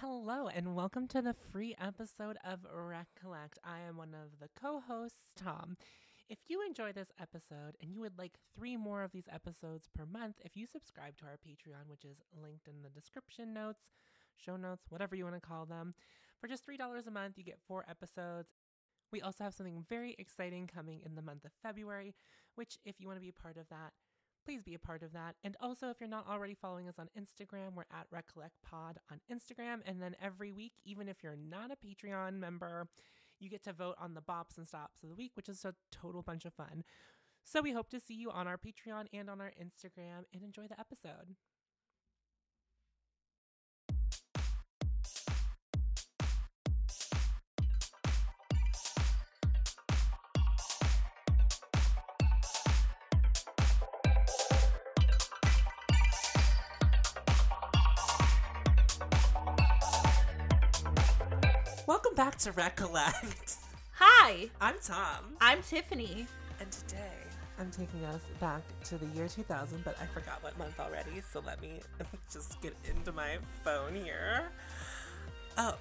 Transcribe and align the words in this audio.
Hello, 0.00 0.48
and 0.48 0.74
welcome 0.74 1.06
to 1.08 1.20
the 1.20 1.34
free 1.52 1.76
episode 1.78 2.38
of 2.42 2.60
Wreck 2.74 3.08
Collect. 3.20 3.58
I 3.62 3.80
am 3.80 3.98
one 3.98 4.14
of 4.14 4.40
the 4.40 4.48
co 4.58 4.80
hosts, 4.80 5.34
Tom. 5.36 5.76
If 6.26 6.38
you 6.48 6.64
enjoy 6.66 6.92
this 6.92 7.12
episode 7.20 7.76
and 7.82 7.92
you 7.92 8.00
would 8.00 8.16
like 8.16 8.38
three 8.56 8.78
more 8.78 9.02
of 9.02 9.12
these 9.12 9.28
episodes 9.30 9.90
per 9.94 10.06
month, 10.06 10.36
if 10.42 10.56
you 10.56 10.66
subscribe 10.66 11.18
to 11.18 11.26
our 11.26 11.36
Patreon, 11.36 11.90
which 11.90 12.06
is 12.06 12.22
linked 12.42 12.66
in 12.66 12.80
the 12.82 12.88
description 12.88 13.52
notes, 13.52 13.92
show 14.38 14.56
notes, 14.56 14.86
whatever 14.88 15.14
you 15.14 15.24
want 15.24 15.36
to 15.36 15.46
call 15.46 15.66
them, 15.66 15.92
for 16.40 16.48
just 16.48 16.66
$3 16.66 17.06
a 17.06 17.10
month, 17.10 17.36
you 17.36 17.44
get 17.44 17.58
four 17.68 17.84
episodes. 17.86 18.48
We 19.12 19.20
also 19.20 19.44
have 19.44 19.52
something 19.52 19.84
very 19.86 20.16
exciting 20.18 20.66
coming 20.66 21.02
in 21.04 21.14
the 21.14 21.20
month 21.20 21.44
of 21.44 21.50
February, 21.62 22.14
which, 22.54 22.78
if 22.86 23.00
you 23.00 23.06
want 23.06 23.18
to 23.18 23.22
be 23.22 23.34
a 23.38 23.42
part 23.42 23.58
of 23.58 23.68
that, 23.68 23.92
please 24.44 24.62
be 24.62 24.74
a 24.74 24.78
part 24.78 25.02
of 25.02 25.12
that. 25.12 25.36
And 25.44 25.56
also, 25.60 25.90
if 25.90 26.00
you're 26.00 26.08
not 26.08 26.28
already 26.28 26.54
following 26.54 26.88
us 26.88 26.98
on 26.98 27.08
Instagram, 27.18 27.74
we're 27.74 27.82
at 27.92 28.06
Wreck 28.10 28.26
Collect 28.32 28.54
Pod 28.62 28.98
on 29.10 29.20
Instagram. 29.30 29.80
And 29.86 30.00
then 30.00 30.16
every 30.22 30.52
week, 30.52 30.72
even 30.84 31.08
if 31.08 31.22
you're 31.22 31.36
not 31.36 31.70
a 31.70 31.76
Patreon 31.76 32.34
member, 32.34 32.88
you 33.38 33.48
get 33.48 33.64
to 33.64 33.72
vote 33.72 33.96
on 33.98 34.14
the 34.14 34.20
bops 34.20 34.58
and 34.58 34.66
stops 34.66 35.02
of 35.02 35.08
the 35.08 35.14
week, 35.14 35.32
which 35.34 35.48
is 35.48 35.64
a 35.64 35.74
total 35.90 36.22
bunch 36.22 36.44
of 36.44 36.54
fun. 36.54 36.84
So 37.44 37.62
we 37.62 37.72
hope 37.72 37.88
to 37.90 38.00
see 38.00 38.14
you 38.14 38.30
on 38.30 38.46
our 38.46 38.58
Patreon 38.58 39.06
and 39.12 39.30
on 39.30 39.40
our 39.40 39.52
Instagram 39.60 40.24
and 40.32 40.42
enjoy 40.42 40.66
the 40.68 40.78
episode. 40.78 41.36
To 62.40 62.52
Wreck 62.52 62.76
Collect. 62.76 63.56
Hi, 63.92 64.48
I'm 64.62 64.76
Tom. 64.82 65.36
I'm 65.42 65.60
Tiffany. 65.62 66.26
And 66.58 66.72
today 66.72 67.12
I'm 67.58 67.70
taking 67.70 68.02
us 68.06 68.22
back 68.40 68.62
to 68.84 68.96
the 68.96 69.04
year 69.08 69.28
2000, 69.28 69.84
but 69.84 69.94
I 70.00 70.06
forgot 70.06 70.42
what 70.42 70.56
month 70.56 70.80
already, 70.80 71.20
so 71.20 71.42
let 71.44 71.60
me 71.60 71.80
just 72.32 72.58
get 72.62 72.74
into 72.88 73.12
my 73.12 73.36
phone 73.62 73.94
here. 73.94 74.44
Oh, 75.58 75.76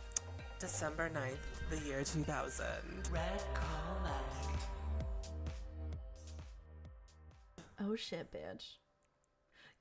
December 0.60 1.10
9th, 1.10 1.38
the 1.70 1.88
year 1.88 2.04
2000. 2.04 2.66
Wreck 3.10 3.40
Collect. 3.54 4.64
Oh 7.80 7.96
shit, 7.96 8.34
bitch. 8.34 8.74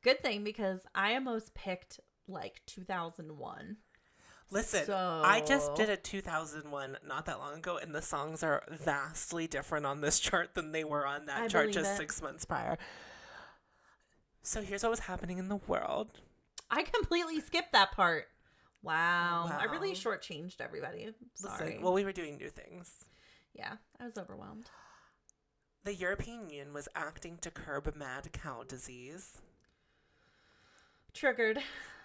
Good 0.05 0.23
thing 0.23 0.45
because 0.45 0.83
I 0.95 1.15
almost 1.15 1.55
picked 1.55 1.99
like 2.29 2.63
2001. 2.67 3.79
Listen, 4.51 4.91
I 4.91 5.43
just 5.47 5.75
did 5.75 5.91
a 5.91 5.97
2001 5.97 6.97
not 7.07 7.27
that 7.27 7.39
long 7.39 7.59
ago, 7.59 7.77
and 7.77 7.95
the 7.95 8.01
songs 8.01 8.43
are 8.43 8.63
vastly 8.71 9.47
different 9.47 9.85
on 9.85 10.01
this 10.01 10.19
chart 10.19 10.55
than 10.55 10.73
they 10.73 10.85
were 10.85 11.07
on 11.07 11.27
that 11.27 11.43
I 11.43 11.49
chart 11.49 11.71
just 11.73 11.93
it. 11.93 11.97
six 11.99 12.23
months 12.23 12.45
prior. 12.47 12.79
So 14.43 14.63
here's 14.63 14.83
what 14.83 14.91
was 14.91 15.01
happening 15.01 15.37
in 15.39 15.49
the 15.49 15.61
world. 15.67 16.13
I 16.71 16.83
completely 16.83 17.41
skipped 17.41 17.73
that 17.73 17.93
part. 17.93 18.29
Wow. 18.83 19.51
I 19.59 19.65
really 19.65 19.89
Wow. 19.91 19.95
shortchanged 19.95 20.61
everybody. 20.61 21.13
Sorry. 21.35 21.67
Listen, 21.67 21.83
well, 21.83 21.93
we 21.93 22.05
were 22.05 22.13
doing 22.13 22.39
new 22.39 22.49
things. 22.49 23.05
yeah, 23.53 23.75
I 24.01 24.05
was 24.07 24.17
overwhelmed. 24.17 24.71
The 25.85 25.95
European 25.95 26.49
Union 26.49 26.73
was 26.73 26.89
acting 26.95 27.37
to 27.39 27.51
curb 27.51 27.95
mad 27.97 28.33
cow 28.33 28.63
disease. 28.63 29.43
Triggered. 31.13 31.59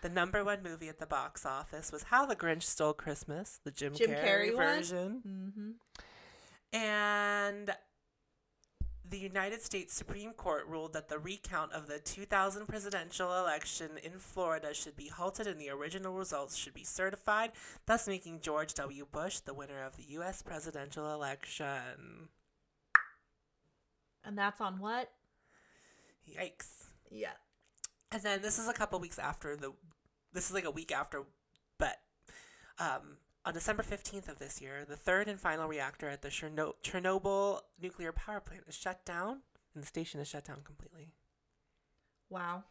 The 0.03 0.09
number 0.09 0.43
one 0.43 0.61
movie 0.61 0.89
at 0.89 0.99
the 0.99 1.05
box 1.05 1.45
office 1.45 1.89
was 1.89 2.03
How 2.03 2.25
the 2.25 2.35
Grinch 2.35 2.63
Stole 2.63 2.91
Christmas, 2.91 3.61
the 3.63 3.71
Jim, 3.71 3.93
Jim 3.95 4.09
Carrey, 4.09 4.51
Carrey 4.51 4.55
version. 4.57 5.21
Mm-hmm. 5.25 6.77
And 6.77 7.71
the 9.09 9.17
United 9.17 9.61
States 9.61 9.93
Supreme 9.93 10.33
Court 10.33 10.67
ruled 10.67 10.91
that 10.91 11.07
the 11.07 11.19
recount 11.19 11.71
of 11.71 11.87
the 11.87 11.99
2000 11.99 12.67
presidential 12.67 13.33
election 13.33 13.91
in 14.03 14.19
Florida 14.19 14.73
should 14.73 14.97
be 14.97 15.07
halted 15.07 15.47
and 15.47 15.57
the 15.57 15.69
original 15.69 16.13
results 16.15 16.57
should 16.57 16.73
be 16.73 16.83
certified, 16.83 17.51
thus 17.85 18.05
making 18.05 18.41
George 18.41 18.73
W. 18.73 19.07
Bush 19.09 19.39
the 19.39 19.53
winner 19.53 19.85
of 19.85 19.95
the 19.95 20.03
U.S. 20.09 20.41
presidential 20.41 21.13
election. 21.13 22.27
And 24.25 24.37
that's 24.37 24.59
on 24.59 24.79
what? 24.79 25.11
Yikes. 26.29 26.87
Yeah. 27.09 27.29
And 28.13 28.21
then 28.21 28.41
this 28.41 28.59
is 28.59 28.67
a 28.67 28.73
couple 28.73 28.99
weeks 28.99 29.17
after 29.19 29.55
the, 29.55 29.73
this 30.33 30.47
is 30.47 30.53
like 30.53 30.65
a 30.65 30.71
week 30.71 30.91
after, 30.91 31.23
but 31.79 31.97
um, 32.79 33.17
on 33.45 33.53
December 33.53 33.81
15th 33.83 34.27
of 34.29 34.39
this 34.39 34.61
year, 34.61 34.85
the 34.87 34.95
third 34.95 35.27
and 35.27 35.39
final 35.39 35.67
reactor 35.67 36.07
at 36.07 36.21
the 36.21 36.29
Cherno- 36.29 36.73
Chernobyl 36.83 37.61
nuclear 37.81 38.11
power 38.11 38.39
plant 38.39 38.63
is 38.67 38.75
shut 38.75 39.03
down, 39.03 39.39
and 39.73 39.83
the 39.83 39.87
station 39.87 40.19
is 40.19 40.27
shut 40.27 40.45
down 40.45 40.59
completely. 40.63 41.09
Wow. 42.29 42.63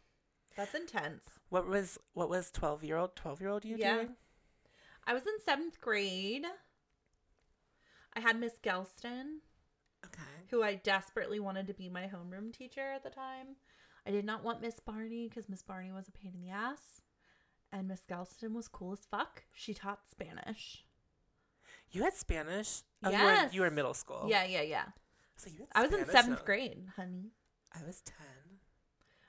That's 0.56 0.74
intense. 0.74 1.24
What 1.48 1.66
was 1.66 1.98
what 2.14 2.28
was 2.28 2.50
12 2.50 2.84
year 2.84 2.96
old 2.98 3.16
12 3.16 3.40
year 3.40 3.50
old 3.50 3.64
you 3.64 3.76
Yeah. 3.78 3.94
doing? 3.94 4.08
I 5.06 5.14
was 5.14 5.22
in 5.26 5.32
seventh 5.44 5.80
grade. 5.80 6.44
I 8.14 8.20
had 8.20 8.38
Miss 8.38 8.58
Gelston. 8.62 9.38
Okay. 10.04 10.22
who 10.50 10.62
I 10.64 10.74
desperately 10.74 11.38
wanted 11.40 11.68
to 11.68 11.74
be 11.74 11.88
my 11.88 12.02
homeroom 12.02 12.52
teacher 12.52 12.90
at 12.92 13.02
the 13.04 13.08
time. 13.08 13.54
I 14.06 14.10
did 14.10 14.24
not 14.24 14.42
want 14.42 14.60
Miss 14.60 14.80
Barney 14.80 15.28
because 15.28 15.48
Miss 15.48 15.62
Barney 15.62 15.92
was 15.92 16.08
a 16.08 16.12
pain 16.12 16.32
in 16.34 16.40
the 16.40 16.50
ass. 16.50 17.00
And 17.72 17.88
Miss 17.88 18.02
Galston 18.08 18.52
was 18.52 18.68
cool 18.68 18.92
as 18.92 19.00
fuck. 19.10 19.44
She 19.54 19.72
taught 19.72 20.00
Spanish. 20.10 20.84
You 21.90 22.02
had 22.02 22.14
Spanish. 22.14 22.82
Oh, 23.04 23.10
you, 23.10 23.22
were, 23.22 23.32
in- 23.32 23.48
you 23.52 23.60
were 23.62 23.66
in 23.68 23.74
middle 23.74 23.94
school. 23.94 24.26
Yeah, 24.28 24.44
yeah, 24.44 24.62
yeah. 24.62 24.84
So 25.36 25.50
you 25.50 25.60
had 25.60 25.68
I 25.74 25.82
was 25.82 25.92
in 25.92 26.06
seventh 26.08 26.44
grade, 26.44 26.86
honey. 26.96 27.32
I 27.74 27.84
was 27.86 28.02
10. 28.02 28.16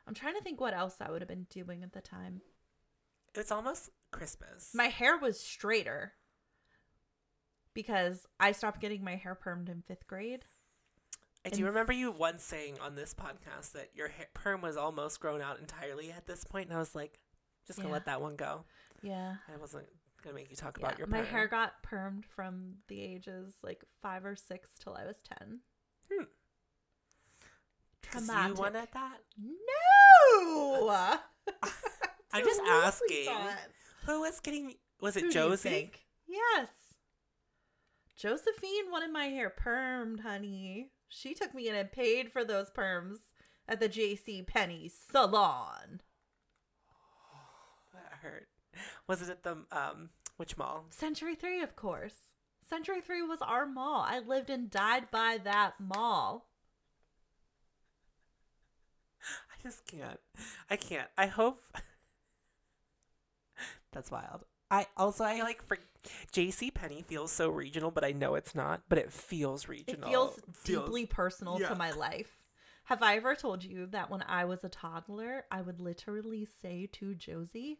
I'm 0.08 0.14
trying 0.14 0.36
to 0.36 0.42
think 0.42 0.60
what 0.60 0.74
else 0.74 0.96
I 1.00 1.10
would 1.10 1.22
have 1.22 1.30
been 1.30 1.48
doing 1.50 1.84
at 1.84 1.94
the 1.94 2.02
time. 2.02 2.42
It's 3.36 3.52
almost 3.52 3.90
Christmas. 4.12 4.72
My 4.74 4.88
hair 4.88 5.18
was 5.18 5.40
straighter 5.40 6.14
because 7.74 8.28
I 8.40 8.52
stopped 8.52 8.82
getting 8.82 9.04
my 9.04 9.16
hair 9.16 9.38
permed 9.42 9.70
in 9.70 9.82
fifth 9.82 10.06
grade. 10.08 10.46
I 11.46 11.50
do 11.50 11.66
remember 11.66 11.92
you 11.92 12.12
once 12.12 12.44
saying 12.44 12.78
on 12.82 12.96
this 12.96 13.14
podcast 13.14 13.74
that 13.74 13.90
your 13.94 14.08
hair, 14.08 14.28
perm 14.34 14.62
was 14.62 14.78
almost 14.78 15.20
grown 15.20 15.42
out 15.42 15.60
entirely 15.60 16.12
at 16.12 16.26
this 16.26 16.44
point, 16.46 16.68
and 16.70 16.76
I 16.76 16.80
was 16.80 16.96
like, 16.96 17.20
just 17.68 17.78
gonna 17.80 17.90
Yeah. 17.90 17.94
let 17.94 18.06
that 18.06 18.22
one 18.22 18.36
go. 18.36 18.64
Yeah. 19.02 19.36
I 19.54 19.58
wasn't 19.58 19.88
gonna 20.24 20.36
make 20.36 20.50
you 20.50 20.56
talk 20.56 20.78
yeah. 20.80 20.86
about 20.88 20.98
your 20.98 21.08
Perm. 21.08 21.20
my 21.20 21.26
hair 21.26 21.48
got 21.48 21.84
permed 21.84 22.24
from 22.26 22.76
the 22.88 23.02
ages 23.02 23.56
like 23.62 23.84
five 24.02 24.24
or 24.26 24.36
six 24.38 24.70
till 24.82 24.94
I 24.96 25.06
was 25.06 25.18
10. 25.40 25.60
Hmm. 26.12 26.24
Traumatic. 28.02 28.56
You 28.58 28.62
wanted 28.62 28.88
that? 28.94 29.18
No. 29.38 31.18
I'm 32.34 32.44
just 32.46 32.62
asking. 32.66 33.26
not. 33.26 33.58
Who 34.06 34.22
was 34.22 34.40
getting? 34.40 34.76
Was 35.02 35.18
it 35.18 35.24
Who 35.24 35.32
Josie? 35.32 35.70
think? 35.70 36.06
Yes. 36.28 36.70
Josephine 38.16 38.90
wanted 38.92 39.12
my 39.12 39.26
hair 39.26 39.54
permed, 39.54 40.22
honey. 40.22 40.92
She 41.16 41.36
took 41.36 41.54
me 41.54 41.70
in 41.70 41.76
and 41.76 41.92
paid 41.92 42.32
for 42.32 42.44
those 42.44 42.72
perms 42.72 43.20
at 43.68 43.80
the 43.80 43.88
J.C. 43.88 44.42
Penney 44.42 44.90
salon. 44.90 46.02
That 47.94 48.18
hurt. 48.22 48.48
Was 49.08 49.22
it 49.22 49.30
at 49.30 49.44
the 49.44 49.58
um 49.72 50.10
which 50.38 50.58
mall? 50.58 50.86
Century 50.90 51.36
3, 51.36 51.62
of 51.62 51.76
course. 51.76 52.32
Century 52.68 53.02
3 53.02 53.22
was 53.22 53.40
our 53.42 53.68
mall. 53.68 54.04
I 54.08 54.20
lived 54.20 54.50
and 54.50 54.72
died 54.72 55.12
by 55.12 55.38
that 55.44 55.80
mall. 55.80 56.48
I 59.22 59.62
just 59.62 59.86
can't. 59.86 60.20
I 60.70 60.76
can't. 60.76 61.10
I 61.16 61.28
hope 61.28 61.62
That's 63.92 64.10
wild. 64.10 64.46
I 64.72 64.88
also 64.98 65.24
I 65.24 65.40
like 65.42 65.62
for 65.62 65.78
JC 66.32 66.74
Penney 66.74 67.02
feels 67.02 67.32
so 67.32 67.50
regional, 67.50 67.92
but 67.92 68.04
I 68.04 68.12
know 68.12 68.36
it's 68.36 68.54
not, 68.56 68.84
but 68.90 68.98
it 68.98 69.12
feels 69.12 69.64
It 69.64 69.70
regional. 69.70 70.10
feels 70.10 70.40
Feels- 70.54 70.86
deeply 70.86 71.06
personal 71.06 71.60
Yeah. 71.60 71.70
to 71.70 71.76
my 71.76 71.92
life. 71.92 72.40
Have 72.86 73.02
I 73.02 73.16
ever 73.16 73.34
told 73.36 73.64
you 73.64 73.86
that 73.88 74.10
when 74.10 74.22
I 74.24 74.44
was 74.46 74.64
a 74.64 74.70
toddler, 74.70 75.46
I 75.50 75.62
would 75.62 75.80
literally 75.80 76.44
say 76.46 76.86
to 76.88 77.16
Josie, 77.16 77.80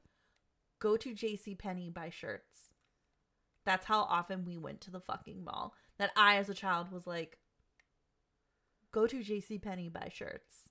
go 0.80 0.96
to 0.96 1.14
J.C. 1.14 1.56
Penney 1.56 1.90
buy 1.90 2.10
shirts. 2.10 2.74
That's 3.66 3.86
how 3.86 4.04
often 4.04 4.46
we 4.46 4.58
went 4.58 4.80
to 4.82 4.92
the 4.92 5.02
fucking 5.02 5.44
mall. 5.44 5.76
That 5.98 6.12
I, 6.16 6.38
as 6.38 6.50
a 6.50 6.54
child, 6.54 6.92
was 6.92 7.06
like, 7.06 7.40
go 8.92 9.06
to 9.08 9.22
J.C. 9.24 9.58
Penney 9.60 9.90
buy 9.90 10.10
shirts. 10.14 10.70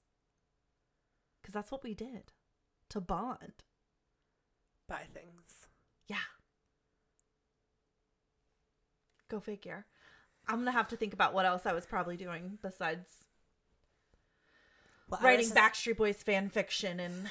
Because 1.41 1.53
that's 1.55 1.71
what 1.71 1.83
we 1.85 1.93
did 1.95 2.33
to 2.89 3.01
bond. 3.01 3.65
buy 4.89 5.05
things. 5.13 5.69
Yeah. 6.07 6.17
Go 9.33 9.41
figure. 9.41 9.87
I'm 10.47 10.57
going 10.57 10.67
to 10.67 10.73
have 10.73 10.89
to 10.89 10.97
think 10.97 11.15
about 11.15 11.33
what 11.33 11.47
else 11.47 11.65
I 11.65 11.73
was 11.73 11.87
probably 11.87 12.19
doing 12.19 12.59
besides 12.61 13.09
Well, 15.09 15.21
writing 15.23 15.47
just- 15.47 15.57
Backstreet 15.57 15.97
Boys 15.97 16.23
fan 16.23 16.51
fiction 16.51 17.01
and 17.01 17.29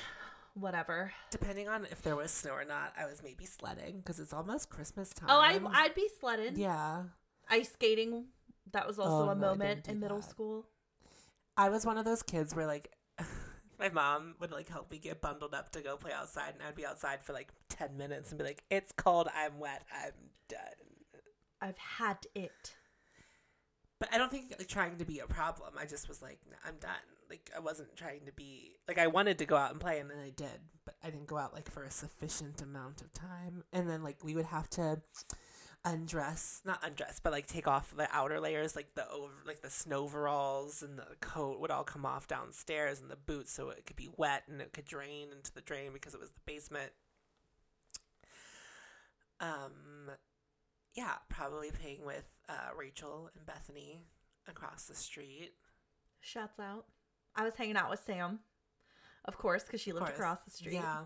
whatever. 0.55 1.13
Depending 1.29 1.69
on 1.69 1.85
if 1.85 2.01
there 2.01 2.15
was 2.15 2.31
snow 2.31 2.53
or 2.53 2.65
not, 2.65 2.93
I 2.97 3.05
was 3.05 3.21
maybe 3.23 3.45
sledding 3.45 3.97
because 3.97 4.19
it's 4.19 4.33
almost 4.33 4.69
Christmas 4.71 5.09
time. 5.13 5.29
Oh, 5.29 5.39
I 5.39 5.59
I'd 5.83 5.93
be 5.93 6.09
sledding. 6.19 6.57
yeah. 6.57 7.03
Ice 7.51 7.71
skating. 7.71 8.25
That 8.71 8.87
was 8.87 8.97
also 8.97 9.27
Oh, 9.27 9.29
a 9.29 9.35
no, 9.35 9.41
moment 9.49 9.87
in 9.87 9.99
middle 9.99 10.21
that. 10.21 10.29
school. 10.29 10.65
I 11.55 11.69
was 11.69 11.85
one 11.85 11.99
of 11.99 12.05
those 12.05 12.23
kids 12.23 12.55
where 12.55 12.65
like 12.65 12.91
my 13.79 13.89
mom 13.89 14.33
would 14.39 14.51
like 14.51 14.69
help 14.69 14.89
me 14.89 14.97
get 14.97 15.21
bundled 15.21 15.53
up 15.53 15.71
to 15.73 15.81
go 15.81 15.97
play 15.97 16.13
outside, 16.13 16.53
and 16.55 16.63
I'd 16.67 16.75
be 16.75 16.85
outside 16.85 17.23
for 17.23 17.33
like 17.33 17.51
ten 17.69 17.95
minutes 17.97 18.31
and 18.31 18.39
be 18.39 18.45
like, 18.45 18.63
"It's 18.71 18.91
cold. 18.91 19.27
I'm 19.35 19.59
wet. 19.59 19.83
I'm 19.93 20.13
done." 20.47 20.80
I've 21.61 21.77
had 21.77 22.25
it. 22.35 22.73
But 23.99 24.09
I 24.11 24.17
don't 24.17 24.31
think 24.31 24.53
like 24.57 24.67
trying 24.67 24.97
to 24.97 25.05
be 25.05 25.19
a 25.19 25.27
problem. 25.27 25.73
I 25.79 25.85
just 25.85 26.09
was 26.09 26.21
like, 26.21 26.39
"Nah, 26.49 26.57
I'm 26.67 26.77
done. 26.79 26.91
Like 27.29 27.51
I 27.55 27.59
wasn't 27.59 27.95
trying 27.95 28.25
to 28.25 28.31
be 28.31 28.77
like 28.87 28.97
I 28.97 29.07
wanted 29.07 29.37
to 29.39 29.45
go 29.45 29.55
out 29.55 29.71
and 29.71 29.79
play, 29.79 29.99
and 29.99 30.09
then 30.09 30.17
I 30.17 30.31
did, 30.31 30.59
but 30.85 30.95
I 31.03 31.11
didn't 31.11 31.27
go 31.27 31.37
out 31.37 31.53
like 31.53 31.69
for 31.69 31.83
a 31.83 31.91
sufficient 31.91 32.61
amount 32.61 33.01
of 33.01 33.13
time. 33.13 33.63
And 33.71 33.87
then 33.89 34.03
like 34.03 34.23
we 34.23 34.33
would 34.33 34.45
have 34.45 34.69
to 34.71 35.01
undress, 35.85 36.61
not 36.65 36.79
undress, 36.83 37.19
but 37.19 37.31
like 37.31 37.47
take 37.47 37.67
off 37.67 37.95
the 37.95 38.07
outer 38.11 38.39
layers, 38.39 38.75
like 38.75 38.93
the 38.95 39.07
over, 39.09 39.33
like 39.45 39.61
the 39.61 39.69
snow 39.69 40.03
overalls 40.03 40.81
and 40.81 40.97
the 40.97 41.05
coat 41.21 41.59
would 41.59 41.71
all 41.71 41.83
come 41.83 42.05
off 42.05 42.27
downstairs, 42.27 43.01
and 43.01 43.09
the 43.09 43.15
boots, 43.15 43.51
so 43.51 43.69
it 43.69 43.85
could 43.85 43.95
be 43.95 44.09
wet 44.17 44.43
and 44.47 44.61
it 44.61 44.73
could 44.73 44.85
drain 44.85 45.27
into 45.31 45.53
the 45.53 45.61
drain 45.61 45.91
because 45.93 46.13
it 46.13 46.19
was 46.19 46.31
the 46.31 46.41
basement. 46.45 46.91
Um, 49.39 50.11
yeah, 50.93 51.13
probably 51.29 51.71
playing 51.71 52.05
with 52.05 52.25
uh, 52.49 52.75
Rachel 52.77 53.29
and 53.35 53.45
Bethany 53.45 54.05
across 54.47 54.85
the 54.85 54.95
street. 54.95 55.53
Shouts 56.19 56.59
out. 56.59 56.85
I 57.35 57.43
was 57.43 57.55
hanging 57.55 57.77
out 57.77 57.89
with 57.89 58.01
Sam, 58.05 58.39
of 59.25 59.37
course, 59.37 59.63
because 59.63 59.81
she 59.81 59.93
lived 59.93 60.09
across 60.09 60.39
the 60.43 60.51
street. 60.51 60.73
Yeah. 60.73 61.05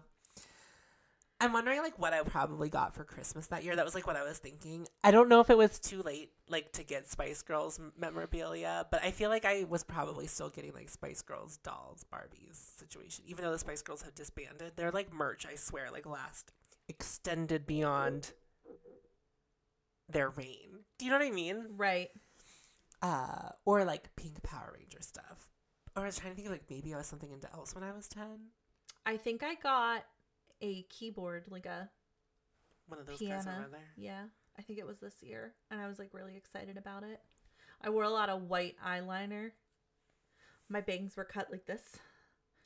I'm 1.42 1.52
wondering 1.52 1.82
like 1.82 2.00
what 2.00 2.14
I 2.14 2.22
probably 2.24 2.70
got 2.70 2.96
for 2.96 3.04
Christmas 3.04 3.48
that 3.48 3.64
year. 3.64 3.76
That 3.76 3.84
was 3.84 3.94
like 3.94 4.08
what 4.08 4.16
I 4.16 4.24
was 4.24 4.38
thinking. 4.38 4.88
I 5.04 5.12
don't 5.12 5.28
know 5.28 5.42
if 5.42 5.50
it 5.50 5.58
was 5.58 5.80
too 5.80 6.02
late 6.02 6.32
like 6.48 6.72
to 6.74 6.84
get 6.84 7.10
Spice 7.10 7.42
Girls 7.42 7.80
memorabilia, 8.00 8.88
but 8.90 9.04
I 9.04 9.12
feel 9.12 9.30
like 9.30 9.44
I 9.44 9.66
was 9.66 9.84
probably 9.84 10.28
still 10.28 10.50
getting 10.50 10.74
like 10.74 10.90
Spice 10.90 11.22
Girls 11.22 11.58
dolls, 11.58 12.06
Barbies 12.12 12.78
situation. 12.78 13.26
Even 13.28 13.44
though 13.44 13.52
the 13.52 13.60
Spice 13.60 13.82
Girls 13.82 14.02
have 14.04 14.16
disbanded, 14.16 14.74
they're 14.76 14.92
like 14.92 15.14
merch, 15.14 15.46
I 15.46 15.56
swear, 15.56 15.92
like 15.92 16.06
last 16.06 16.54
extended 16.88 17.68
beyond 17.68 18.32
their 20.10 20.30
reign. 20.30 20.70
Do 20.98 21.06
you 21.06 21.12
know 21.12 21.18
what 21.18 21.26
I 21.28 21.32
mean? 21.32 21.66
Right. 21.76 22.10
Uh 23.02 23.50
or 23.66 23.84
like 23.86 24.16
pink 24.16 24.42
Power 24.44 24.74
Ranger 24.78 25.02
stuff. 25.02 25.50
Or 25.96 26.04
I 26.04 26.06
was 26.08 26.18
trying 26.18 26.32
to 26.32 26.36
think 26.36 26.48
of 26.48 26.52
like 26.54 26.70
maybe 26.70 26.94
I 26.94 26.98
was 26.98 27.08
something 27.08 27.32
into 27.32 27.52
else 27.54 27.74
when 27.76 27.84
I 27.84 27.92
was 27.94 28.08
10. 28.08 28.24
I 29.06 29.18
think 29.18 29.44
I 29.44 29.56
got 29.56 30.06
a 30.62 30.84
keyboard, 30.84 31.46
like 31.50 31.66
a 31.66 31.90
One 32.88 33.00
of 33.00 33.06
those 33.06 33.20
guys 33.20 33.46
piano. 33.46 33.60
over 33.60 33.70
there. 33.72 33.94
Yeah, 33.98 34.24
I 34.58 34.62
think 34.62 34.80
it 34.80 34.88
was 34.88 35.00
this 35.00 35.22
year, 35.22 35.54
and 35.70 35.80
I 35.80 35.88
was 35.88 36.00
like 36.00 36.10
really 36.14 36.36
excited 36.36 36.78
about 36.78 37.04
it. 37.04 37.22
I 37.82 37.90
wore 37.90 38.04
a 38.04 38.10
lot 38.10 38.30
of 38.30 38.44
white 38.44 38.76
eyeliner. 38.86 39.52
My 40.70 40.82
bangs 40.82 41.16
were 41.16 41.26
cut 41.26 41.52
like 41.52 41.66
this. 41.66 41.82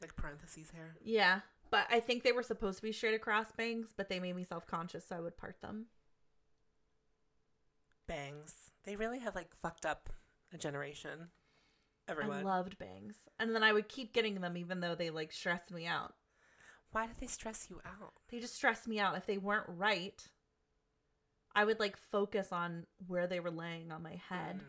Like 0.01 0.15
parentheses 0.15 0.71
hair. 0.71 0.95
Yeah, 1.03 1.41
but 1.71 1.85
I 1.91 1.99
think 1.99 2.23
they 2.23 2.31
were 2.31 2.43
supposed 2.43 2.77
to 2.77 2.83
be 2.83 2.93
straight 2.93 3.15
across 3.15 3.51
bangs, 3.51 3.89
but 3.95 4.07
they 4.07 4.19
made 4.21 4.35
me 4.35 4.45
self 4.45 4.65
conscious, 4.65 5.05
so 5.07 5.17
I 5.17 5.19
would 5.19 5.35
part 5.37 5.59
them. 5.61 5.87
Bangs. 8.09 8.53
They 8.85 8.95
really 8.95 9.19
have 9.19 9.35
like 9.35 9.55
fucked 9.61 9.85
up 9.85 10.09
a 10.53 10.57
generation. 10.57 11.29
Everyone. 12.07 12.39
I 12.39 12.41
loved 12.41 12.79
bangs, 12.79 13.15
and 13.39 13.53
then 13.53 13.61
I 13.61 13.71
would 13.71 13.87
keep 13.87 14.13
getting 14.13 14.41
them, 14.41 14.57
even 14.57 14.79
though 14.79 14.95
they 14.95 15.11
like 15.11 15.31
stressed 15.31 15.71
me 15.71 15.85
out. 15.85 16.15
Why 16.91 17.05
did 17.05 17.17
they 17.19 17.27
stress 17.27 17.67
you 17.69 17.79
out? 17.85 18.13
They 18.29 18.39
just 18.39 18.55
stressed 18.55 18.87
me 18.87 18.99
out. 18.99 19.15
If 19.15 19.27
they 19.27 19.37
weren't 19.37 19.67
right, 19.67 20.19
I 21.55 21.65
would 21.65 21.79
like 21.79 21.97
focus 21.97 22.51
on 22.51 22.87
where 23.05 23.27
they 23.27 23.39
were 23.39 23.51
laying 23.51 23.91
on 23.91 24.01
my 24.01 24.19
head. 24.27 24.57
Mm. 24.57 24.65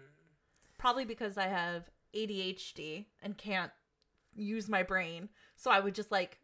Probably 0.79 1.07
because 1.07 1.39
I 1.39 1.47
have 1.47 1.89
ADHD 2.15 3.07
and 3.23 3.39
can't 3.39 3.73
use 4.35 4.69
my 4.69 4.83
brain. 4.83 5.31
So 5.57 5.71
I 5.71 5.81
would 5.81 5.95
just 5.95 6.13
like 6.13 6.41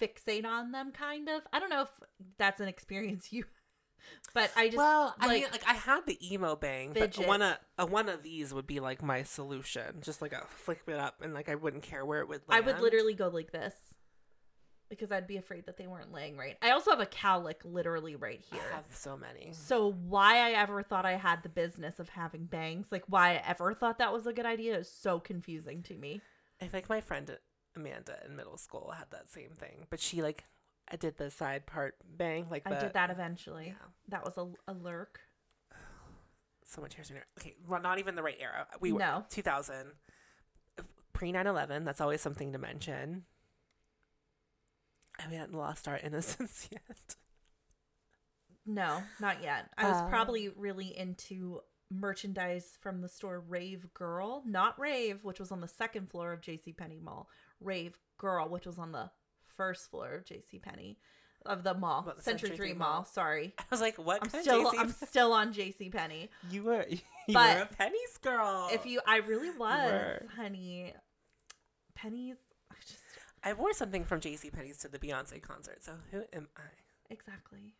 fixate 0.00 0.44
on 0.44 0.72
them 0.72 0.90
kind 0.90 1.28
of. 1.28 1.42
I 1.52 1.60
don't 1.60 1.70
know 1.70 1.82
if 1.82 1.90
that's 2.36 2.60
an 2.60 2.68
experience 2.68 3.28
you 3.32 3.44
but 4.34 4.50
I 4.56 4.66
just 4.66 4.76
well, 4.76 5.14
I 5.20 5.26
like, 5.26 5.42
mean, 5.42 5.50
like 5.52 5.68
I 5.68 5.74
had 5.74 6.06
the 6.06 6.18
emo 6.32 6.56
bang, 6.56 6.92
Fidget. 6.92 7.16
but 7.18 7.26
one 7.26 7.42
of 7.42 7.56
a 7.78 7.86
one 7.86 8.08
of 8.08 8.22
these 8.22 8.52
would 8.52 8.66
be 8.66 8.80
like 8.80 9.02
my 9.02 9.22
solution. 9.22 10.00
Just 10.00 10.20
like 10.20 10.32
a 10.32 10.44
flick 10.48 10.82
it 10.86 10.98
up, 10.98 11.20
and 11.22 11.34
like 11.34 11.48
I 11.48 11.54
wouldn't 11.54 11.82
care 11.82 12.04
where 12.04 12.20
it 12.20 12.28
would. 12.28 12.42
Lay. 12.48 12.56
I 12.56 12.60
would 12.60 12.80
literally 12.80 13.14
go 13.14 13.28
like 13.28 13.52
this 13.52 13.74
because 14.88 15.12
I'd 15.12 15.26
be 15.26 15.36
afraid 15.36 15.66
that 15.66 15.76
they 15.76 15.86
weren't 15.86 16.12
laying 16.12 16.36
right. 16.36 16.56
I 16.62 16.70
also 16.70 16.90
have 16.90 17.00
a 17.00 17.06
cowlick 17.06 17.56
literally 17.64 18.16
right 18.16 18.40
here. 18.50 18.62
I 18.72 18.76
have 18.76 18.84
so 18.90 19.16
many. 19.16 19.52
So 19.52 19.92
why 19.92 20.38
I 20.38 20.50
ever 20.52 20.82
thought 20.82 21.06
I 21.06 21.16
had 21.16 21.42
the 21.42 21.48
business 21.48 21.98
of 21.98 22.08
having 22.08 22.44
bangs, 22.44 22.86
like 22.90 23.04
why 23.06 23.34
I 23.34 23.42
ever 23.46 23.74
thought 23.74 23.98
that 23.98 24.12
was 24.12 24.26
a 24.26 24.32
good 24.32 24.46
idea 24.46 24.78
is 24.78 24.90
so 24.90 25.18
confusing 25.18 25.82
to 25.84 25.94
me. 25.94 26.20
I 26.60 26.66
think 26.66 26.88
my 26.88 27.00
friend 27.00 27.36
Amanda 27.76 28.18
in 28.24 28.36
middle 28.36 28.56
school 28.56 28.94
had 28.96 29.10
that 29.10 29.28
same 29.28 29.50
thing, 29.50 29.86
but 29.90 30.00
she 30.00 30.22
like 30.22 30.44
I 30.90 30.96
did 30.96 31.16
the 31.16 31.30
side 31.30 31.66
part 31.66 31.96
bang 32.16 32.46
like 32.50 32.62
I 32.66 32.74
the, 32.74 32.80
did 32.80 32.92
that 32.92 33.10
eventually. 33.10 33.66
Yeah, 33.68 33.86
That 34.08 34.24
was 34.24 34.36
a, 34.36 34.48
a 34.70 34.74
lurk. 34.74 35.20
so 36.64 36.80
much 36.82 36.94
hair 36.94 37.04
sooner. 37.04 37.24
Okay, 37.40 37.54
well, 37.66 37.80
not 37.80 37.98
even 37.98 38.14
the 38.16 38.22
right 38.22 38.36
era. 38.38 38.66
We 38.80 38.92
were 38.92 38.98
No. 38.98 39.24
2000 39.30 39.92
pre 41.12 41.32
9/11. 41.32 41.84
That's 41.84 42.00
always 42.00 42.20
something 42.20 42.52
to 42.52 42.58
mention. 42.58 43.24
And 45.18 45.30
we 45.30 45.36
hadn't 45.36 45.56
lost 45.56 45.86
our 45.88 45.96
innocence 45.98 46.68
yet. 46.72 47.16
No, 48.66 49.02
not 49.20 49.42
yet. 49.42 49.70
I 49.78 49.88
was 49.88 50.00
Uh, 50.02 50.08
probably 50.08 50.48
really 50.48 50.96
into 50.96 51.60
merchandise 51.90 52.76
from 52.80 53.00
the 53.02 53.08
store 53.08 53.38
Rave 53.40 53.92
Girl, 53.94 54.42
not 54.46 54.78
Rave, 54.78 55.22
which 55.22 55.38
was 55.38 55.52
on 55.52 55.60
the 55.60 55.68
second 55.68 56.10
floor 56.10 56.32
of 56.32 56.40
JC 56.40 56.76
Penney 56.76 56.98
Mall. 56.98 57.28
Rave 57.60 57.98
Girl, 58.18 58.48
which 58.48 58.66
was 58.66 58.78
on 58.78 58.92
the 58.92 59.10
first 59.56 59.90
floor 59.90 60.14
of 60.14 60.24
JC 60.24 60.60
Penney 60.62 60.98
of 61.46 61.62
the 61.62 61.74
mall. 61.74 62.02
What, 62.04 62.16
the 62.16 62.22
Century, 62.22 62.48
Century 62.50 62.68
3 62.68 62.74
Mall. 62.78 62.88
Mall? 62.92 63.04
Sorry. 63.04 63.54
I 63.58 63.62
was 63.70 63.80
like, 63.80 63.96
what? 63.96 64.20
I'm 64.22 64.30
kind 64.30 64.42
still 64.44 64.66
of 64.68 64.74
JC 64.74 64.78
I'm 64.80 64.90
still 64.90 65.32
on 65.32 65.52
JC 65.52 65.92
Penney. 65.92 66.30
You 66.50 66.62
were 66.64 66.86
you 66.88 66.98
But 67.34 67.56
were 67.56 67.62
a 67.62 67.66
pennies 67.66 68.18
girl. 68.22 68.68
If 68.72 68.86
you 68.86 69.00
I 69.06 69.18
really 69.18 69.50
was, 69.50 69.90
were. 69.90 70.22
honey. 70.36 70.92
Pennies 71.94 72.36
I 72.70 72.74
just 72.80 72.98
I 73.42 73.52
wore 73.52 73.72
something 73.72 74.04
from 74.04 74.20
JC 74.20 74.52
Penney's 74.52 74.78
to 74.78 74.88
the 74.88 74.98
Beyonce 74.98 75.40
concert, 75.42 75.84
so 75.84 75.92
who 76.10 76.22
am 76.32 76.48
I? 76.56 76.62
exactly. 77.10 77.74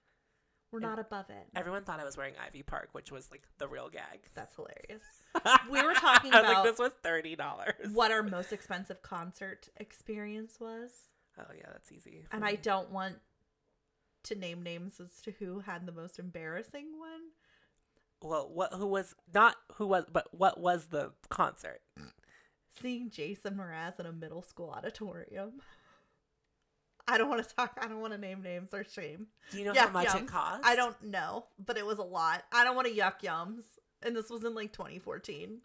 We're 0.70 0.80
And- 0.80 0.88
not 0.90 0.98
above 0.98 1.30
it. 1.30 1.46
Everyone 1.56 1.84
thought 1.84 2.00
I 2.00 2.04
was 2.04 2.16
wearing 2.16 2.34
Ivy 2.44 2.62
Park, 2.62 2.90
which 2.92 3.10
was 3.12 3.30
like 3.30 3.42
the 3.58 3.66
real 3.68 3.88
gag. 3.88 4.20
That's 4.34 4.54
hilarious. 4.56 5.02
We 5.70 5.82
were 5.82 5.94
talking 5.94 6.32
I 6.34 6.40
was 6.42 6.50
about 6.50 6.64
like, 6.64 6.70
this 6.72 6.78
was 6.78 6.92
thirty 7.02 7.34
dollars. 7.36 7.90
what 7.92 8.12
our 8.12 8.22
most 8.22 8.52
expensive 8.52 9.00
concert 9.02 9.68
experience 9.78 10.58
was. 10.60 10.90
Oh 11.38 11.52
yeah, 11.56 11.66
that's 11.72 11.90
easy. 11.92 12.24
And 12.30 12.44
I 12.44 12.54
don't 12.54 12.90
want 12.90 13.16
to 14.24 14.34
name 14.34 14.62
names 14.62 15.00
as 15.00 15.20
to 15.22 15.32
who 15.32 15.60
had 15.60 15.86
the 15.86 15.92
most 15.92 16.18
embarrassing 16.18 16.98
one. 16.98 17.20
Well, 18.22 18.50
what? 18.52 18.72
Who 18.74 18.86
was 18.86 19.14
not? 19.32 19.56
Who 19.74 19.86
was? 19.86 20.04
But 20.10 20.28
what 20.32 20.58
was 20.58 20.86
the 20.86 21.12
concert? 21.28 21.80
Seeing 22.80 23.10
Jason 23.10 23.54
Mraz 23.54 24.00
in 24.00 24.06
a 24.06 24.12
middle 24.12 24.42
school 24.42 24.70
auditorium. 24.70 25.60
I 27.06 27.18
don't 27.18 27.28
want 27.28 27.46
to 27.46 27.54
talk. 27.54 27.78
I 27.80 27.86
don't 27.86 28.00
want 28.00 28.14
to 28.14 28.18
name 28.18 28.42
names 28.42 28.72
or 28.72 28.82
shame. 28.82 29.26
Do 29.50 29.58
you 29.58 29.66
know 29.66 29.72
Yuck 29.72 29.86
how 29.86 29.90
much 29.90 30.08
yums. 30.08 30.20
it 30.22 30.26
cost? 30.26 30.64
I 30.64 30.74
don't 30.74 31.00
know, 31.02 31.44
but 31.64 31.76
it 31.76 31.84
was 31.84 31.98
a 31.98 32.02
lot. 32.02 32.44
I 32.50 32.64
don't 32.64 32.74
want 32.74 32.88
to 32.88 32.94
yuck 32.94 33.20
yums. 33.22 33.64
And 34.02 34.16
this 34.16 34.30
was 34.30 34.44
in 34.44 34.54
like 34.54 34.72
2014. 34.72 35.58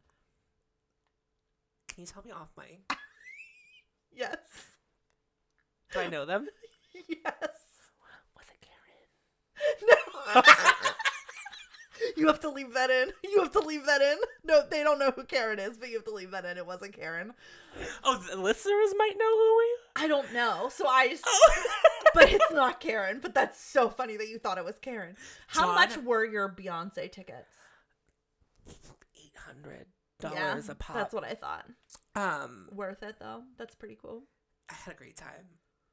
Can 1.87 2.01
you 2.01 2.05
tell 2.05 2.23
me 2.23 2.31
off 2.31 2.49
mic? 2.57 2.81
Yes. 4.11 4.37
Do 5.93 5.99
I 5.99 6.07
know 6.09 6.25
them? 6.25 6.47
Yes. 7.07 7.33
Was 8.35 8.45
it 8.51 8.67
Karen? 9.81 9.97
No. 10.35 10.41
you 12.17 12.27
have 12.27 12.39
to 12.41 12.49
leave 12.49 12.73
that 12.73 12.89
in. 12.89 13.11
You 13.23 13.39
have 13.41 13.51
to 13.53 13.59
leave 13.59 13.85
that 13.85 14.01
in. 14.01 14.17
No, 14.43 14.61
they 14.69 14.83
don't 14.83 14.99
know 14.99 15.11
who 15.11 15.23
Karen 15.23 15.59
is, 15.59 15.77
but 15.77 15.89
you 15.89 15.95
have 15.95 16.05
to 16.05 16.13
leave 16.13 16.31
that 16.31 16.45
in. 16.45 16.57
It 16.57 16.65
wasn't 16.67 16.93
Karen. 16.93 17.33
Oh, 18.03 18.17
the 18.29 18.37
listeners 18.37 18.93
might 18.97 19.13
know 19.17 19.37
who 19.37 19.57
we. 19.57 20.03
I 20.03 20.07
don't 20.07 20.33
know. 20.33 20.69
So 20.71 20.87
I 20.87 21.07
just 21.09 21.23
Oh. 21.25 21.63
but 22.13 22.29
it's 22.31 22.51
not 22.51 22.79
Karen. 22.79 23.19
But 23.21 23.33
that's 23.33 23.59
so 23.59 23.89
funny 23.89 24.17
that 24.17 24.27
you 24.29 24.37
thought 24.39 24.57
it 24.57 24.65
was 24.65 24.77
Karen. 24.79 25.15
How 25.47 25.67
John- 25.67 25.75
much 25.75 25.97
were 25.97 26.25
your 26.25 26.49
Beyonce 26.49 27.11
tickets? 27.11 27.55
Eight 28.67 29.35
hundred 29.37 29.85
dollars 30.19 30.69
a 30.69 30.75
pop. 30.75 30.95
That's 30.95 31.13
what 31.13 31.23
I 31.23 31.33
thought. 31.33 31.65
Um, 32.15 32.67
Worth 32.71 33.03
it 33.03 33.15
though. 33.19 33.43
That's 33.57 33.73
pretty 33.75 33.97
cool. 33.99 34.23
I 34.69 34.73
had 34.75 34.93
a 34.93 34.97
great 34.97 35.15
time. 35.17 35.47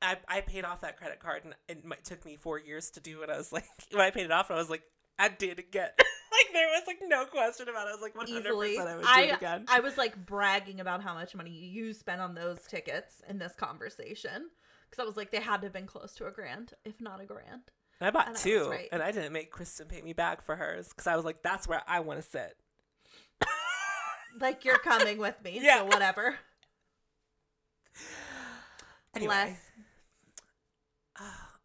I, 0.07 0.17
I 0.29 0.41
paid 0.41 0.65
off 0.65 0.81
that 0.83 0.97
credit 0.97 1.21
card 1.21 1.43
and 1.45 1.55
it 1.69 1.85
might, 1.85 2.05
took 2.05 2.25
me 2.25 2.37
four 2.37 2.59
years 2.59 2.91
to 2.93 3.01
do 3.01 3.23
it. 3.23 3.31
I 3.31 3.37
was 3.37 3.53
like, 3.53 3.65
when 3.91 4.01
I 4.03 4.11
paid 4.11 4.25
it 4.27 4.31
off, 4.33 4.51
I 4.51 4.55
was 4.55 4.71
like, 4.71 4.83
I 5.19 5.29
did 5.29 5.59
again. 5.59 5.89
like 5.99 6.53
there 6.53 6.67
was 6.69 6.83
like 6.87 6.99
no 7.03 7.25
question 7.25 7.69
about 7.69 7.87
it. 7.87 7.91
I 7.91 7.93
was 7.93 8.03
like, 8.03 8.17
one 8.17 8.27
hundred 8.27 8.47
Easily. 8.47 8.79
I 8.79 8.95
would 8.97 9.03
do 9.03 9.09
I 9.09 9.21
it 9.23 9.37
again. 9.37 9.65
I 9.69 9.81
was 9.81 9.97
like 9.99 10.25
bragging 10.27 10.81
about 10.81 11.03
how 11.03 11.15
much 11.15 11.35
money 11.35 11.51
you 11.51 11.93
spent 11.93 12.21
on 12.21 12.35
those 12.35 12.61
tickets 12.69 13.23
in 13.29 13.39
this 13.39 13.55
conversation 13.55 14.51
Because 14.91 15.03
I 15.03 15.07
was 15.07 15.17
like, 15.17 15.31
they 15.33 15.41
had 15.41 15.63
to 15.63 15.67
have 15.67 15.73
been 15.73 15.87
close 15.87 16.15
to 16.17 16.27
a 16.27 16.31
grand, 16.31 16.75
if 16.85 17.01
not 17.01 17.21
a 17.21 17.25
grand. 17.27 17.63
I 18.01 18.11
bought 18.11 18.29
And 18.29 18.37
I 18.37 18.41
two, 18.41 18.69
right. 18.71 18.89
and 18.93 19.03
I 19.03 19.11
didn't 19.11 19.33
make 19.33 19.51
Kristen 19.51 19.89
pay 19.89 20.03
me 20.03 20.13
back 20.13 20.45
for 20.45 20.55
hers 20.57 20.89
because 20.89 21.07
I 21.07 21.17
was 21.17 21.25
like, 21.25 21.43
that's 21.43 21.67
where 21.67 21.83
I 21.89 22.01
want 22.01 22.23
to 22.23 22.29
sit. 22.29 22.57
Like 24.39 24.67
you're 24.67 24.77
coming 24.79 25.17
with 25.17 25.43
me, 25.43 25.61
Yeah. 25.63 25.79
so 25.79 25.85
whatever. 25.87 26.37
Anyway, 29.15 29.33
Bless. 29.35 29.59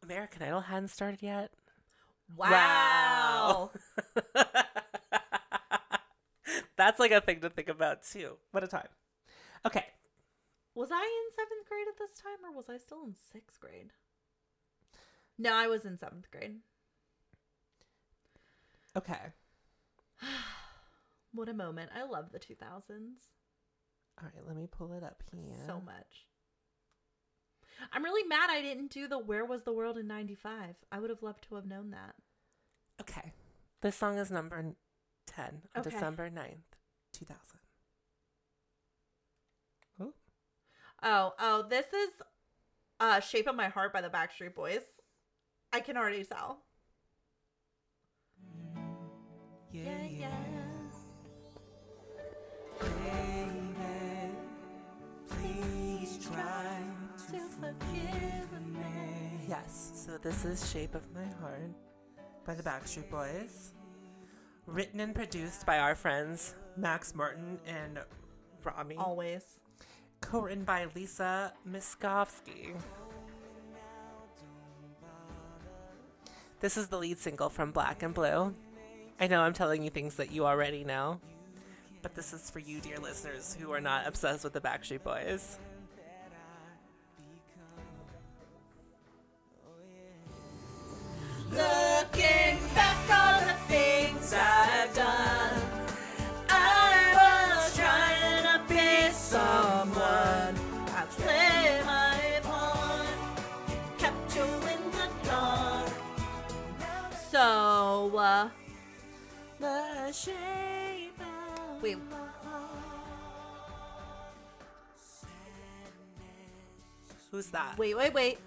American 0.03 0.41
Idol 0.43 0.61
hadn't 0.61 0.89
started 0.89 1.21
yet. 1.21 1.51
Wow. 2.35 3.71
That's 6.77 6.99
like 6.99 7.11
a 7.11 7.21
thing 7.21 7.41
to 7.41 7.49
think 7.49 7.69
about 7.69 8.03
too. 8.03 8.37
What 8.51 8.63
a 8.63 8.67
time. 8.67 8.87
Okay. 9.65 9.85
Was 10.73 10.89
I 10.91 11.03
in 11.03 11.35
seventh 11.35 11.67
grade 11.67 11.87
at 11.89 11.97
this 11.99 12.17
time, 12.19 12.43
or 12.49 12.55
was 12.55 12.69
I 12.69 12.77
still 12.77 13.03
in 13.03 13.13
sixth 13.33 13.59
grade? 13.59 13.91
No, 15.37 15.53
I 15.53 15.67
was 15.67 15.85
in 15.85 15.97
seventh 15.97 16.31
grade. 16.31 16.57
Okay. 18.95 19.19
What 21.33 21.47
a 21.47 21.53
moment. 21.53 21.91
I 21.95 22.03
love 22.03 22.33
the 22.33 22.39
2000s 22.39 22.59
All 24.19 24.25
right, 24.25 24.45
let 24.45 24.57
me 24.57 24.67
pull 24.69 24.91
it 24.91 25.01
up 25.01 25.23
here. 25.31 25.55
so 25.65 25.79
much. 25.79 26.27
I'm 27.91 28.03
really 28.03 28.27
mad 28.27 28.49
I 28.49 28.61
didn't 28.61 28.91
do 28.91 29.07
the 29.07 29.17
Where 29.17 29.45
Was 29.45 29.63
the 29.63 29.73
World 29.73 29.97
in 29.97 30.07
95. 30.07 30.75
I 30.91 30.99
would 30.99 31.09
have 31.09 31.23
loved 31.23 31.47
to 31.49 31.55
have 31.55 31.65
known 31.65 31.91
that. 31.91 32.15
Okay. 33.01 33.31
This 33.81 33.95
song 33.95 34.17
is 34.17 34.29
number 34.31 34.73
10 35.27 35.61
on 35.75 35.81
Okay. 35.81 35.89
December 35.89 36.29
9th, 36.29 36.77
2000. 37.13 37.37
Oh, 39.99 40.13
Oh, 41.03 41.33
oh, 41.39 41.65
this 41.67 41.87
is 41.87 42.09
uh 42.99 43.19
Shape 43.19 43.47
of 43.47 43.55
My 43.55 43.69
Heart 43.69 43.93
by 43.93 44.01
the 44.01 44.09
Backstreet 44.09 44.53
Boys. 44.53 44.83
I 45.73 45.79
can 45.79 45.97
already 45.97 46.23
tell. 46.23 46.59
Yeah, 49.71 50.03
yeah. 50.03 50.27
please 50.43 50.50
Yes, 59.47 59.91
so 59.93 60.17
this 60.17 60.45
is 60.45 60.71
Shape 60.71 60.95
of 60.95 61.03
My 61.13 61.25
Heart 61.41 61.71
by 62.45 62.53
the 62.53 62.63
Backstreet 62.63 63.09
Boys. 63.09 63.73
Written 64.65 64.99
and 64.99 65.13
produced 65.13 65.65
by 65.65 65.79
our 65.79 65.95
friends 65.95 66.55
Max 66.77 67.13
Martin 67.13 67.59
and 67.67 67.99
Rami. 68.63 68.95
Always. 68.95 69.43
Co 70.21 70.41
written 70.41 70.63
by 70.63 70.87
Lisa 70.95 71.53
Miskovsky. 71.69 72.73
This 76.61 76.77
is 76.77 76.87
the 76.87 76.97
lead 76.97 77.17
single 77.17 77.49
from 77.49 77.71
Black 77.71 78.03
and 78.03 78.13
Blue. 78.13 78.53
I 79.19 79.27
know 79.27 79.41
I'm 79.41 79.53
telling 79.53 79.83
you 79.83 79.89
things 79.89 80.15
that 80.15 80.31
you 80.31 80.45
already 80.45 80.83
know, 80.83 81.19
but 82.01 82.15
this 82.15 82.33
is 82.33 82.49
for 82.49 82.59
you, 82.59 82.79
dear 82.79 82.99
listeners, 82.99 83.57
who 83.59 83.71
are 83.71 83.81
not 83.81 84.07
obsessed 84.07 84.43
with 84.43 84.53
the 84.53 84.61
Backstreet 84.61 85.03
Boys. 85.03 85.57
Looking 91.51 92.59
back 92.73 93.09
on 93.09 93.47
the 93.47 93.53
things 93.67 94.33
I've 94.33 94.95
done, 94.95 95.61
I 96.49 97.13
was 97.13 97.75
trying 97.75 98.43
to 98.43 98.73
be 98.73 99.11
someone. 99.11 100.55
I 100.95 101.05
played 101.09 101.85
my 101.85 102.39
part, 102.43 103.07
kept 103.97 104.35
you 104.35 104.43
in 104.43 104.91
the 104.91 105.09
dark. 105.25 105.91
So, 107.29 108.15
uh, 108.17 108.49
The 109.59 110.11
shape 110.13 111.19
of 111.19 111.81
wait. 111.83 111.97
Who's 117.31 117.47
that? 117.47 117.77
Wait, 117.77 117.95
wait, 117.95 118.13
wait. 118.13 118.39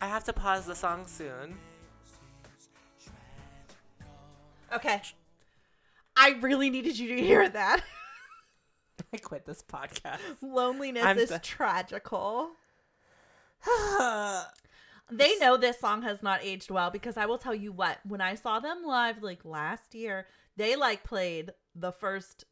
I 0.00 0.06
have 0.06 0.24
to 0.24 0.32
pause 0.32 0.66
the 0.66 0.74
song 0.74 1.06
soon. 1.06 1.56
Okay. 4.76 5.02
I 6.16 6.36
really 6.40 6.70
needed 6.70 6.98
you 6.98 7.16
to 7.16 7.22
hear 7.22 7.48
that. 7.48 7.82
I 9.12 9.16
quit 9.18 9.44
this 9.46 9.62
podcast. 9.62 10.18
Loneliness 10.42 11.04
I'm 11.04 11.18
is 11.18 11.32
tragical. 11.42 12.50
They 15.10 15.38
know 15.38 15.56
this 15.56 15.78
song 15.78 16.02
has 16.02 16.20
not 16.22 16.40
aged 16.42 16.70
well 16.70 16.90
because 16.90 17.16
I 17.16 17.26
will 17.26 17.38
tell 17.38 17.54
you 17.54 17.70
what, 17.70 17.98
when 18.04 18.20
I 18.20 18.34
saw 18.34 18.58
them 18.58 18.82
live 18.84 19.22
like 19.22 19.44
last 19.44 19.94
year, 19.94 20.26
they 20.56 20.74
like 20.74 21.04
played 21.04 21.52
the 21.76 21.92
first, 21.92 22.44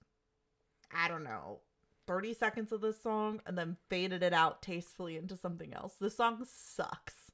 I 0.95 1.09
don't 1.09 1.25
know, 1.25 1.61
30 2.07 2.33
seconds 2.35 2.71
of 2.71 2.81
this 2.81 3.03
song 3.03 3.41
and 3.45 3.59
then 3.59 3.77
faded 3.89 4.23
it 4.23 4.33
out 4.33 4.63
tastefully 4.63 5.17
into 5.17 5.37
something 5.37 5.75
else. 5.75 5.95
The 5.99 6.11
song 6.11 6.47
sucks. 6.49 7.33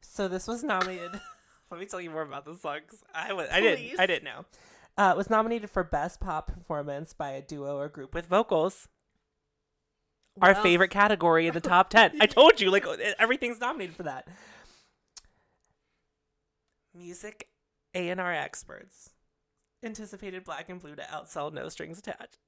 so 0.00 0.26
this 0.26 0.48
was 0.48 0.64
nominated. 0.64 1.20
Let 1.70 1.80
me 1.80 1.86
tell 1.86 2.00
you 2.00 2.10
more 2.10 2.22
about 2.22 2.44
the 2.44 2.56
song. 2.56 2.80
'cause 2.88 3.02
I 3.14 3.32
was 3.32 3.48
I 3.50 3.60
didn't 3.60 3.78
Please. 3.78 3.98
I 3.98 4.06
didn't 4.06 4.24
know. 4.24 4.44
Uh, 4.96 5.14
was 5.16 5.30
nominated 5.30 5.70
for 5.70 5.84
best 5.84 6.20
pop 6.20 6.48
performance 6.48 7.12
by 7.12 7.30
a 7.30 7.40
duo 7.40 7.76
or 7.78 7.88
group 7.88 8.12
with 8.12 8.26
vocals. 8.26 8.88
Our 10.42 10.52
Well, 10.52 10.62
favorite 10.62 10.90
category 10.90 11.46
in 11.46 11.54
the 11.54 11.60
top 11.60 11.90
ten. 11.90 12.20
I 12.20 12.26
told 12.26 12.60
you, 12.60 12.70
like 12.70 12.84
everything's 13.18 13.60
nominated 13.60 13.94
for 13.96 14.02
that. 14.04 14.26
Music 16.92 17.48
A 17.94 18.08
and 18.08 18.20
R 18.20 18.32
experts 18.32 19.10
anticipated 19.82 20.44
Black 20.44 20.68
and 20.68 20.80
Blue 20.80 20.96
to 20.96 21.02
outsell 21.02 21.52
No 21.52 21.68
Strings 21.68 21.98
Attached. 21.98 22.38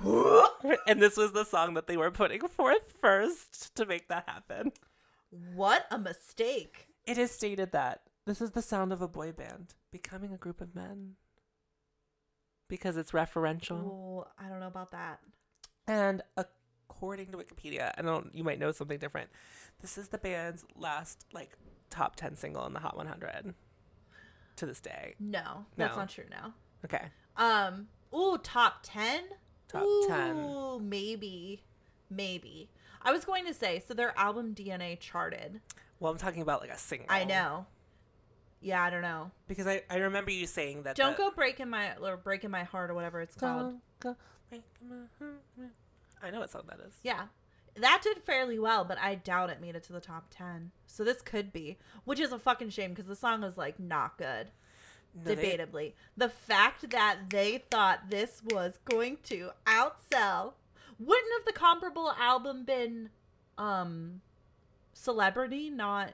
and 0.86 1.02
this 1.02 1.16
was 1.16 1.32
the 1.32 1.44
song 1.44 1.74
that 1.74 1.86
they 1.86 1.96
were 1.96 2.10
putting 2.10 2.46
forth 2.48 2.94
first 3.00 3.74
to 3.74 3.84
make 3.84 4.08
that 4.08 4.28
happen. 4.28 4.72
What 5.54 5.86
a 5.90 5.98
mistake. 5.98 6.86
It 7.10 7.18
is 7.18 7.32
stated 7.32 7.72
that 7.72 8.02
this 8.24 8.40
is 8.40 8.52
the 8.52 8.62
sound 8.62 8.92
of 8.92 9.02
a 9.02 9.08
boy 9.08 9.32
band 9.32 9.74
becoming 9.90 10.32
a 10.32 10.36
group 10.36 10.60
of 10.60 10.76
men 10.76 11.16
because 12.68 12.96
it's 12.96 13.10
referential. 13.10 13.82
Oh, 13.84 14.26
I 14.38 14.48
don't 14.48 14.60
know 14.60 14.68
about 14.68 14.92
that. 14.92 15.18
And 15.88 16.22
according 16.36 17.32
to 17.32 17.38
Wikipedia, 17.38 17.90
I 17.98 18.02
don't 18.02 18.32
you 18.32 18.44
might 18.44 18.60
know 18.60 18.70
something 18.70 18.98
different. 18.98 19.28
This 19.80 19.98
is 19.98 20.10
the 20.10 20.18
band's 20.18 20.64
last 20.76 21.26
like 21.32 21.50
top 21.90 22.14
10 22.14 22.36
single 22.36 22.64
in 22.66 22.74
the 22.74 22.78
Hot 22.78 22.96
100 22.96 23.54
to 24.54 24.66
this 24.66 24.80
day. 24.80 25.16
No, 25.18 25.66
that's 25.76 25.96
No. 25.96 26.02
not 26.02 26.10
true 26.10 26.26
now. 26.30 26.54
Okay. 26.84 27.06
Um, 27.36 27.88
ooh, 28.14 28.38
top 28.38 28.80
10? 28.84 29.24
Top 29.66 29.84
10. 30.06 30.36
Ooh, 30.36 30.78
maybe. 30.78 31.64
Maybe. 32.08 32.70
I 33.02 33.10
was 33.10 33.24
going 33.24 33.46
to 33.46 33.54
say, 33.54 33.82
so 33.84 33.94
their 33.94 34.16
album 34.16 34.54
DNA 34.54 34.98
charted. 35.00 35.60
Well, 36.00 36.10
I'm 36.10 36.18
talking 36.18 36.42
about 36.42 36.60
like 36.60 36.70
a 36.70 36.78
single. 36.78 37.06
I 37.10 37.24
know. 37.24 37.66
Yeah, 38.62 38.82
I 38.82 38.90
don't 38.90 39.02
know. 39.02 39.30
Because 39.48 39.66
I, 39.66 39.82
I 39.88 39.96
remember 39.98 40.30
you 40.30 40.46
saying 40.46 40.82
that 40.82 40.96
Don't 40.96 41.16
the- 41.16 41.22
go 41.22 41.30
breaking 41.30 41.70
my 41.70 41.96
or 41.96 42.16
breaking 42.16 42.50
my 42.50 42.64
heart 42.64 42.90
or 42.90 42.94
whatever 42.94 43.20
it's 43.20 43.34
called. 43.36 43.74
Go, 44.00 44.10
go, 44.10 44.16
break 44.50 44.62
my 44.88 44.96
heart. 45.18 45.70
I 46.22 46.30
know 46.30 46.40
what 46.40 46.50
song 46.50 46.62
that 46.68 46.80
is. 46.86 46.94
Yeah. 47.02 47.24
That 47.76 48.00
did 48.02 48.18
fairly 48.18 48.58
well, 48.58 48.84
but 48.84 48.98
I 48.98 49.14
doubt 49.14 49.48
it 49.48 49.60
made 49.60 49.76
it 49.76 49.84
to 49.84 49.92
the 49.92 50.00
top 50.00 50.26
10. 50.30 50.72
So 50.86 51.04
this 51.04 51.22
could 51.22 51.52
be, 51.52 51.78
which 52.04 52.18
is 52.20 52.32
a 52.32 52.38
fucking 52.38 52.70
shame 52.70 52.90
because 52.90 53.06
the 53.06 53.16
song 53.16 53.42
was 53.42 53.56
like 53.56 53.78
not 53.78 54.18
good. 54.18 54.50
No, 55.14 55.34
they- 55.34 55.56
debatably. 55.56 55.92
The 56.16 56.28
fact 56.28 56.90
that 56.90 57.30
they 57.30 57.64
thought 57.70 58.10
this 58.10 58.42
was 58.44 58.78
going 58.84 59.18
to 59.24 59.50
outsell 59.66 60.54
wouldn't 60.98 61.32
have 61.38 61.46
the 61.46 61.52
comparable 61.58 62.12
album 62.18 62.64
been 62.64 63.08
um 63.56 64.20
Celebrity, 64.92 65.70
not 65.70 66.12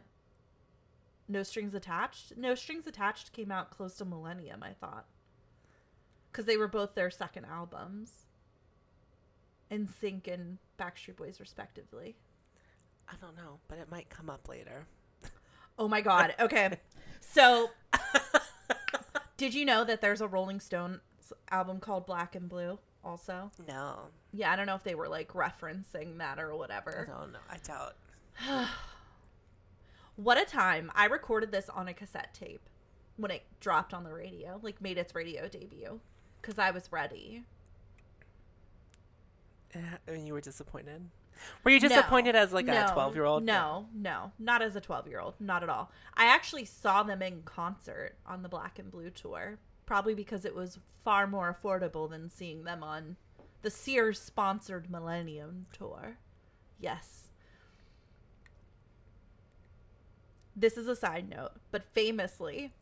No 1.29 1.43
Strings 1.43 1.75
Attached? 1.75 2.37
No 2.37 2.55
Strings 2.55 2.87
Attached 2.87 3.33
came 3.33 3.51
out 3.51 3.71
close 3.71 3.97
to 3.97 4.05
Millennium, 4.05 4.63
I 4.63 4.73
thought. 4.73 5.07
Cuz 6.33 6.45
they 6.45 6.57
were 6.57 6.69
both 6.69 6.95
their 6.95 7.11
second 7.11 7.47
albums. 7.47 8.27
NSYNC 9.71 10.29
and 10.33 10.59
Backstreet 10.79 11.17
Boys 11.17 11.41
respectively. 11.41 12.17
I 13.09 13.15
don't 13.21 13.37
know, 13.37 13.61
but 13.69 13.79
it 13.79 13.91
might 13.91 14.11
come 14.11 14.29
up 14.31 14.49
later. 14.49 14.87
Oh 15.79 15.89
my 15.89 16.01
god. 16.01 16.35
Okay. 16.41 16.79
So 17.21 17.71
did 19.37 19.53
you 19.55 19.65
know 19.65 19.85
that 19.85 20.01
there's 20.01 20.21
a 20.21 20.29
Rolling 20.29 20.61
Stones 20.61 21.01
album 21.51 21.81
called 21.81 22.07
Black 22.07 22.35
and 22.35 22.49
Blue 22.49 22.79
also? 23.05 23.51
No, 23.69 24.09
Yeah, 24.33 24.53
I 24.53 24.57
don't 24.57 24.67
know 24.67 24.75
if 24.75 24.85
they 24.85 24.95
were 24.95 25.09
like 25.09 25.29
referencing 25.29 26.19
that 26.19 26.39
or 26.39 26.55
whatever. 26.57 27.09
I 27.09 27.19
don't 27.21 27.33
know. 27.33 27.39
I 27.51 27.59
doubt. 27.59 27.97
What 30.17 30.39
a 30.41 30.47
time. 30.47 30.91
I 30.95 31.05
recorded 31.07 31.53
this 31.53 31.69
on 31.69 31.89
a 31.89 31.95
cassette 31.95 32.33
tape 32.33 32.69
when 33.17 33.31
it 33.31 33.43
dropped 33.61 33.93
on 33.93 34.03
the 34.03 34.13
radio, 34.13 34.59
like 34.63 34.81
made 34.81 34.97
its 34.97 35.15
radio 35.15 35.47
debut 35.49 36.01
cuz 36.43 36.59
I 36.59 36.71
was 36.71 36.91
ready. 36.91 37.45
Eh, 39.75 39.79
And 40.07 40.27
you 40.27 40.33
were 40.33 40.41
disappointed. 40.41 41.11
Were 41.65 41.71
you 41.71 41.81
No. 41.81 41.89
disappointed 41.89 42.35
as 42.35 42.53
like 42.55 42.67
a 42.69 42.89
12 42.93 43.15
year 43.15 43.25
old? 43.27 43.45
No, 43.45 43.89
no, 43.93 44.33
not 44.39 44.63
as 44.63 44.75
a 44.75 44.81
12 44.81 45.07
year 45.07 45.21
old. 45.21 45.39
Not 45.39 45.63
at 45.63 45.69
all. 45.69 45.91
I 46.15 46.25
actually 46.27 46.65
saw 46.65 47.03
them 47.03 47.21
in 47.21 47.43
concert 47.43 48.17
on 48.25 48.43
the 48.43 48.49
Black 48.49 48.79
and 48.79 48.91
Blue 48.91 49.11
tour, 49.11 49.59
probably 49.85 50.15
because 50.15 50.47
it 50.47 50.55
was 50.55 50.79
far 51.05 51.27
more 51.27 51.53
affordable 51.55 52.09
than 52.09 52.31
seeing 52.31 52.65
them 52.65 52.83
on 52.83 53.17
the 53.61 53.71
Sears 53.71 54.19
sponsored 54.21 54.91
Millennium 54.91 55.67
tour. 55.73 56.17
Yes. 56.79 57.26
This 60.57 60.77
is 60.79 60.89
a 60.89 60.97
side 60.97 61.29
note, 61.29 61.53
but 61.71 61.85
famously, 61.93 62.73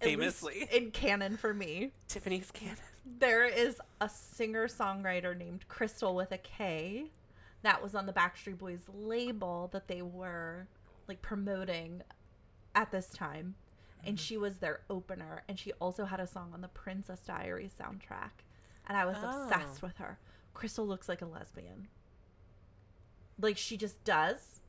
Famously. 0.00 0.68
in 0.72 0.90
canon 0.90 1.36
for 1.36 1.54
me, 1.54 1.92
Tiffany's 2.08 2.50
canon. 2.50 2.76
there 3.18 3.44
is 3.46 3.80
a 4.00 4.08
singer 4.08 4.66
songwriter 4.66 5.36
named 5.36 5.64
Krystal 5.68 6.14
with 6.14 6.32
a 6.32 6.38
K 6.38 7.04
that 7.62 7.82
was 7.82 7.94
on 7.94 8.06
the 8.06 8.12
Backstreet 8.12 8.58
Boys 8.58 8.80
label 8.92 9.68
that 9.72 9.86
they 9.86 10.02
were 10.02 10.66
like 11.06 11.22
promoting 11.22 12.02
at 12.74 12.90
this 12.90 13.08
time. 13.08 13.54
And 14.04 14.16
mm-hmm. 14.16 14.22
she 14.24 14.36
was 14.38 14.56
their 14.58 14.80
opener. 14.88 15.42
And 15.48 15.58
she 15.58 15.72
also 15.74 16.06
had 16.06 16.20
a 16.20 16.26
song 16.26 16.50
on 16.54 16.62
the 16.62 16.68
Princess 16.68 17.20
Diaries 17.20 17.74
soundtrack. 17.78 18.44
And 18.88 18.96
I 18.96 19.04
was 19.04 19.18
obsessed 19.18 19.80
Oh. 19.82 19.86
with 19.86 19.98
her. 19.98 20.18
Krystal 20.56 20.86
looks 20.88 21.08
like 21.08 21.20
a 21.20 21.26
lesbian. 21.26 21.88
Like 23.38 23.56
she 23.58 23.76
just 23.76 24.02
does. 24.04 24.60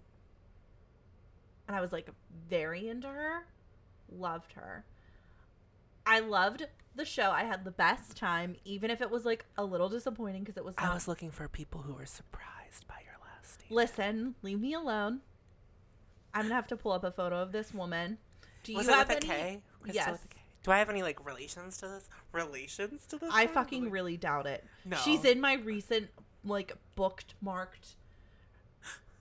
And 1.71 1.77
I 1.77 1.79
was 1.81 1.93
like 1.93 2.09
very 2.49 2.89
into 2.89 3.07
her. 3.07 3.45
Loved 4.11 4.51
her. 4.53 4.83
I 6.05 6.19
loved 6.19 6.67
the 6.95 7.05
show. 7.05 7.31
I 7.31 7.45
had 7.45 7.63
the 7.63 7.71
best 7.71 8.17
time, 8.17 8.57
even 8.65 8.91
if 8.91 9.01
it 9.01 9.09
was 9.09 9.23
like 9.23 9.45
a 9.57 9.63
little 9.63 9.87
disappointing 9.87 10.41
because 10.43 10.57
it 10.57 10.65
was. 10.65 10.75
I 10.77 10.93
was 10.93 11.07
looking 11.07 11.31
for 11.31 11.47
people 11.47 11.83
who 11.83 11.93
were 11.93 12.05
surprised 12.05 12.85
by 12.89 12.95
your 13.05 13.13
last 13.25 13.53
statement. 13.53 13.73
Listen, 13.77 14.35
leave 14.41 14.59
me 14.59 14.73
alone. 14.73 15.21
I'm 16.33 16.41
gonna 16.43 16.55
have 16.55 16.67
to 16.67 16.75
pull 16.75 16.91
up 16.91 17.05
a 17.05 17.11
photo 17.11 17.41
of 17.41 17.53
this 17.53 17.73
woman. 17.73 18.17
Do 18.63 18.73
you 18.73 18.79
Was 18.79 18.89
it 18.89 18.93
have 18.93 19.07
with 19.07 19.17
any? 19.23 19.27
K? 19.27 19.61
Krystal 19.81 19.93
Yes. 19.93 20.11
with 20.11 20.25
a 20.25 20.27
K? 20.27 20.41
Do 20.63 20.71
I 20.71 20.79
have 20.79 20.89
any 20.89 21.03
like 21.03 21.25
relations 21.25 21.77
to 21.77 21.87
this? 21.87 22.09
Relations 22.33 23.05
to 23.07 23.17
this? 23.17 23.29
I 23.33 23.47
fucking 23.47 23.85
Like- 23.85 23.93
really 23.93 24.17
doubt 24.17 24.45
it. 24.45 24.65
No. 24.83 24.97
She's 24.97 25.23
in 25.23 25.39
my 25.39 25.53
recent 25.53 26.09
like 26.43 26.75
booked 26.95 27.35
marked. 27.41 27.95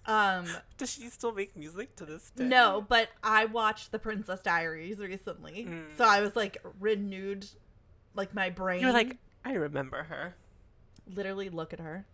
Um, 0.06 0.46
Does 0.78 0.90
she 0.92 1.08
still 1.08 1.32
make 1.32 1.56
music 1.56 1.94
to 1.96 2.04
this 2.06 2.30
day? 2.30 2.44
no, 2.44 2.84
but 2.88 3.10
I 3.22 3.44
watched 3.44 3.92
the 3.92 3.98
Princess 3.98 4.40
Diaries 4.40 4.98
recently, 4.98 5.66
Mm. 5.68 5.84
so 5.96 6.04
I 6.04 6.20
was 6.20 6.34
like 6.36 6.56
renewed, 6.80 7.46
like 8.14 8.34
my 8.34 8.50
brain. 8.50 8.80
You're 8.80 8.92
like, 8.92 9.16
I 9.44 9.52
remember 9.52 10.04
her. 10.04 10.34
literally 11.06 11.48
look 11.48 11.72
at 11.72 11.80
her. 11.80 12.06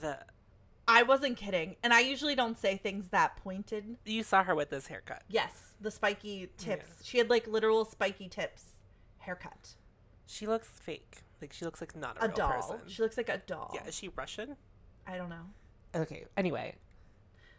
The 0.00 0.18
I 0.88 1.02
wasn't 1.02 1.36
kidding, 1.36 1.76
and 1.82 1.92
I 1.92 2.00
usually 2.00 2.34
don't 2.36 2.56
say 2.58 2.76
things 2.76 3.08
that 3.08 3.36
pointed. 3.38 3.96
you 4.04 4.22
saw 4.22 4.44
her 4.44 4.54
with 4.54 4.70
this 4.70 4.86
haircut. 4.86 5.22
Yes, 5.28 5.74
the 5.80 5.90
spiky 5.90 6.48
tips. 6.58 6.84
Yeah. 7.00 7.02
She 7.04 7.18
had 7.18 7.28
like 7.30 7.46
literal 7.48 7.84
spiky 7.84 8.28
tips 8.28 8.62
haircut. 9.18 9.74
She 10.26 10.46
looks 10.46 10.68
fake. 10.68 11.22
Like 11.40 11.52
she 11.52 11.64
looks 11.64 11.80
like 11.80 11.96
not 11.96 12.16
a, 12.20 12.26
A 12.26 12.28
doll. 12.28 12.50
person. 12.52 12.76
She 12.86 13.02
looks 13.02 13.16
like 13.16 13.28
a 13.28 13.38
doll. 13.38 13.72
Yeah, 13.74 13.86
is 13.86 13.94
she 13.96 14.08
Russian? 14.08 14.56
I 15.06 15.16
don't 15.16 15.28
know. 15.28 15.46
Okay. 15.94 16.24
Anyway, 16.36 16.74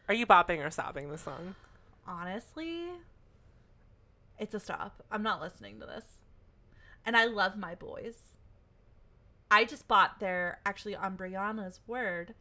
are 0.07 0.13
you 0.13 0.25
bopping 0.25 0.65
or 0.65 0.69
sobbing 0.69 1.09
this 1.09 1.21
song? 1.21 1.55
Honestly, 2.05 2.85
it's 4.39 4.53
a 4.53 4.59
stop. 4.59 5.03
I'm 5.11 5.23
not 5.23 5.41
listening 5.41 5.79
to 5.79 5.85
this. 5.85 6.05
And 7.05 7.15
I 7.15 7.25
love 7.25 7.57
my 7.57 7.75
boys. 7.75 8.15
I 9.49 9.65
just 9.65 9.87
bought 9.87 10.19
their 10.19 10.59
actually 10.65 10.95
on 10.95 11.17
Brianna's 11.17 11.79
word, 11.87 12.33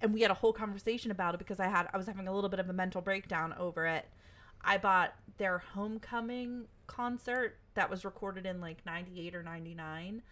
and 0.00 0.14
we 0.14 0.22
had 0.22 0.30
a 0.30 0.34
whole 0.34 0.52
conversation 0.52 1.10
about 1.10 1.34
it 1.34 1.38
because 1.38 1.58
I 1.60 1.66
had 1.66 1.88
I 1.92 1.96
was 1.96 2.06
having 2.06 2.28
a 2.28 2.34
little 2.34 2.50
bit 2.50 2.60
of 2.60 2.68
a 2.68 2.72
mental 2.72 3.00
breakdown 3.00 3.54
over 3.58 3.86
it. 3.86 4.06
I 4.64 4.78
bought 4.78 5.14
their 5.38 5.58
homecoming 5.58 6.66
concert 6.86 7.56
that 7.74 7.90
was 7.90 8.04
recorded 8.04 8.46
in 8.46 8.60
like 8.60 8.84
98 8.86 9.34
or 9.34 9.42
99. 9.42 10.22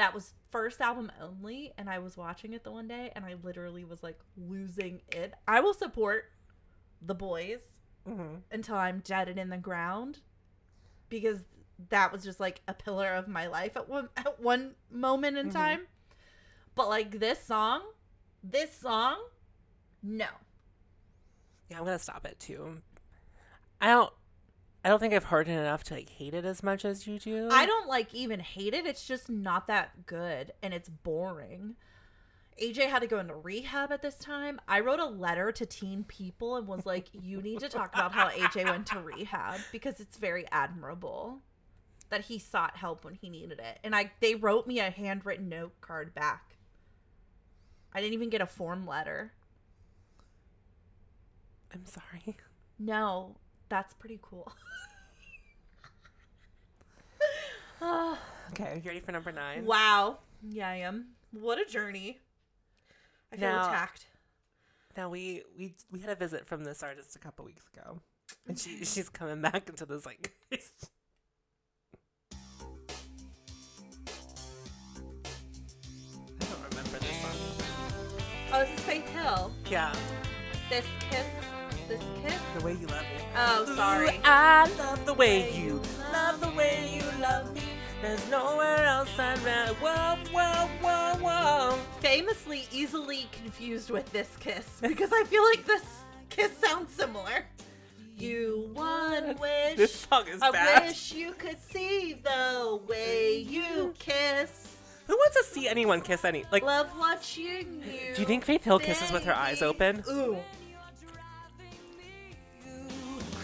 That 0.00 0.14
was 0.14 0.32
first 0.50 0.80
album 0.80 1.12
only, 1.20 1.74
and 1.76 1.90
I 1.90 1.98
was 1.98 2.16
watching 2.16 2.54
it 2.54 2.64
the 2.64 2.70
one 2.72 2.88
day, 2.88 3.12
and 3.14 3.22
I 3.22 3.34
literally 3.42 3.84
was 3.84 4.02
like 4.02 4.18
losing 4.34 5.02
it. 5.12 5.34
I 5.46 5.60
will 5.60 5.74
support 5.74 6.24
the 7.02 7.14
boys 7.14 7.60
Mm-hmm. 8.08 8.36
until 8.50 8.76
I'm 8.76 9.00
dead 9.00 9.28
and 9.28 9.38
in 9.38 9.50
the 9.50 9.58
ground 9.58 10.20
because 11.10 11.40
that 11.90 12.10
was 12.12 12.24
just 12.24 12.40
like 12.40 12.62
a 12.66 12.72
pillar 12.72 13.08
of 13.12 13.28
my 13.28 13.46
life 13.46 13.76
at 13.76 13.90
one 13.90 14.08
at 14.16 14.40
one 14.40 14.74
moment 14.90 15.36
in 15.36 15.48
Mhm. 15.50 15.52
time. 15.52 15.86
But 16.74 16.88
like 16.88 17.18
this 17.18 17.44
song, 17.44 17.82
this 18.42 18.74
song, 18.74 19.22
no. 20.02 20.28
Yeah, 21.68 21.78
I'm 21.78 21.84
gonna 21.84 21.98
stop 21.98 22.24
it 22.24 22.40
too. 22.40 22.80
I 23.82 23.88
don't. 23.88 24.14
I 24.84 24.88
don't 24.88 24.98
think 24.98 25.12
I've 25.12 25.24
heard 25.24 25.48
it 25.48 25.52
enough 25.52 25.84
to 25.84 25.94
like 25.94 26.08
hate 26.08 26.32
it 26.32 26.44
as 26.44 26.62
much 26.62 26.84
as 26.84 27.06
you 27.06 27.18
do. 27.18 27.48
I 27.50 27.66
don't 27.66 27.88
like 27.88 28.14
even 28.14 28.40
hate 28.40 28.72
it. 28.72 28.86
It's 28.86 29.06
just 29.06 29.28
not 29.28 29.66
that 29.66 30.06
good 30.06 30.52
and 30.62 30.72
it's 30.72 30.88
boring. 30.88 31.76
AJ 32.60 32.88
had 32.88 33.00
to 33.00 33.06
go 33.06 33.18
into 33.18 33.34
rehab 33.34 33.92
at 33.92 34.02
this 34.02 34.16
time. 34.16 34.60
I 34.68 34.80
wrote 34.80 35.00
a 35.00 35.06
letter 35.06 35.50
to 35.52 35.66
teen 35.66 36.04
people 36.04 36.56
and 36.56 36.66
was 36.66 36.84
like, 36.84 37.08
you 37.12 37.40
need 37.40 37.60
to 37.60 37.68
talk 37.68 37.94
about 37.94 38.12
how 38.12 38.28
AJ 38.28 38.66
went 38.66 38.86
to 38.88 39.00
rehab 39.00 39.60
because 39.72 40.00
it's 40.00 40.16
very 40.16 40.46
admirable 40.50 41.40
that 42.10 42.22
he 42.22 42.38
sought 42.38 42.76
help 42.76 43.04
when 43.04 43.14
he 43.14 43.30
needed 43.30 43.60
it. 43.60 43.78
And 43.84 43.94
I 43.94 44.10
they 44.20 44.34
wrote 44.34 44.66
me 44.66 44.78
a 44.78 44.90
handwritten 44.90 45.48
note 45.48 45.80
card 45.80 46.14
back. 46.14 46.56
I 47.92 48.00
didn't 48.00 48.14
even 48.14 48.30
get 48.30 48.40
a 48.40 48.46
form 48.46 48.86
letter. 48.86 49.32
I'm 51.72 51.86
sorry. 51.86 52.36
No, 52.78 53.36
that's 53.70 53.94
pretty 53.94 54.18
cool. 54.22 54.52
Okay, 58.52 58.82
you 58.84 58.90
ready 58.90 59.00
for 59.00 59.10
number 59.12 59.32
nine? 59.32 59.64
Wow. 59.64 60.18
Yeah, 60.42 60.68
I 60.68 60.74
am. 60.76 61.12
What 61.32 61.58
a 61.58 61.64
journey. 61.64 62.18
I 63.32 63.36
feel 63.36 63.48
Now- 63.48 63.68
attacked. 63.68 64.04
Now 64.98 65.08
we 65.08 65.44
we 65.56 65.74
we 65.90 66.00
had 66.00 66.10
a 66.10 66.14
visit 66.14 66.46
from 66.46 66.64
this 66.64 66.82
artist 66.82 67.16
a 67.16 67.18
couple 67.20 67.44
weeks 67.46 67.64
ago, 67.74 68.00
and 68.46 68.58
she 68.58 68.84
she's 68.84 69.08
coming 69.08 69.40
back 69.40 69.66
into 69.68 69.86
this 69.86 70.04
like. 70.04 70.34
I 70.52 70.56
don't 76.40 76.62
remember 76.70 76.98
this 76.98 77.20
song. 77.22 77.36
Oh, 78.52 78.60
this 78.60 78.78
is 78.78 78.84
Faith 78.84 79.08
Hill. 79.10 79.52
Yeah, 79.70 79.94
This 80.68 80.84
kiss. 81.08 81.24
This 81.90 82.00
kiss. 82.22 82.40
the 82.56 82.64
way 82.64 82.74
you 82.74 82.86
love 82.86 83.02
me. 83.02 83.24
Oh, 83.36 83.74
sorry. 83.74 84.10
Ooh, 84.10 84.20
I 84.22 84.70
love 84.78 85.04
the 85.04 85.14
way 85.14 85.52
you 85.52 85.82
love 86.12 86.40
the 86.40 86.50
way 86.52 86.88
you 86.94 87.20
love 87.20 87.52
me. 87.52 87.62
There's 88.00 88.30
nowhere 88.30 88.84
else 88.84 89.08
I'd 89.18 89.40
rather. 89.40 89.74
Whoa, 89.74 90.16
whoa, 90.32 90.68
whoa, 90.80 91.14
whoa. 91.20 91.78
Famously 91.98 92.68
easily 92.70 93.26
confused 93.32 93.90
with 93.90 94.08
this 94.12 94.28
kiss 94.38 94.68
because 94.80 95.10
I 95.12 95.24
feel 95.24 95.42
like 95.42 95.66
this 95.66 95.82
kiss 96.28 96.56
sounds 96.58 96.94
similar. 96.94 97.44
You 98.16 98.70
one 98.72 99.36
wish. 99.40 99.76
This 99.76 99.92
song 99.92 100.28
is 100.28 100.40
I 100.40 100.52
bad. 100.52 100.86
wish 100.86 101.12
you 101.12 101.32
could 101.32 101.60
see 101.60 102.12
the 102.22 102.78
way 102.88 103.38
you 103.38 103.94
kiss. 103.98 104.76
Who 105.08 105.16
wants 105.16 105.36
to 105.38 105.42
see 105.42 105.66
anyone 105.66 106.02
kiss 106.02 106.24
any? 106.24 106.44
Like, 106.52 106.62
Love 106.62 106.86
what 106.96 107.36
you 107.36 107.64
do 108.14 108.20
you 108.20 108.26
think 108.26 108.44
Faith 108.44 108.62
Hill 108.62 108.78
kisses 108.78 109.10
with 109.10 109.24
her 109.24 109.34
eyes 109.34 109.60
open? 109.60 110.04
Ooh. 110.08 110.36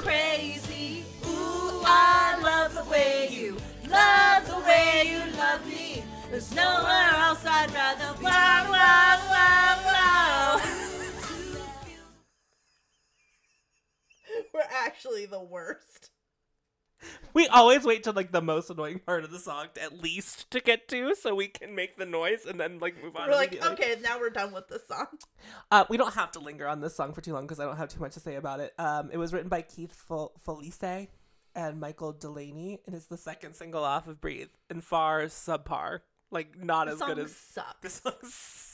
Crazy. 0.07 1.03
Ooh, 1.27 1.83
I 1.85 2.39
love 2.41 2.73
the 2.77 2.85
way 2.89 3.27
you 3.29 3.57
love 3.91 4.47
the 4.47 4.61
way 4.61 5.03
you 5.05 5.19
love 5.37 5.67
me. 5.67 6.05
There's 6.31 6.55
nowhere 6.55 7.11
else 7.17 7.45
I'd 7.45 7.73
rather. 7.75 8.15
Wow, 8.23 8.71
wow, 8.71 9.19
wow, 9.29 9.79
wow. 9.85 10.61
We're 14.55 14.61
actually 14.71 15.27
the 15.27 15.43
worst. 15.43 16.06
We 17.37 17.47
always 17.49 17.85
wait 17.85 18.03
till 18.03 18.15
like 18.15 18.33
the 18.33 18.41
most 18.41 18.71
annoying 18.71 18.99
part 19.01 19.23
of 19.23 19.31
the 19.31 19.39
song 19.39 19.67
to, 19.75 19.83
at 19.83 20.01
least 20.03 20.51
to 20.53 20.59
get 20.61 20.89
to, 20.89 21.15
so 21.15 21.35
we 21.35 21.49
can 21.49 21.75
make 21.75 21.99
the 21.99 22.07
noise 22.07 22.47
and 22.47 22.59
then 22.59 22.79
like 22.79 22.95
move 23.03 23.15
on. 23.15 23.29
We're 23.29 23.35
like, 23.35 23.63
okay, 23.63 23.97
now 24.03 24.19
we're 24.19 24.31
done 24.31 24.55
with 24.55 24.69
this 24.69 24.87
song. 24.89 25.07
Uh, 25.71 25.85
we 25.91 25.99
don't 25.99 26.15
have 26.15 26.33
to 26.33 26.39
linger 26.39 26.67
on 26.67 26.81
this 26.81 26.97
song 26.97 27.13
for 27.13 27.21
too 27.21 27.35
long 27.35 27.43
because 27.45 27.61
I 27.61 27.67
don't 27.67 27.77
have 27.77 27.91
too 27.91 28.01
much 28.01 28.15
to 28.15 28.21
say 28.21 28.37
about 28.37 28.61
it. 28.61 28.73
Um, 28.79 29.11
it 29.13 29.19
was 29.19 29.35
written 29.35 29.51
by 29.51 29.61
Keith 29.61 29.93
Fel- 30.09 30.33
Follese 30.47 31.09
and 31.55 31.79
Michael 31.79 32.15
Dulaney, 32.15 32.79
and 32.87 32.95
it's 32.95 33.05
the 33.05 33.19
second 33.19 33.55
single 33.55 33.85
off 33.85 34.09
of 34.09 34.19
Breathe, 34.19 34.49
and 34.71 34.83
far 34.83 35.25
subpar, 35.25 36.01
like 36.31 36.59
not 36.65 36.87
The 36.87 36.93
as 36.95 36.99
good 37.01 37.19
as 37.19 37.37
sucks. 37.37 37.81
this 37.83 37.95
song. 38.03 38.13
Sucks. 38.23 38.66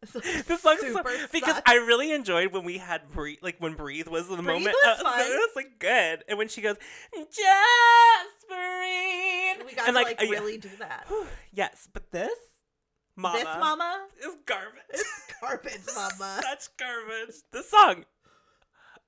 This 0.00 0.12
This 0.46 0.62
song 0.62 0.76
super 0.80 1.10
so, 1.10 1.26
because 1.32 1.56
sucks. 1.56 1.70
I 1.70 1.74
really 1.76 2.12
enjoyed 2.12 2.52
when 2.52 2.64
we 2.64 2.78
had 2.78 3.10
breathe, 3.10 3.38
like 3.42 3.56
when 3.58 3.74
breathe 3.74 4.08
was 4.08 4.28
the 4.28 4.36
moment. 4.42 4.74
was 4.84 5.00
uh, 5.00 5.02
fun. 5.02 5.20
It 5.20 5.28
was 5.28 5.50
like 5.56 5.78
good, 5.78 6.24
and 6.28 6.38
when 6.38 6.48
she 6.48 6.62
goes, 6.62 6.76
just 7.14 8.48
breathe, 8.48 9.66
we 9.66 9.74
got 9.74 9.88
and 9.88 9.96
to 9.96 10.02
like, 10.02 10.20
uh, 10.20 10.24
yeah. 10.24 10.30
really 10.30 10.58
do 10.58 10.70
that. 10.78 11.06
yes, 11.52 11.88
but 11.92 12.10
this, 12.12 12.32
Mama. 13.20 13.38
This 13.38 13.44
mama 13.44 14.06
is 14.20 14.36
garbage. 14.46 15.04
garbage 15.40 15.80
mama. 15.94 16.40
Such 16.42 16.76
garbage. 16.78 17.34
The 17.52 17.62
song. 17.62 18.04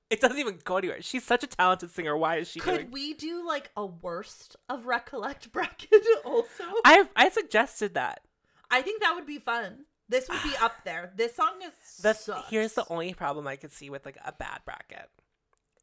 It 0.09 0.21
doesn't 0.21 0.37
even 0.37 0.59
go 0.63 0.77
anywhere. 0.77 1.01
She's 1.01 1.23
such 1.23 1.43
a 1.43 1.47
talented 1.47 1.89
singer. 1.89 2.15
Why 2.15 2.35
is 2.35 2.47
she 2.47 2.59
Could 2.59 2.75
doing? 2.75 2.91
we 2.91 3.13
do 3.15 3.43
like 3.45 3.71
a 3.75 3.85
worst 3.85 4.55
of 4.69 4.85
Wreck 4.85 5.07
Collect 5.07 5.51
bracket 5.53 6.05
also? 6.23 6.63
I 6.85 7.07
I 7.15 7.29
suggested 7.29 7.95
that. 7.95 8.21
I 8.69 8.81
think 8.83 9.01
that 9.01 9.15
would 9.15 9.25
be 9.25 9.39
fun. 9.39 9.85
This 10.09 10.27
would 10.29 10.43
be 10.43 10.55
up 10.61 10.73
there. 10.85 11.11
This 11.15 11.35
song 11.35 11.53
is 11.65 12.01
The 12.01 12.13
sucks. 12.13 12.49
here's 12.49 12.73
the 12.73 12.85
only 12.89 13.13
problem 13.13 13.47
I 13.47 13.55
could 13.55 13.71
see 13.71 13.89
with 13.89 14.05
like 14.05 14.17
a 14.25 14.31
bad 14.31 14.59
bracket 14.65 15.09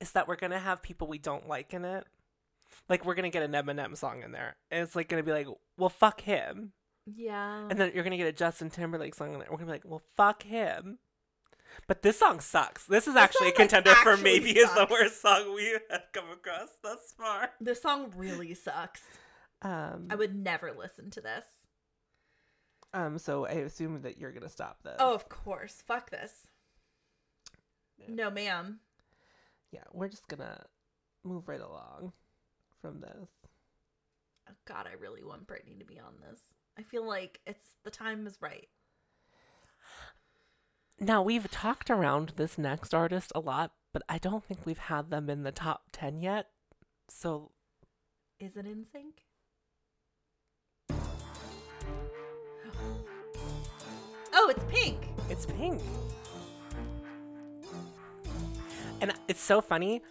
is 0.00 0.12
that 0.12 0.26
we're 0.28 0.36
gonna 0.36 0.58
have 0.58 0.82
people 0.82 1.06
we 1.08 1.18
don't 1.18 1.48
like 1.48 1.74
in 1.74 1.84
it. 1.84 2.04
Like 2.88 3.04
we're 3.04 3.14
gonna 3.14 3.30
get 3.30 3.42
an 3.42 3.52
Eminem 3.52 3.96
song 3.96 4.22
in 4.22 4.32
there, 4.32 4.56
and 4.70 4.82
it's 4.82 4.96
like 4.96 5.08
gonna 5.08 5.22
be 5.22 5.32
like, 5.32 5.46
well, 5.76 5.88
fuck 5.88 6.20
him, 6.22 6.72
yeah. 7.06 7.66
and 7.68 7.78
then 7.78 7.92
you're 7.94 8.04
gonna 8.04 8.16
get 8.16 8.26
a 8.28 8.32
Justin 8.32 8.70
Timberlake 8.70 9.14
song 9.14 9.32
in 9.34 9.40
there. 9.40 9.48
We're 9.50 9.58
gonna 9.58 9.66
be 9.66 9.72
like, 9.72 9.84
well, 9.84 10.02
fuck 10.16 10.42
him. 10.42 10.98
But 11.86 12.02
this 12.02 12.18
song 12.18 12.40
sucks. 12.40 12.84
This 12.86 13.06
is 13.06 13.14
actually 13.16 13.48
a 13.48 13.50
song, 13.50 13.58
like, 13.58 13.70
contender 13.70 13.94
for 14.02 14.10
actually 14.10 14.24
maybe 14.24 14.50
is 14.50 14.72
the 14.74 14.88
worst 14.90 15.22
song 15.22 15.54
we 15.54 15.76
have 15.90 16.02
come 16.12 16.30
across 16.32 16.68
thus 16.82 17.14
far. 17.16 17.50
this 17.60 17.80
song 17.82 18.12
really 18.16 18.54
sucks. 18.54 19.02
Um, 19.62 20.06
I 20.10 20.14
would 20.16 20.34
never 20.34 20.72
listen 20.72 21.10
to 21.10 21.20
this. 21.20 21.44
Um. 22.94 23.18
So 23.18 23.46
I 23.46 23.52
assume 23.52 24.02
that 24.02 24.18
you're 24.18 24.32
gonna 24.32 24.48
stop 24.48 24.82
this. 24.82 24.96
Oh, 24.98 25.14
of 25.14 25.28
course. 25.28 25.82
Fuck 25.86 26.10
this. 26.10 26.48
No, 28.08 28.30
ma'am. 28.30 28.80
yeah. 29.70 29.84
We're 29.92 30.08
just 30.08 30.28
gonna 30.28 30.64
move 31.22 31.48
right 31.48 31.60
along 31.60 32.12
from 32.80 33.00
this. 33.00 33.28
Oh, 34.48 34.54
God, 34.64 34.86
I 34.90 34.94
really 35.00 35.22
want 35.22 35.46
Brittany 35.46 35.76
to 35.78 35.84
be 35.84 35.98
on 36.00 36.14
this. 36.28 36.40
I 36.78 36.82
feel 36.82 37.06
like 37.06 37.40
it's 37.46 37.74
the 37.84 37.90
time 37.90 38.26
is 38.26 38.38
right. 38.40 38.68
Now 40.98 41.22
we've 41.22 41.50
talked 41.50 41.90
around 41.90 42.32
this 42.36 42.58
next 42.58 42.94
artist 42.94 43.32
a 43.34 43.40
lot, 43.40 43.72
but 43.92 44.02
I 44.08 44.18
don't 44.18 44.44
think 44.44 44.60
we've 44.64 44.78
had 44.78 45.10
them 45.10 45.30
in 45.30 45.42
the 45.44 45.52
top 45.52 45.84
ten 45.92 46.20
yet. 46.20 46.48
So 47.08 47.52
Is 48.38 48.56
it 48.56 48.66
in 48.66 48.84
sync? 48.90 49.22
It's 54.50 54.64
pink. 54.68 54.98
it's 55.28 55.46
Pink, 55.46 55.80
and 59.00 59.12
it's 59.28 59.40
so 59.40 59.60
funny. 59.60 60.02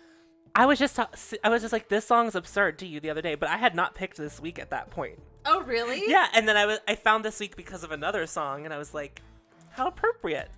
I 0.56 0.66
was 0.66 0.80
just 0.80 1.00
I 1.00 1.50
was 1.50 1.62
just 1.62 1.72
like 1.72 1.90
this 1.90 2.06
song's 2.06 2.36
absurd 2.36 2.80
to 2.80 2.86
you 2.88 3.00
the 3.00 3.10
other 3.10 3.22
day, 3.22 3.36
but 3.36 3.50
I 3.50 3.58
had 3.58 3.76
not 3.76 3.96
picked 3.96 4.18
this 4.18 4.40
week 4.40 4.60
at 4.60 4.72
that 4.72 4.90
point. 4.90 5.20
Oh, 5.46 5.62
really? 5.62 6.04
Yeah, 6.10 6.28
and 6.34 6.48
then 6.48 6.58
I 6.58 6.66
was 6.66 6.80
I 6.88 6.96
found 6.96 7.24
this 7.24 7.40
week 7.40 7.56
because 7.56 7.84
of 7.84 7.92
another 7.92 8.26
song, 8.26 8.66
and 8.66 8.74
I 8.74 8.78
was 8.78 8.94
like, 8.94 9.22
how 9.72 9.88
appropriate. 9.88 10.50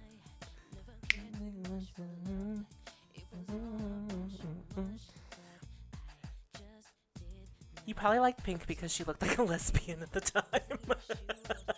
You 7.85 7.95
probably 7.95 8.19
liked 8.19 8.43
Pink 8.43 8.67
because 8.67 8.93
she 8.93 9.03
looked 9.03 9.21
like 9.21 9.37
a 9.37 9.43
lesbian 9.43 10.01
at 10.01 10.11
the 10.13 10.21
time. 10.21 10.43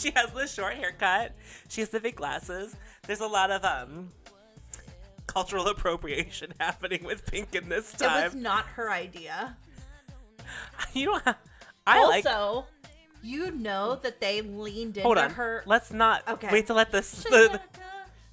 she 0.02 0.10
has 0.16 0.30
the 0.32 0.46
short 0.46 0.74
haircut. 0.74 1.32
She 1.68 1.80
has 1.80 1.90
the 1.90 2.00
big 2.00 2.16
glasses. 2.16 2.74
There's 3.06 3.20
a 3.20 3.26
lot 3.26 3.50
of 3.50 3.64
um 3.64 4.08
cultural 5.26 5.66
appropriation 5.74 6.52
happening 6.60 7.04
with 7.04 7.24
Pink 7.26 7.54
in 7.54 7.68
this 7.68 7.92
time. 7.92 8.08
It 8.08 8.12
time. 8.12 8.24
was 8.24 8.34
not 8.34 8.64
her 8.66 8.90
idea. 8.90 9.56
you 10.92 11.06
don't 11.06 11.22
have, 11.24 11.36
I 11.86 12.04
like 12.06 12.26
also, 12.26 12.66
you 13.22 13.50
know 13.52 13.96
that 14.02 14.20
they 14.20 14.40
leaned 14.42 14.96
into 14.96 15.02
Hold 15.02 15.18
on. 15.18 15.30
her. 15.30 15.62
Let's 15.66 15.92
not 15.92 16.26
Okay. 16.28 16.48
wait 16.50 16.66
to 16.68 16.74
let 16.74 16.90
this. 16.90 17.10
The- 17.24 17.30
the- 17.30 17.48
gotta- 17.48 17.62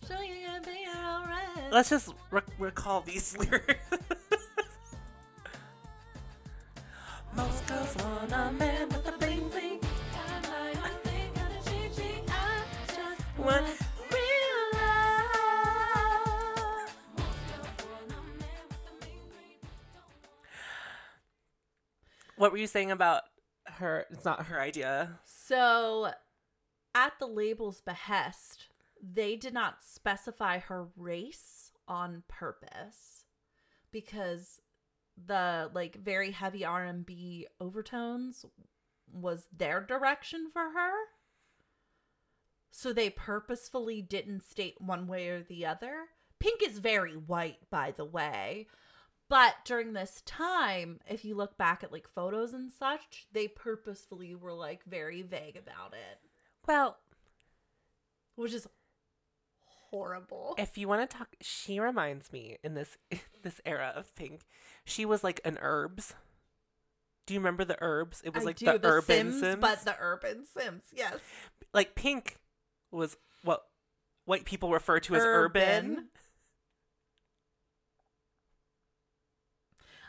show 0.08 0.22
you 0.22 0.48
gotta 0.48 0.62
be 0.62 0.86
alright. 0.98 1.72
let's 1.72 1.90
just 1.90 2.10
re- 2.32 2.42
recall 2.58 3.02
these 3.02 3.38
lyrics. 3.38 3.76
Most 7.36 7.68
girls 7.68 7.96
want 7.98 8.32
a 8.32 8.52
man 8.54 8.90
with 8.90 9.08
a 9.08 9.12
bling 9.20 9.47
What 22.38 22.52
were 22.52 22.60
you 22.60 22.68
saying 22.68 22.92
about 22.92 23.24
her? 23.66 24.06
It's 24.12 24.24
not 24.24 24.46
her 24.46 24.62
idea. 24.62 25.20
So, 25.26 26.12
at 26.94 27.14
the 27.20 27.26
label's 27.26 27.82
behest, 27.82 28.68
they 29.02 29.36
did 29.36 29.54
not 29.54 29.84
specify 29.84 30.60
her 30.60 30.88
race 30.96 31.72
on 31.88 32.24
purpose 32.28 33.26
because 33.92 34.62
the 35.26 35.72
like 35.74 35.96
very 35.96 36.32
heavy 36.32 36.64
R&B 36.64 37.48
overtones 37.60 38.46
was 39.12 39.48
their 39.56 39.82
direction 39.82 40.50
for 40.54 40.72
her. 40.72 40.92
So 42.78 42.94
they 42.94 43.10
purposefully 43.10 44.04
didn't 44.04 44.44
state 44.44 44.76
one 44.80 45.08
way 45.08 45.30
or 45.30 45.42
the 45.42 45.66
other. 45.66 46.10
Pink 46.40 46.62
is 46.62 46.78
very 46.78 47.14
white, 47.18 47.58
by 47.72 47.92
the 47.98 48.06
way. 48.06 48.68
But 49.28 49.56
during 49.66 49.94
this 49.94 50.22
time, 50.28 51.00
if 51.10 51.26
you 51.26 51.34
look 51.34 51.58
back 51.58 51.84
at 51.84 51.92
like 51.92 52.08
photos 52.08 52.54
and 52.54 52.72
such, 52.72 53.26
they 53.32 53.48
purposefully 53.48 54.36
were 54.36 54.54
like 54.54 54.84
very 54.86 55.24
vague 55.24 55.58
about 55.58 55.94
it, 55.94 56.20
Well, 56.68 57.00
which 58.36 58.54
is 58.54 58.68
horrible. 59.66 60.54
if 60.60 60.78
you 60.78 60.88
want 60.88 61.10
to 61.10 61.18
talk, 61.18 61.30
she 61.42 61.80
reminds 61.80 62.32
me 62.32 62.58
in 62.64 62.76
this 62.76 62.96
this 63.42 63.60
era 63.66 63.92
of 63.96 64.14
Pink. 64.14 64.42
She 64.86 65.04
was 65.04 65.24
like 65.24 65.42
an 65.44 65.58
Urbz. 65.64 66.14
Do 67.26 67.34
you 67.34 67.40
remember 67.40 67.66
the 67.66 67.78
Urbz? 67.82 68.22
It 68.24 68.36
was 68.36 68.44
I 68.44 68.46
like 68.46 68.58
do, 68.58 68.66
the, 68.78 68.88
urban 68.88 69.32
Sims, 69.32 69.40
Sims. 69.40 69.62
but 69.62 69.84
the 69.84 69.96
urban 70.00 70.46
Sims, 70.46 70.84
yes. 70.94 71.16
like 71.74 71.96
Pink 71.96 72.38
was 72.92 73.18
what 73.44 73.64
white 74.26 74.46
people 74.46 74.72
refer 74.72 75.00
to 75.02 75.16
as 75.16 75.24
urban. 75.24 75.64
Urban. 75.92 76.08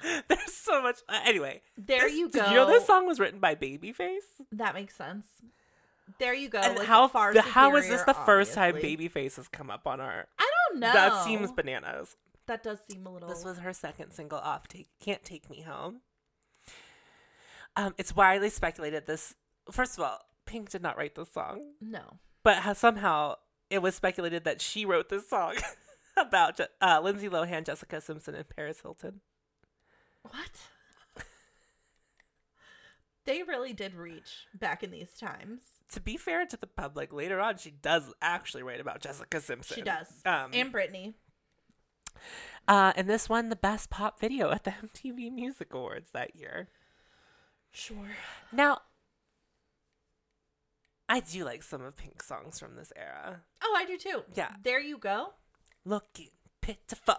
There's 0.29 0.55
so 0.55 0.81
much. 0.83 0.99
uh, 1.09 1.21
anyway, 1.25 1.61
There 1.77 2.01
this- 2.03 2.15
you 2.15 2.31
go. 2.31 2.47
you 2.49 2.55
know 2.55 2.67
this 2.67 2.87
song 2.87 3.07
was 3.07 3.19
written 3.19 3.41
by 3.41 3.55
Babyface? 3.55 4.19
That 4.53 4.75
makes 4.75 4.95
sense. 4.95 5.27
There 6.19 6.33
you 6.35 6.49
go. 6.49 6.59
and 6.61 6.79
with 6.79 6.87
how 6.87 7.07
far 7.09 7.35
the, 7.35 7.43
how 7.43 7.77
is 7.77 7.87
this 7.89 8.01
superior, 8.01 8.07
the 8.07 8.25
first 8.25 8.55
time 8.55 8.75
obviously. 8.77 9.09
Babyface 9.09 9.37
has 9.37 9.49
come 9.49 9.71
up 9.71 9.87
on 9.87 10.01
our? 10.01 10.27
I 10.39 10.51
don't 10.71 10.81
know. 10.81 10.93
That 10.93 11.25
seems 11.25 11.53
bananas. 11.53 12.17
That 12.47 12.63
does 12.63 12.79
seem 12.91 13.05
a 13.07 13.13
little. 13.13 13.29
This 13.29 13.45
was 13.45 13.59
her 13.59 13.73
second 13.75 14.13
single 14.13 14.39
off. 14.39 14.69
Take 14.69 14.89
can't 15.01 15.23
take 15.23 15.51
me 15.51 15.61
home. 15.63 16.01
Um, 17.77 17.95
it's 17.99 18.17
widely 18.17 18.49
speculated 18.49 19.07
this. 19.07 19.35
First 19.71 19.99
of 19.99 20.05
all, 20.05 20.19
Pink 20.47 20.71
did 20.71 20.83
not 20.83 20.97
write 20.97 21.15
this 21.15 21.31
song, 21.31 21.61
no. 21.81 22.19
But 22.49 22.61
how 22.61 22.73
somehow 22.73 23.35
it 23.69 23.83
was 23.83 23.95
speculated 23.95 24.45
that 24.45 24.63
she 24.63 24.87
wrote 24.87 25.11
this 25.11 25.29
song 25.29 25.57
about 26.17 26.59
uh, 26.81 26.99
Lindsay 27.05 27.29
Lohan, 27.29 27.67
Jessica 27.67 28.01
Simpson, 28.01 28.35
and 28.35 28.49
Paris 28.49 28.81
Hilton. 28.81 29.21
What? 30.23 31.25
they 33.27 33.43
really 33.43 33.75
did 33.75 33.95
reach 33.95 34.47
back 34.55 34.83
in 34.83 34.91
these 34.91 35.13
times. 35.21 35.61
To 35.93 36.01
be 36.01 36.17
fair 36.17 36.47
to 36.47 36.57
the 36.57 36.67
public, 36.67 37.13
later 37.13 37.39
on 37.39 37.59
she 37.59 37.71
does 37.71 38.15
actually 38.23 38.63
write 38.63 38.81
about 38.81 39.03
Jessica 39.03 39.43
Simpson. 39.43 39.75
She 39.75 39.83
does. 39.83 40.07
Um, 40.25 40.53
and 40.55 40.73
Brittany. 40.73 41.13
uh, 42.67 42.95
and 42.97 43.11
this 43.11 43.29
won 43.29 43.51
the 43.51 43.57
best 43.57 43.91
pop 43.91 44.19
video 44.19 44.51
at 44.53 44.65
the 44.65 44.71
MTV 44.71 45.31
Music 45.35 45.75
Awards 45.75 46.13
that 46.13 46.35
year. 46.35 46.71
Sure. 47.71 48.09
Now, 48.51 48.81
I 51.09 51.21
do 51.21 51.45
like 51.45 51.63
some 51.63 51.83
of 51.83 51.97
Pink's 51.97 52.27
songs 52.27 52.59
from 52.59 52.77
this 52.77 52.93
era. 52.97 53.41
Oh, 53.63 53.75
I 53.77 53.85
do 53.87 53.97
too. 53.97 54.23
Yeah. 54.35 54.51
There 54.63 54.81
you 54.81 54.99
go. 54.99 55.33
Looking 55.85 56.29
pitiful. 56.61 57.17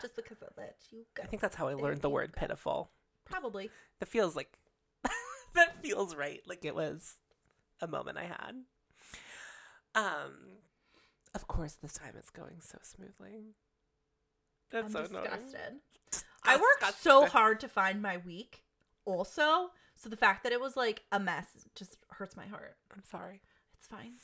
Just 0.00 0.14
because 0.16 0.42
of 0.42 0.54
that, 0.56 0.76
you 0.90 1.04
go. 1.14 1.22
I 1.24 1.26
think 1.26 1.42
that's 1.42 1.56
how 1.56 1.66
I 1.68 1.74
There 1.74 1.82
learned 1.82 2.02
the 2.02 2.10
word 2.10 2.32
go. 2.32 2.40
pitiful. 2.40 2.90
Probably. 3.24 3.70
That 4.00 4.06
feels 4.06 4.36
like 4.36 4.52
that 5.54 5.82
feels 5.82 6.14
right. 6.14 6.40
Like 6.46 6.64
it 6.64 6.74
was 6.74 7.16
a 7.80 7.86
moment 7.88 8.18
I 8.18 8.24
had. 8.24 8.54
Um, 9.94 10.32
of 11.34 11.46
course, 11.48 11.74
this 11.74 11.92
time 11.92 12.14
it's 12.16 12.30
going 12.30 12.60
so 12.60 12.78
smoothly. 12.82 13.54
That's 14.70 14.86
I'm 14.86 14.92
so 14.92 15.02
disgusted. 15.02 15.80
I 16.44 16.56
worked 16.56 17.00
so 17.00 17.26
hard 17.26 17.60
to 17.60 17.68
find 17.68 18.00
my 18.02 18.16
week. 18.18 18.64
Also, 19.04 19.70
so 20.02 20.08
the 20.08 20.16
fact 20.16 20.42
that 20.44 20.52
it 20.52 20.60
was 20.60 20.76
like 20.76 21.02
a 21.12 21.20
mess 21.20 21.46
just 21.74 21.96
hurts 22.10 22.36
my 22.36 22.46
heart. 22.46 22.76
I'm 22.92 23.02
sorry, 23.08 23.40
It's 23.78 23.86
fine. 23.86 24.14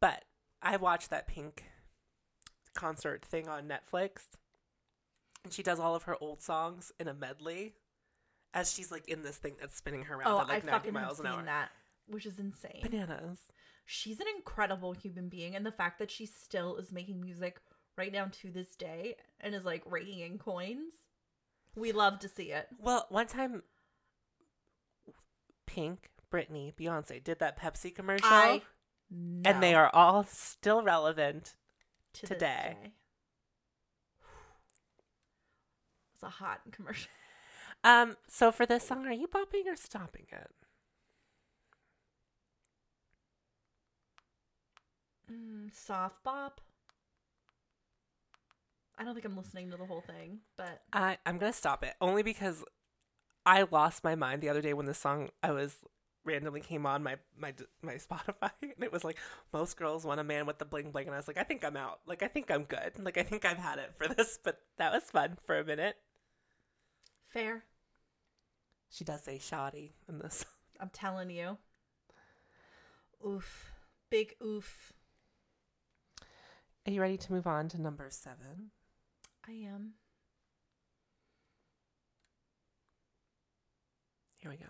but 0.00 0.24
I 0.62 0.76
watched 0.76 1.10
that 1.10 1.26
Pink 1.26 1.64
concert 2.74 3.24
thing 3.24 3.48
on 3.48 3.68
Netflix, 3.68 4.20
and 5.44 5.52
she 5.52 5.62
does 5.62 5.78
all 5.78 5.94
of 5.94 6.04
her 6.04 6.16
old 6.20 6.42
songs 6.42 6.92
in 6.98 7.08
a 7.08 7.14
medley, 7.14 7.74
as 8.52 8.72
she's 8.72 8.90
like 8.90 9.08
in 9.08 9.22
this 9.22 9.36
thing 9.36 9.54
that's 9.60 9.76
spinning 9.76 10.02
her 10.02 10.14
around 10.16 10.28
Oh, 10.28 10.40
at 10.40 10.48
like 10.48 10.64
I 10.64 10.66
90 10.66 10.70
fucking 10.70 10.92
miles 10.94 11.18
an 11.20 11.26
seen 11.26 11.34
hour. 11.34 11.42
that. 11.44 11.70
which 12.06 12.26
is 12.26 12.38
insane. 12.38 12.80
Bananas. 12.82 13.38
She's 13.86 14.20
an 14.20 14.26
incredible 14.36 14.92
human 14.92 15.28
being, 15.28 15.54
and 15.54 15.66
the 15.66 15.72
fact 15.72 15.98
that 15.98 16.10
she 16.10 16.24
still 16.26 16.76
is 16.76 16.90
making 16.92 17.20
music 17.20 17.60
right 17.98 18.12
now 18.12 18.28
to 18.42 18.50
this 18.50 18.74
day 18.76 19.16
and 19.40 19.54
is 19.54 19.64
like 19.64 19.82
raking 19.86 20.20
in 20.20 20.38
coins, 20.38 20.94
we 21.76 21.92
love 21.92 22.18
to 22.20 22.28
see 22.28 22.50
it. 22.52 22.68
Well, 22.80 23.06
one 23.10 23.26
time, 23.26 23.62
Pink, 25.66 26.10
Britney, 26.32 26.74
Beyonce 26.74 27.22
did 27.22 27.38
that 27.40 27.58
Pepsi 27.58 27.94
commercial, 27.94 28.26
I 28.28 28.62
and 29.10 29.62
they 29.62 29.74
are 29.74 29.90
all 29.92 30.24
still 30.24 30.82
relevant. 30.82 31.54
to 32.14 32.26
today. 32.26 32.76
day. 32.82 32.92
It's 36.14 36.22
a 36.22 36.28
hot 36.28 36.60
commercial. 36.72 37.10
Um, 37.82 38.16
so 38.28 38.50
for 38.50 38.66
this 38.66 38.86
song, 38.86 39.06
are 39.06 39.12
you 39.12 39.26
bopping 39.26 39.66
or 39.66 39.76
stopping 39.76 40.26
it? 40.32 40.50
Mm, 45.30 45.74
soft 45.74 46.22
bop. 46.22 46.60
I 48.96 49.04
don't 49.04 49.14
think 49.14 49.26
I'm 49.26 49.36
listening 49.36 49.70
to 49.70 49.76
the 49.76 49.86
whole 49.86 50.02
thing, 50.02 50.38
but 50.56 50.82
I 50.92 51.18
I'm 51.26 51.38
gonna 51.38 51.52
stop 51.52 51.82
it 51.82 51.94
only 52.00 52.22
because 52.22 52.64
I 53.46 53.66
lost 53.70 54.04
my 54.04 54.14
mind 54.14 54.40
the 54.42 54.48
other 54.48 54.62
day 54.62 54.72
when 54.74 54.86
the 54.86 54.94
song 54.94 55.30
I 55.42 55.50
was 55.52 55.76
randomly 56.24 56.60
came 56.60 56.86
on 56.86 57.02
my 57.02 57.16
my 57.38 57.52
my 57.82 57.94
Spotify 57.96 58.50
and 58.62 58.82
it 58.82 58.92
was 58.92 59.04
like 59.04 59.18
most 59.52 59.76
girls 59.76 60.04
want 60.06 60.20
a 60.20 60.24
man 60.24 60.46
with 60.46 60.58
the 60.58 60.64
bling 60.64 60.90
bling 60.90 61.06
and 61.06 61.14
I 61.14 61.18
was 61.18 61.28
like 61.28 61.36
I 61.36 61.42
think 61.42 61.64
I'm 61.64 61.76
out 61.76 62.00
like 62.06 62.22
I 62.22 62.28
think 62.28 62.50
I'm 62.50 62.64
good 62.64 62.92
like 62.98 63.18
I 63.18 63.22
think 63.22 63.44
I've 63.44 63.58
had 63.58 63.78
it 63.78 63.92
for 63.96 64.08
this 64.14 64.38
but 64.42 64.60
that 64.78 64.92
was 64.92 65.04
fun 65.04 65.36
for 65.46 65.58
a 65.58 65.64
minute. 65.64 65.96
fair. 67.28 67.64
She 68.88 69.04
does 69.04 69.22
say 69.24 69.38
shoddy 69.38 69.92
in 70.08 70.18
this. 70.20 70.44
I'm 70.80 70.90
telling 70.90 71.28
you. 71.30 71.58
Oof. 73.26 73.72
Big 74.08 74.34
oof. 74.42 74.92
Are 76.86 76.92
you 76.92 77.00
ready 77.00 77.16
to 77.16 77.32
move 77.32 77.46
on 77.46 77.68
to 77.70 77.80
number 77.80 78.06
seven? 78.10 78.70
I 79.48 79.52
am. 79.52 79.94
Here 84.44 84.50
we 84.50 84.58
go. 84.58 84.66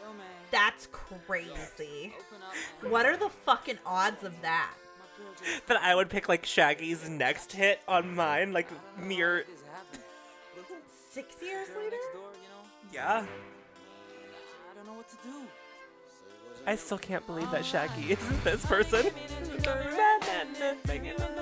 Yo, 0.00 0.14
man. 0.14 0.26
That's 0.50 0.88
crazy. 0.90 2.14
Open. 2.80 2.90
What 2.90 3.04
are 3.04 3.18
the 3.18 3.28
fucking 3.28 3.76
odds 3.84 4.24
of 4.24 4.40
that? 4.40 4.72
My 4.98 5.22
girl 5.22 5.34
just 5.38 5.66
That 5.66 5.82
I 5.82 5.94
would 5.94 6.08
pick 6.08 6.30
like 6.30 6.46
Shaggy's 6.46 7.06
next 7.10 7.52
hit 7.52 7.82
on 7.86 8.14
mine, 8.14 8.54
like 8.54 8.68
mere. 8.98 9.36
What 9.36 9.48
is 9.54 9.62
happening? 9.70 10.06
But 10.56 10.64
who? 10.68 10.76
Six 11.10 11.34
years 11.42 11.68
later? 11.76 11.90
next 11.90 12.12
door, 12.14 12.30
you 12.32 12.48
know? 12.48 12.64
Yeah, 12.90 13.26
I 14.70 14.74
don't 14.74 14.86
know 14.86 14.94
what 14.94 15.10
to 15.10 15.16
do. 15.22 15.46
I 16.66 16.74
still 16.76 16.96
can't 16.96 17.26
believe 17.26 17.50
that 17.50 17.66
Shaggy 17.66 18.12
is 18.12 18.42
this 18.44 18.64
person. 18.64 19.10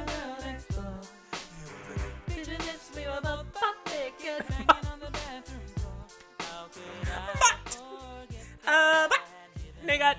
nigga. 9.99 10.17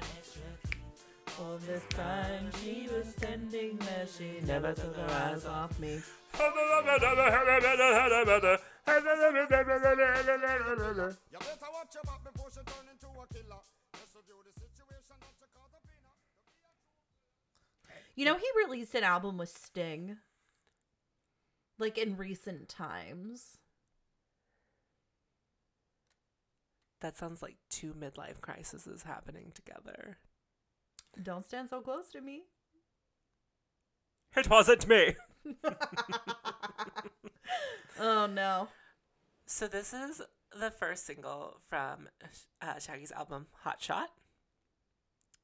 All 1.40 1.58
this 1.66 1.84
time 1.90 2.50
she 2.62 2.88
was 2.92 3.14
tending 3.16 3.78
that 3.78 4.10
she 4.10 4.42
never 4.46 4.74
took 4.74 4.96
her 4.96 5.10
eyes 5.10 5.46
off 5.46 5.80
me. 5.80 5.94
You 5.94 6.40
better 6.40 6.52
watch 11.72 11.96
your 11.96 12.04
back 12.04 12.24
before 12.24 12.50
she 12.52 12.62
turn 12.66 12.88
into 12.92 13.08
a 13.08 13.28
killer. 13.34 13.62
Just 13.94 14.16
review 14.16 14.44
the 14.46 14.52
situation 14.60 15.16
that 15.20 15.34
you 15.40 15.48
caught 15.54 15.74
up 15.74 15.86
in. 15.86 15.92
You 18.16 18.26
know, 18.26 18.36
he 18.36 18.48
released 18.66 18.96
an 18.96 19.04
album 19.04 19.38
with 19.38 19.50
Sting. 19.50 20.18
Like 21.78 21.98
in 21.98 22.18
recent 22.18 22.68
times. 22.68 23.59
That 27.02 27.18
sounds 27.18 27.42
like 27.42 27.56
two 27.70 27.94
midlife 27.94 28.42
crises 28.42 29.04
happening 29.04 29.52
together. 29.54 30.18
Don't 31.22 31.46
stand 31.46 31.70
so 31.70 31.82
close 31.82 32.10
to 32.12 32.22
me. 32.22 32.44
It 34.36 34.50
wasn't 34.50 34.88
me. 34.88 35.16
oh 38.00 38.28
no. 38.28 38.68
So 39.46 39.68
this 39.68 39.94
is 39.94 40.22
the 40.58 40.72
first 40.72 41.06
single 41.06 41.62
from 41.68 42.10
uh, 42.62 42.80
Shaggy's 42.80 43.12
album 43.12 43.48
Hot 43.64 43.82
Shot. 43.82 44.10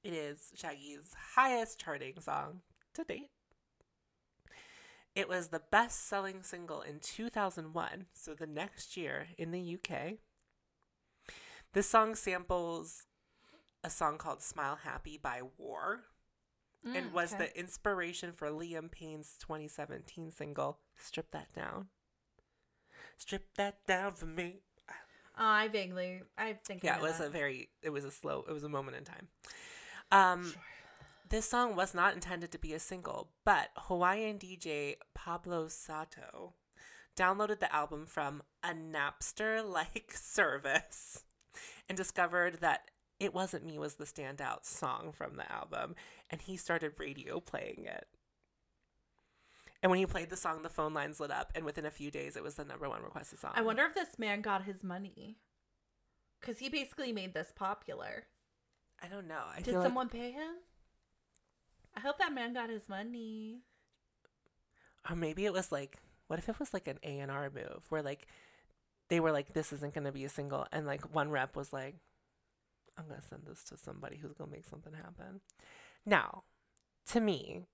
It 0.03 0.13
is 0.13 0.51
Shaggy's 0.55 1.15
highest 1.35 1.79
charting 1.79 2.19
song 2.19 2.61
to 2.93 3.03
date. 3.03 3.31
It 5.15 5.29
was 5.29 5.47
the 5.47 5.61
best-selling 5.71 6.43
single 6.43 6.81
in 6.81 6.99
2001, 6.99 8.07
so 8.13 8.33
the 8.33 8.45
next 8.45 8.97
year 8.97 9.27
in 9.37 9.51
the 9.51 9.77
UK. 9.77 10.17
This 11.75 11.89
song 11.89 12.15
samples 12.15 13.03
a 13.83 13.89
song 13.89 14.17
called 14.17 14.41
Smile 14.41 14.77
Happy 14.83 15.17
by 15.21 15.41
War 15.57 16.05
and 16.85 17.11
was 17.11 17.31
Mm, 17.31 17.35
okay. 17.35 17.45
the 17.51 17.59
inspiration 17.59 18.31
for 18.31 18.47
Liam 18.49 18.89
Payne's 18.89 19.37
2017 19.39 20.31
single 20.31 20.79
Strip 20.95 21.31
That 21.31 21.51
Down. 21.53 21.89
Strip 23.17 23.53
that 23.55 23.85
down 23.85 24.13
for 24.13 24.25
me. 24.25 24.61
Oh, 25.37 25.45
I 25.45 25.67
vaguely 25.67 26.21
I 26.37 26.53
think 26.53 26.81
Yeah, 26.83 26.95
it 26.95 27.01
was 27.01 27.17
that. 27.17 27.27
a 27.27 27.29
very 27.29 27.69
it 27.81 27.89
was 27.89 28.05
a 28.05 28.11
slow 28.11 28.45
it 28.47 28.53
was 28.53 28.63
a 28.63 28.69
moment 28.69 28.95
in 28.95 29.03
time. 29.03 29.27
Um 30.13 30.53
this 31.27 31.49
song 31.49 31.75
was 31.75 31.93
not 31.93 32.13
intended 32.13 32.51
to 32.53 32.57
be 32.57 32.73
a 32.73 32.79
single, 32.79 33.31
but 33.43 33.71
Hawaiian 33.75 34.39
DJ 34.39 34.95
Pablo 35.13 35.67
Sato 35.67 36.53
downloaded 37.17 37.59
the 37.59 37.73
album 37.75 38.05
from 38.05 38.43
a 38.63 38.69
Napster 38.69 39.61
like 39.69 40.13
service 40.15 41.24
and 41.89 41.97
discovered 41.97 42.61
that 42.61 42.89
It 43.19 43.33
Wasn't 43.33 43.65
Me 43.65 43.77
was 43.79 43.95
the 43.95 44.05
standout 44.05 44.65
song 44.65 45.11
from 45.11 45.35
the 45.37 45.49
album, 45.51 45.95
and 46.29 46.41
he 46.41 46.57
started 46.57 46.93
radio 46.99 47.39
playing 47.39 47.85
it. 47.85 48.07
And 49.83 49.89
when 49.91 49.99
he 49.99 50.05
played 50.05 50.29
the 50.29 50.37
song, 50.37 50.61
the 50.63 50.69
phone 50.69 50.93
lines 50.93 51.19
lit 51.19 51.31
up, 51.31 51.51
and 51.53 51.63
within 51.63 51.85
a 51.85 51.91
few 51.91 52.09
days, 52.09 52.35
it 52.35 52.43
was 52.43 52.55
the 52.55 52.65
number 52.65 52.89
one 52.89 53.03
requested 53.03 53.39
song. 53.39 53.51
I 53.55 53.61
wonder 53.61 53.83
if 53.83 53.93
this 53.93 54.17
man 54.17 54.41
got 54.41 54.63
his 54.63 54.83
money. 54.83 55.37
Cause 56.41 56.59
he 56.59 56.69
basically 56.69 57.11
made 57.11 57.33
this 57.33 57.51
popular. 57.55 58.25
I 59.01 59.07
don't 59.07 59.27
know. 59.27 59.41
I 59.51 59.57
Did 59.57 59.65
feel 59.65 59.75
like- 59.79 59.85
someone 59.85 60.09
pay 60.09 60.31
him? 60.31 60.55
I 61.95 62.01
hope 62.01 62.17
that 62.19 62.33
man 62.33 62.53
got 62.53 62.69
his 62.69 62.87
money. 62.89 63.61
or 65.09 65.15
maybe 65.15 65.45
it 65.45 65.53
was 65.53 65.71
like 65.71 65.97
what 66.27 66.39
if 66.39 66.49
it 66.49 66.59
was 66.59 66.73
like 66.73 66.87
an 66.87 66.97
a&r 67.03 67.49
move 67.53 67.83
where 67.89 68.01
like 68.01 68.27
they 69.09 69.19
were 69.19 69.31
like 69.31 69.53
this 69.53 69.71
isn't 69.73 69.93
going 69.93 70.05
to 70.05 70.11
be 70.11 70.25
a 70.25 70.29
single 70.29 70.65
and 70.71 70.85
like 70.85 71.13
one 71.13 71.29
rep 71.29 71.55
was 71.55 71.71
like 71.71 71.95
i'm 72.97 73.07
going 73.07 73.19
to 73.19 73.27
send 73.27 73.43
this 73.45 73.63
to 73.63 73.77
somebody 73.77 74.17
who's 74.17 74.33
going 74.33 74.49
to 74.49 74.55
make 74.55 74.65
something 74.65 74.93
happen 74.93 75.41
now 76.05 76.43
to 77.07 77.19
me 77.19 77.65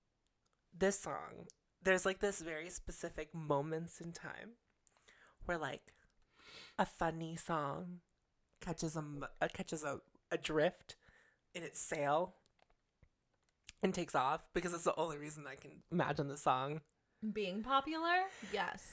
this 0.76 0.98
song 0.98 1.46
there's 1.82 2.06
like 2.06 2.20
this 2.20 2.40
very 2.40 2.70
specific 2.70 3.34
moments 3.34 4.00
in 4.00 4.12
time 4.12 4.52
where 5.44 5.58
like 5.58 5.92
a 6.78 6.86
funny 6.86 7.36
song 7.36 8.00
catches 8.60 8.96
a, 8.96 9.04
uh, 9.40 9.48
catches 9.52 9.82
a, 9.82 9.98
a 10.30 10.38
drift 10.38 10.96
in 11.54 11.62
its 11.62 11.80
sail 11.80 12.34
and 13.82 13.92
takes 13.92 14.14
off 14.14 14.42
because 14.54 14.72
it's 14.72 14.84
the 14.84 14.96
only 14.96 15.18
reason 15.18 15.44
I 15.46 15.56
can 15.56 15.72
imagine 15.90 16.28
the 16.28 16.36
song 16.36 16.80
Being 17.32 17.62
popular? 17.62 18.24
Yes. 18.52 18.92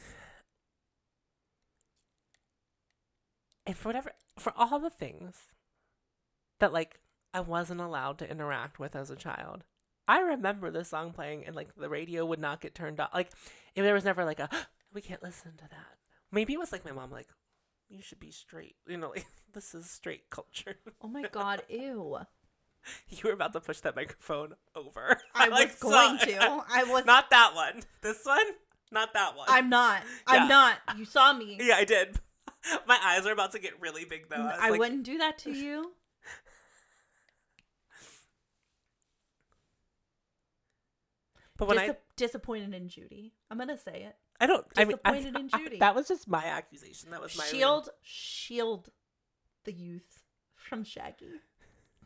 And 3.69 3.77
for 3.77 3.89
whatever 3.89 4.13
for 4.39 4.51
all 4.57 4.79
the 4.79 4.89
things 4.89 5.35
that 6.59 6.73
like 6.73 6.99
I 7.35 7.39
wasn't 7.41 7.81
allowed 7.81 8.17
to 8.17 8.29
interact 8.29 8.79
with 8.79 8.95
as 8.95 9.11
a 9.11 9.15
child. 9.15 9.63
I 10.07 10.21
remember 10.21 10.71
this 10.71 10.89
song 10.89 11.13
playing 11.13 11.45
and 11.45 11.55
like 11.55 11.75
the 11.75 11.87
radio 11.87 12.25
would 12.25 12.39
not 12.39 12.61
get 12.61 12.73
turned 12.73 12.99
off. 12.99 13.11
Like 13.13 13.29
if 13.75 13.83
there 13.83 13.93
was 13.93 14.05
never 14.05 14.25
like 14.25 14.39
a 14.39 14.49
we 14.93 15.01
can't 15.01 15.21
listen 15.21 15.51
to 15.57 15.69
that. 15.69 15.97
Maybe 16.31 16.53
it 16.53 16.59
was 16.59 16.71
like 16.71 16.83
my 16.83 16.91
mom 16.91 17.11
like 17.11 17.27
you 17.89 18.01
should 18.01 18.19
be 18.19 18.31
straight. 18.31 18.75
You 18.87 18.97
know, 18.97 19.09
like 19.09 19.27
this 19.53 19.75
is 19.75 19.87
straight 19.87 20.31
culture. 20.31 20.77
Oh 20.99 21.07
my 21.07 21.25
god, 21.31 21.61
ew. 21.69 22.17
you 23.09 23.19
were 23.23 23.33
about 23.33 23.53
to 23.53 23.59
push 23.59 23.81
that 23.81 23.95
microphone 23.95 24.55
over. 24.75 25.21
I 25.35 25.47
like, 25.49 25.67
was 25.69 25.75
going 25.75 26.17
saw- 26.17 26.25
to. 26.25 26.63
I 26.73 26.85
was 26.85 27.05
Not 27.05 27.29
that 27.29 27.51
one. 27.53 27.83
This 28.01 28.25
one? 28.25 28.45
Not 28.91 29.13
that 29.13 29.37
one. 29.37 29.45
I'm 29.47 29.69
not. 29.69 30.01
Yeah. 30.27 30.41
I'm 30.41 30.47
not. 30.47 30.77
You 30.97 31.05
saw 31.05 31.33
me. 31.33 31.59
Yeah, 31.61 31.75
I 31.75 31.85
did. 31.85 32.17
My 32.87 32.97
eyes 33.03 33.25
are 33.25 33.31
about 33.31 33.51
to 33.53 33.59
get 33.59 33.79
really 33.81 34.05
big 34.05 34.29
though. 34.29 34.35
I, 34.37 34.67
I 34.67 34.69
like, 34.69 34.79
wouldn't 34.79 35.03
do 35.03 35.17
that 35.19 35.37
to 35.39 35.51
you. 35.51 35.91
But 41.57 41.67
when 41.67 41.77
Dis- 41.77 41.89
I 41.89 41.97
disappointed 42.15 42.73
in 42.73 42.87
Judy. 42.87 43.33
I'm 43.51 43.57
gonna 43.57 43.77
say 43.77 44.03
it. 44.03 44.15
I 44.39 44.47
don't. 44.47 44.65
I 44.77 44.85
mean, 44.85 44.97
I- 45.03 45.19
Disappointed 45.19 45.39
in 45.39 45.49
I- 45.53 45.57
Judy. 45.63 45.79
that 45.79 45.93
was 45.95 46.07
just 46.07 46.27
my 46.27 46.45
accusation. 46.45 47.09
That 47.11 47.21
was 47.21 47.37
my 47.37 47.43
Shield, 47.45 47.89
shield. 48.01 48.89
the 49.65 49.73
youth 49.73 50.23
from 50.55 50.83
Shaggy. 50.83 51.41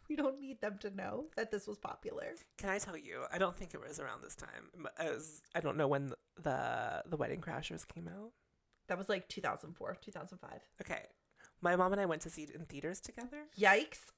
We 0.10 0.16
don't 0.16 0.42
need 0.42 0.60
them 0.60 0.78
to 0.82 0.90
know 0.90 1.26
that 1.38 1.52
this 1.52 1.66
was 1.68 1.78
popular. 1.78 2.26
Can 2.58 2.70
I 2.70 2.78
tell 2.80 2.98
you? 2.98 3.24
I 3.32 3.38
don't 3.38 3.56
think 3.56 3.74
it 3.74 3.80
was 3.80 4.00
around 4.00 4.22
this 4.22 4.36
time. 4.36 4.88
As 4.98 5.42
I 5.56 5.60
don't 5.60 5.78
know 5.78 5.88
when 5.88 6.14
the 6.42 7.04
the 7.06 7.16
Wedding 7.16 7.42
Crashers 7.42 7.88
came 7.88 8.08
out. 8.08 8.32
That 8.88 8.98
was 8.98 9.10
like 9.10 9.28
2004, 9.30 9.98
2005. 10.02 10.50
Okay, 10.82 11.04
my 11.62 11.76
mom 11.76 11.92
and 11.94 12.02
I 12.02 12.06
went 12.06 12.22
to 12.24 12.30
see 12.30 12.44
it 12.44 12.50
in 12.52 12.66
theaters 12.66 13.00
together, 13.00 13.46
Yikes. 13.58 14.12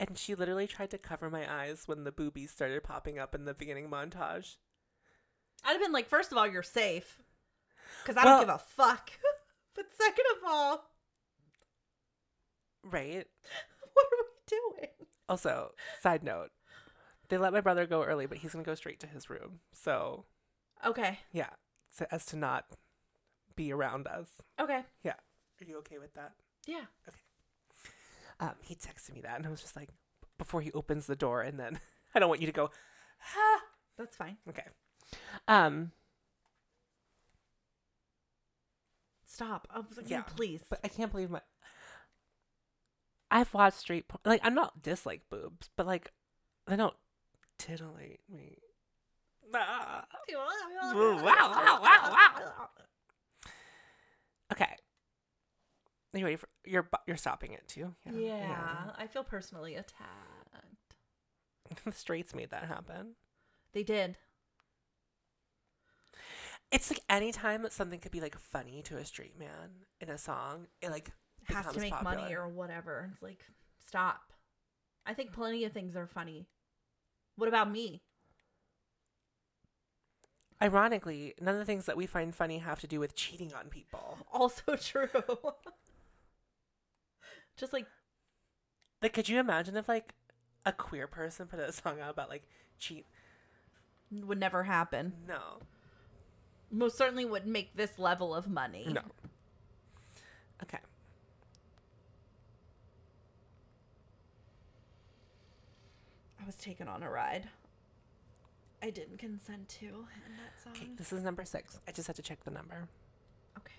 and 0.00 0.18
she 0.18 0.34
literally 0.34 0.66
tried 0.66 0.90
to 0.90 0.98
cover 0.98 1.30
my 1.30 1.50
eyes 1.52 1.84
when 1.86 2.04
the 2.04 2.12
boobies 2.12 2.50
started 2.50 2.82
popping 2.82 3.18
up 3.18 3.34
in 3.34 3.44
the 3.44 3.54
beginning 3.54 3.88
montage. 3.88 4.56
I'd 5.64 5.72
have 5.72 5.80
been 5.80 5.92
like, 5.92 6.06
first 6.08 6.32
of 6.32 6.38
all, 6.38 6.46
you're 6.46 6.62
safe. 6.62 7.18
Because 8.02 8.16
I 8.16 8.24
Well- 8.24 8.38
don't 8.38 8.46
give 8.46 8.54
a 8.54 8.58
fuck. 8.58 9.10
but 9.74 9.86
second 9.96 10.24
of 10.36 10.44
all, 10.46 10.90
Right. 12.84 13.26
what 13.92 14.06
are 14.06 14.24
we 14.24 14.46
doing? 14.78 14.90
Also, 15.28 15.72
side 16.00 16.22
note, 16.22 16.50
they 17.28 17.36
let 17.38 17.52
my 17.52 17.60
brother 17.60 17.86
go 17.86 18.02
early, 18.02 18.26
but 18.26 18.38
he's 18.38 18.52
gonna 18.52 18.64
go 18.64 18.74
straight 18.74 19.00
to 19.00 19.06
his 19.06 19.28
room. 19.28 19.60
So 19.72 20.24
Okay. 20.84 21.20
yeah, 21.32 21.50
so 21.90 22.06
as 22.10 22.24
to 22.26 22.36
not 22.36 22.66
be 23.58 23.72
around 23.72 24.06
us. 24.06 24.28
Okay. 24.60 24.82
Yeah. 25.02 25.14
Are 25.60 25.64
you 25.66 25.76
okay 25.78 25.98
with 25.98 26.14
that? 26.14 26.32
Yeah. 26.66 26.84
Okay. 27.08 27.18
Um, 28.40 28.52
he 28.62 28.74
texted 28.76 29.12
me 29.14 29.20
that, 29.22 29.36
and 29.36 29.44
I 29.46 29.50
was 29.50 29.60
just 29.60 29.74
like, 29.74 29.88
before 30.38 30.60
he 30.60 30.70
opens 30.72 31.06
the 31.06 31.16
door, 31.16 31.42
and 31.42 31.58
then 31.58 31.80
I 32.14 32.20
don't 32.20 32.28
want 32.28 32.40
you 32.40 32.46
to 32.46 32.52
go, 32.52 32.70
ha. 33.18 33.60
That's 33.98 34.14
fine. 34.16 34.36
Okay. 34.48 34.62
Um, 35.48 35.90
Stop. 39.26 39.66
Oh, 39.74 39.84
Yeah, 40.06 40.22
please. 40.22 40.62
but 40.70 40.78
I 40.84 40.88
can't 40.88 41.10
believe 41.10 41.30
my. 41.30 41.40
I've 43.30 43.52
watched 43.52 43.78
straight 43.78 44.08
porn. 44.08 44.20
Like 44.24 44.40
I'm 44.44 44.54
not 44.54 44.82
dislike 44.82 45.22
boobs, 45.30 45.68
but 45.76 45.86
like 45.86 46.12
they 46.66 46.76
don't 46.76 46.94
titillate 47.58 48.20
me. 48.32 48.58
Ah. 49.54 50.04
wow, 50.32 51.20
wow, 51.22 51.80
wow. 51.82 52.68
Okay. 54.52 54.76
You 56.14 56.24
ready 56.24 56.36
for 56.36 56.48
you're 56.64 56.88
you're 57.06 57.16
stopping 57.16 57.52
it 57.52 57.68
too? 57.68 57.94
Yeah, 58.10 58.92
I 58.96 59.06
feel 59.06 59.22
personally 59.24 59.74
attacked. 59.74 60.96
the 61.84 61.92
straights 61.92 62.34
made 62.34 62.50
that 62.50 62.64
happen. 62.64 63.14
They 63.72 63.82
did. 63.82 64.16
It's 66.70 66.90
like 66.90 67.00
anytime 67.08 67.62
that 67.62 67.72
something 67.72 68.00
could 68.00 68.12
be 68.12 68.20
like 68.20 68.38
funny 68.38 68.82
to 68.82 68.96
a 68.96 69.04
straight 69.04 69.38
man 69.38 69.86
in 70.00 70.10
a 70.10 70.18
song, 70.18 70.66
it 70.82 70.90
like 70.90 71.10
Has 71.44 71.66
to 71.72 71.80
make 71.80 72.02
money 72.02 72.34
or 72.34 72.48
whatever. 72.48 73.10
It's 73.12 73.22
like, 73.22 73.44
stop. 73.86 74.32
I 75.06 75.14
think 75.14 75.32
plenty 75.32 75.64
of 75.64 75.72
things 75.72 75.96
are 75.96 76.06
funny. 76.06 76.46
What 77.36 77.48
about 77.48 77.70
me? 77.70 78.02
Ironically, 80.60 81.34
none 81.40 81.54
of 81.54 81.60
the 81.60 81.64
things 81.64 81.86
that 81.86 81.96
we 81.96 82.06
find 82.06 82.34
funny 82.34 82.58
have 82.58 82.80
to 82.80 82.86
do 82.88 82.98
with 82.98 83.14
cheating 83.14 83.52
on 83.54 83.68
people. 83.68 84.18
Also 84.32 84.76
true. 84.76 85.08
Just 87.56 87.72
like, 87.72 87.86
Like, 89.02 89.12
could 89.12 89.28
you 89.28 89.38
imagine 89.40 89.76
if 89.76 89.88
like 89.88 90.14
a 90.66 90.72
queer 90.72 91.06
person 91.06 91.46
put 91.46 91.60
a 91.60 91.72
song 91.72 92.00
out 92.00 92.10
about 92.10 92.28
like 92.28 92.42
cheat? 92.78 93.06
would 94.10 94.38
never 94.40 94.64
happen. 94.64 95.12
No, 95.28 95.58
Most 96.70 96.96
certainly 96.96 97.24
wouldn't 97.24 97.52
make 97.52 97.76
this 97.76 97.98
level 97.98 98.34
of 98.34 98.48
money. 98.48 98.86
no. 98.90 99.02
Okay. 100.62 100.78
I 106.40 106.46
was 106.46 106.56
taken 106.56 106.88
on 106.88 107.02
a 107.02 107.10
ride. 107.10 107.48
I 108.80 108.90
didn't 108.90 109.18
consent 109.18 109.68
to 109.80 109.86
in 109.86 110.36
that 110.36 110.62
song. 110.62 110.72
Okay, 110.76 110.88
this 110.96 111.12
is 111.12 111.22
number 111.22 111.44
six. 111.44 111.80
I 111.88 111.92
just 111.92 112.06
had 112.06 112.16
to 112.16 112.22
check 112.22 112.44
the 112.44 112.50
number. 112.50 112.88
Okay. 113.58 113.74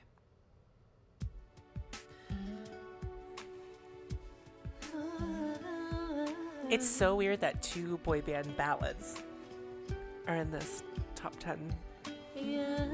It's 6.69 6.87
so 6.87 7.15
weird 7.15 7.39
that 7.41 7.63
two 7.63 7.97
boy 7.99 8.21
band 8.21 8.55
ballads 8.57 9.23
are 10.27 10.35
in 10.35 10.51
this 10.51 10.83
top 11.15 11.33
ten. 11.39 11.57
Yeah. 12.35 12.85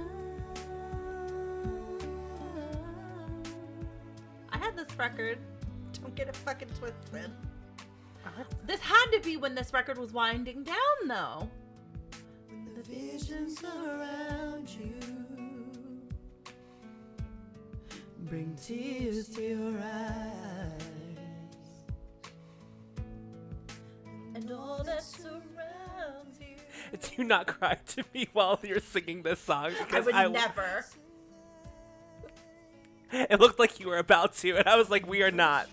I 4.49 4.57
had 4.57 4.77
this 4.77 4.87
record. 4.97 5.39
Don't 5.93 6.15
get 6.15 6.29
it 6.29 6.35
fucking 6.35 6.69
twisted. 6.79 7.31
This 8.65 8.79
had 8.79 9.05
to 9.11 9.19
be 9.19 9.37
when 9.37 9.55
this 9.55 9.73
record 9.73 9.97
was 9.97 10.13
winding 10.13 10.63
down, 10.63 11.07
though. 11.07 11.49
When 12.88 12.98
the 13.00 13.12
visions 13.12 13.63
around 13.63 14.69
you 14.69 14.93
bring 18.19 18.56
tears 18.62 19.30
to 19.30 19.41
your 19.41 19.80
eyes, 19.80 20.71
and 24.34 24.52
all 24.52 24.84
that 24.84 25.04
surrounds 25.04 26.39
you. 26.39 26.56
Do 27.15 27.24
not 27.24 27.48
cry 27.48 27.78
to 27.88 28.04
me 28.13 28.28
while 28.34 28.60
you're 28.63 28.80
singing 28.80 29.24
this 29.24 29.39
song? 29.39 29.71
I 29.80 29.84
Because 29.84 30.06
would 30.06 30.15
I, 30.15 30.28
never. 30.28 30.86
It 33.13 33.39
looked 33.39 33.60
like 33.60 33.80
you 33.80 33.88
were 33.88 33.98
about 33.98 34.36
to, 34.38 34.58
and 34.58 34.67
I 34.67 34.76
was 34.76 34.89
like, 34.89 35.08
we 35.08 35.24
are 35.24 35.32
not. 35.32 35.69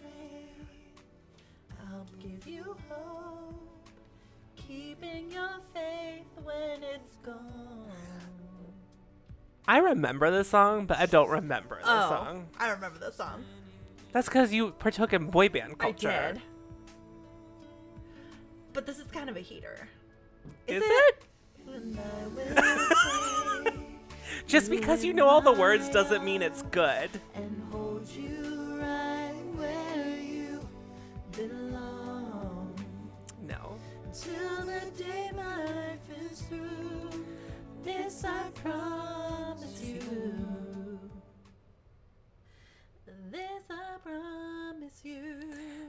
I 9.67 9.79
remember 9.79 10.31
the 10.31 10.45
song, 10.45 10.87
but 10.87 10.99
I 10.99 11.07
don't 11.07 11.31
remember 11.31 11.79
the 11.83 11.89
Oh, 11.91 12.09
song. 12.09 12.49
I 12.59 12.71
remember 12.71 12.99
this 12.99 13.15
song. 13.17 13.45
That's 14.13 14.29
because 14.29 14.53
you 14.53 14.73
partook 14.73 15.13
in 15.13 15.27
boy 15.31 15.49
band 15.49 15.79
culture. 15.79 16.11
I 16.11 16.33
did. 16.33 16.43
But 18.73 18.87
this 18.87 18.99
is 18.99 19.07
kind 19.09 19.29
of 19.31 19.37
a 19.37 19.41
heater. 19.41 19.89
Is 20.67 20.83
it? 20.85 21.25
And 21.73 21.99
I 21.99 22.27
will 22.29 23.65
take 23.65 23.75
Just 24.49 24.71
because 24.71 25.05
you 25.05 25.13
know 25.13 25.29
all 25.29 25.41
the 25.41 25.53
words 25.53 25.89
doesn't 25.89 26.25
mean 26.25 26.43
it's 26.43 26.63
good. 26.63 27.09
and 27.35 27.63
hold 27.71 28.09
you 28.09 28.77
right 28.81 29.33
where 29.55 30.19
you 30.19 30.67
belong. 31.31 32.75
No. 33.47 33.77
Till 34.13 34.67
the 34.67 34.83
day 35.03 35.31
my 35.37 35.65
life 35.65 36.31
is 36.31 36.41
through, 36.43 37.25
this 37.85 38.25
I 38.25 38.49
promise 38.55 39.12
This 43.33 43.63
I 43.71 43.97
promise 44.03 45.01
you. 45.05 45.37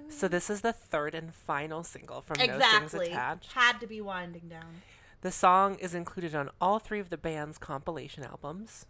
So 0.10 0.28
this 0.28 0.50
is 0.50 0.62
the 0.62 0.72
third 0.74 1.14
and 1.14 1.34
final 1.34 1.84
single 1.84 2.22
from 2.22 2.38
No 2.40 2.46
Strings 2.46 2.64
Exactly. 2.94 3.08
Attached. 3.10 3.52
Had 3.54 3.80
to 3.82 3.88
be 3.88 4.00
winding 4.02 4.48
down. 4.50 4.82
The 5.22 5.32
song 5.32 5.76
is 5.76 5.94
included 5.94 6.34
on 6.36 6.50
all 6.62 6.80
three 6.80 7.00
of 7.00 7.10
the 7.10 7.18
band's 7.18 7.58
compilation 7.58 8.24
albums. 8.24 8.86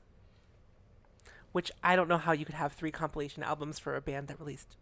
Which 1.51 1.71
I 1.83 1.95
don't 1.95 2.07
know 2.07 2.17
how 2.17 2.31
you 2.31 2.45
could 2.45 2.55
have 2.55 2.73
three 2.73 2.91
compilation 2.91 3.43
albums 3.43 3.79
for 3.79 3.95
a 3.95 4.01
band 4.01 4.27
that 4.27 4.39
released 4.39 4.75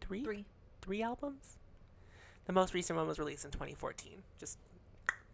three 0.00 0.22
Three. 0.24 0.44
three 0.82 1.02
albums. 1.02 1.56
The 2.46 2.52
most 2.52 2.74
recent 2.74 2.98
one 2.98 3.08
was 3.08 3.18
released 3.18 3.44
in 3.44 3.50
2014. 3.50 4.22
Just 4.38 4.58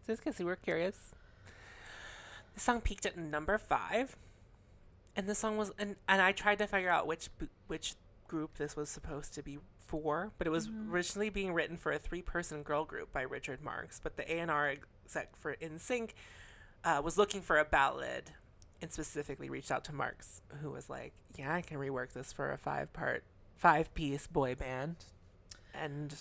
just 0.07 0.23
because 0.23 0.39
we 0.39 0.45
were 0.45 0.55
curious. 0.55 1.11
The 2.53 2.59
song 2.59 2.81
peaked 2.81 3.05
at 3.05 3.17
number 3.17 3.57
five, 3.57 4.15
and 5.15 5.27
the 5.27 5.35
song 5.35 5.57
was 5.57 5.71
and, 5.77 5.95
and 6.07 6.21
I 6.21 6.31
tried 6.31 6.59
to 6.59 6.67
figure 6.67 6.89
out 6.89 7.07
which 7.07 7.29
which 7.67 7.95
group 8.27 8.57
this 8.57 8.75
was 8.75 8.89
supposed 8.89 9.33
to 9.33 9.43
be 9.43 9.59
for, 9.91 10.31
but 10.37 10.47
it 10.47 10.51
was 10.51 10.69
originally 10.89 11.29
being 11.29 11.53
written 11.53 11.75
for 11.75 11.91
a 11.91 11.99
three-person 11.99 12.63
girl 12.63 12.85
group 12.85 13.11
by 13.11 13.23
Richard 13.23 13.61
Marx, 13.61 13.99
but 14.01 14.15
the 14.15 14.33
A&R 14.33 14.69
exec 14.69 15.35
for 15.37 15.57
NSYNC 15.61 16.11
uh, 16.85 17.01
was 17.03 17.17
looking 17.17 17.41
for 17.41 17.59
a 17.59 17.65
ballad 17.65 18.31
and 18.81 18.89
specifically 18.89 19.49
reached 19.49 19.69
out 19.69 19.83
to 19.85 19.93
Marx, 19.93 20.41
who 20.61 20.71
was 20.71 20.89
like, 20.89 21.13
"Yeah, 21.37 21.53
I 21.53 21.61
can 21.61 21.77
rework 21.77 22.13
this 22.13 22.31
for 22.31 22.51
a 22.51 22.57
five-part, 22.57 23.23
five-piece 23.57 24.27
boy 24.27 24.55
band," 24.55 24.95
and 25.73 26.15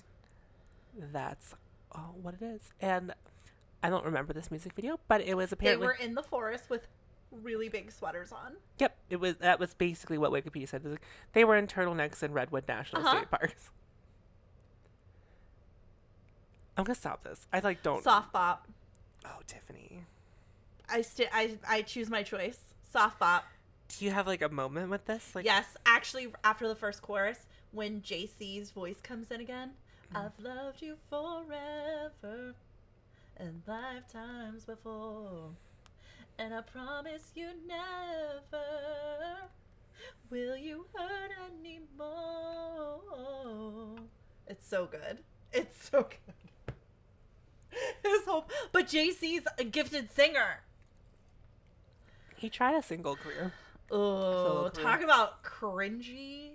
that's 1.13 1.55
all 1.93 2.17
what 2.21 2.35
it 2.35 2.43
is. 2.43 2.73
And 2.81 3.15
I 3.83 3.89
don't 3.89 4.05
remember 4.05 4.33
this 4.33 4.51
music 4.51 4.73
video, 4.75 4.99
but 5.09 5.21
it 5.21 5.37
was 5.37 5.53
apparently 5.53 5.87
They 5.87 5.93
were 5.93 5.99
in 5.99 6.15
the 6.15 6.23
forest 6.23 6.69
with 6.69 6.87
really 7.31 7.69
big 7.69 7.93
sweaters 7.93 8.33
on. 8.33 8.57
Yep, 8.79 8.90
it 9.11 9.21
was. 9.21 9.37
That 9.39 9.59
was 9.61 9.75
basically 9.75 10.17
what 10.19 10.31
Wikipedia 10.33 10.69
said. 10.69 10.85
Like, 10.85 11.03
They 11.33 11.45
were 11.45 11.57
in 11.57 11.67
turtlenecks 11.67 12.23
in 12.23 12.33
Redwood 12.33 12.65
National 12.69 13.03
Uh-huh. 13.05 13.17
State 13.19 13.31
Parks. 13.31 13.71
I'm 16.77 16.85
gonna 16.85 16.95
stop 16.95 17.23
this. 17.25 17.47
I 17.53 17.61
like 17.61 17.83
don't. 17.83 18.03
Soft 18.03 18.33
bop. 18.33 18.67
Oh, 19.25 19.41
Tiffany, 19.47 20.05
I 20.89 21.03
sti- 21.03 21.29
I 21.33 21.59
I 21.69 21.83
choose 21.83 22.09
my 22.09 22.23
choice. 22.23 22.59
Soft 22.91 23.19
bop. 23.19 23.45
do 23.99 24.05
you 24.05 24.11
have 24.13 24.27
like 24.27 24.41
a 24.43 24.49
moment 24.49 24.89
with 24.91 25.05
this? 25.07 25.35
Like, 25.35 25.45
Yes, 25.45 25.77
actually, 25.85 26.29
after 26.45 26.67
the 26.69 26.75
first 26.75 27.03
chorus, 27.03 27.47
when 27.73 28.01
JC's 28.03 28.71
voice 28.71 29.01
comes 29.03 29.31
in 29.31 29.41
again. 29.41 29.73
I've 30.15 30.33
loved 30.41 30.83
you 30.83 30.97
forever 31.09 32.55
and 33.37 33.63
lifetimes 33.67 34.65
before. 34.65 35.51
And 36.41 36.55
I 36.55 36.63
promise 36.63 37.33
you 37.35 37.49
never 37.69 38.65
will 40.31 40.57
you 40.57 40.87
hurt 40.95 41.33
anymore. 41.53 43.01
It's 44.47 44.67
so 44.67 44.87
good. 44.87 45.19
It's 45.53 45.91
so 45.91 46.03
good. 46.09 46.19
His 48.03 48.25
hope. 48.25 48.51
but 48.73 48.89
JC's 48.89 49.47
a 49.59 49.65
gifted 49.65 50.11
singer. 50.13 50.63
He 52.37 52.49
tried 52.49 52.75
a 52.75 52.83
single 52.83 53.17
career. 53.17 53.53
Oh, 53.91 54.71
talk 54.71 55.03
about 55.03 55.45
cringy, 55.45 56.53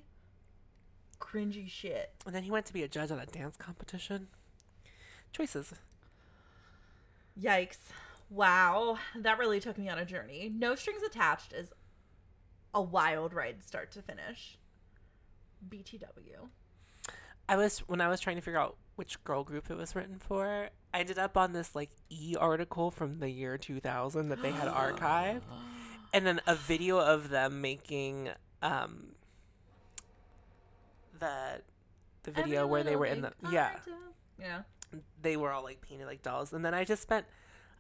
cringy 1.20 1.70
shit. 1.70 2.10
And 2.26 2.34
then 2.34 2.42
he 2.42 2.50
went 2.50 2.66
to 2.66 2.74
be 2.74 2.82
a 2.82 2.88
judge 2.88 3.12
on 3.12 3.20
a 3.20 3.28
dance 3.28 3.56
competition. 3.56 4.30
Choices. 5.32 5.76
Yikes. 7.40 7.78
Wow. 8.30 8.98
That 9.16 9.38
really 9.38 9.60
took 9.60 9.78
me 9.78 9.90
on 9.90 9.98
a 9.98 10.06
journey. 10.06 10.52
No 10.54 10.76
Strings 10.76 11.04
Attached 11.04 11.54
is 11.54 11.72
a 12.74 12.82
wild 12.82 13.34
ride 13.34 13.64
start 13.64 13.92
to 13.92 14.02
finish. 14.02 14.58
BTW. 15.70 16.50
I 17.48 17.58
was 17.58 17.80
when 17.80 18.02
I 18.02 18.08
was 18.08 18.20
trying 18.20 18.36
to 18.38 18.42
figure 18.42 18.60
out 18.60 18.78
which 18.96 19.24
girl 19.24 19.44
group 19.44 19.70
it 19.70 19.78
was 19.78 19.96
written 19.96 20.18
for. 20.20 20.70
I 20.94 21.00
ended 21.00 21.20
up 21.20 21.38
on 21.38 21.54
this 21.54 21.76
like 21.76 21.92
E 22.10 22.36
article 22.40 22.92
from 22.92 23.20
the 23.20 23.30
year 23.30 23.58
2000 23.58 24.30
that 24.30 24.42
they 24.42 24.52
had 24.52 24.68
archived, 24.74 25.42
and 26.14 26.26
then 26.26 26.42
a 26.48 26.56
video 26.56 26.98
of 27.00 27.30
them 27.30 27.62
making 27.62 28.30
um 28.64 29.10
the 31.20 31.62
the 32.24 32.32
video 32.32 32.62
Every 32.62 32.72
where 32.72 32.84
they 32.84 32.96
were 32.96 33.06
in 33.06 33.22
the 33.22 33.32
yeah 33.52 33.76
Yeah. 34.40 34.62
they 35.22 35.38
were 35.38 35.52
all 35.52 35.64
like 35.64 35.82
painted 35.82 36.08
like 36.08 36.22
dolls, 36.24 36.52
and 36.52 36.66
then 36.66 36.74
I 36.74 36.84
just 36.84 37.02
spent 37.04 37.26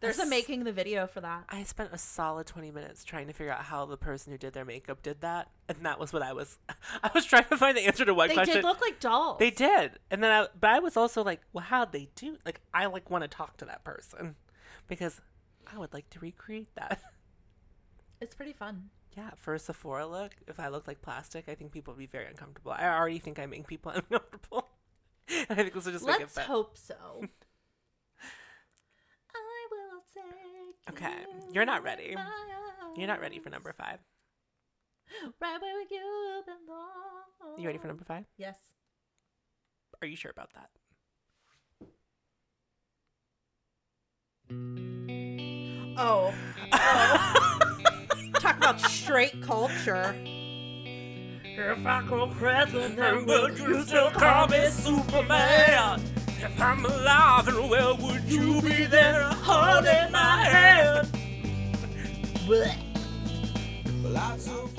There's 0.05 0.19
a 0.19 0.25
making 0.25 0.63
the 0.63 0.71
video 0.71 1.07
for 1.07 1.21
that. 1.21 1.45
I 1.49 1.63
spent 1.63 1.89
a 1.93 1.97
solid 1.97 2.47
20 2.47 2.71
minutes 2.71 3.03
trying 3.03 3.27
to 3.27 3.33
figure 3.33 3.51
out 3.51 3.63
how 3.63 3.85
the 3.85 3.97
person 3.97 4.31
who 4.31 4.37
did 4.37 4.53
their 4.53 4.65
makeup 4.65 5.01
did 5.01 5.21
that. 5.21 5.49
And 5.67 5.79
that 5.85 5.99
was 5.99 6.13
what 6.13 6.21
I 6.21 6.33
was 6.33 6.57
I 7.03 7.09
was 7.13 7.25
trying 7.25 7.45
to 7.45 7.57
find 7.57 7.75
the 7.75 7.81
answer 7.85 8.05
to 8.05 8.13
one 8.13 8.27
They 8.29 8.33
question. 8.35 8.53
They 8.55 8.61
did 8.61 8.67
look 8.67 8.81
like 8.81 8.99
dolls. 8.99 9.39
they 9.39 9.51
did. 9.51 9.99
And 10.11 10.23
then 10.23 10.31
I 10.31 10.47
but 10.59 10.69
I 10.69 10.79
was 10.79 10.95
also 10.95 11.23
like, 11.23 11.41
well 11.53 11.65
how'd 11.65 11.91
they 11.91 12.09
do 12.15 12.37
like 12.45 12.61
I 12.73 12.85
like 12.85 13.09
want 13.09 13.23
to 13.23 13.27
talk 13.27 13.57
to 13.57 13.65
that 13.65 13.83
person 13.83 14.35
because 14.87 15.19
I 15.71 15.77
would 15.77 15.93
like 15.93 16.09
to 16.11 16.19
recreate 16.19 16.73
that. 16.75 17.01
It's 18.21 18.33
pretty 18.33 18.53
fun. 18.53 18.89
yeah, 19.17 19.31
for 19.35 19.53
a 19.53 19.59
Sephora 19.59 20.07
look, 20.07 20.31
if 20.47 20.57
I 20.59 20.69
look 20.69 20.87
like 20.87 21.01
plastic, 21.01 21.49
I 21.49 21.53
think 21.55 21.71
people 21.73 21.93
would 21.93 21.99
be 21.99 22.05
very 22.07 22.25
uncomfortable. 22.27 22.71
I 22.71 22.87
already 22.87 23.19
think 23.19 23.39
I 23.39 23.45
make 23.45 23.67
people 23.67 23.91
uncomfortable. 23.95 24.69
I 25.29 25.53
think 25.55 25.73
this 25.73 25.85
will 25.85 25.91
just 25.91 26.05
make 26.05 26.15
it 26.15 26.21
Let's 26.21 26.35
better. 26.35 26.47
hope 26.47 26.77
so. 26.77 27.25
Okay, 30.89 31.13
you 31.29 31.49
you're 31.53 31.65
not 31.65 31.83
ready. 31.83 32.15
You're 32.95 33.07
not 33.07 33.19
ready 33.19 33.39
for 33.39 33.49
number 33.49 33.73
five. 33.73 33.99
Right 35.41 35.61
where 35.61 35.81
you 35.81 36.43
belong. 36.45 37.59
You 37.59 37.67
ready 37.67 37.77
for 37.77 37.87
number 37.87 38.03
five? 38.03 38.25
Yes. 38.37 38.57
Are 40.01 40.07
you 40.07 40.15
sure 40.15 40.31
about 40.31 40.51
that? 40.53 40.69
Oh. 45.97 46.33
Talk 48.39 48.57
about 48.57 48.79
straight 48.81 49.41
culture. 49.41 50.15
If 51.43 51.85
I 51.85 52.05
go 52.07 52.27
president, 52.27 53.25
would 53.27 53.57
you 53.57 53.81
still 53.83 54.11
call 54.11 54.47
me 54.47 54.67
Superman? 54.67 56.01
If 56.39 56.61
I'm 56.61 56.85
alive 56.85 57.47
and 57.47 57.69
well, 57.69 57.97
would 57.97 58.23
you 58.23 58.61
be 58.61 58.85
there 58.85 59.23
holding 59.23 60.11
my 60.11 60.43
hand? 60.43 61.07
Blech. 62.45 62.77
Well, 64.03 64.17
I 64.17 64.37
took 64.37 64.69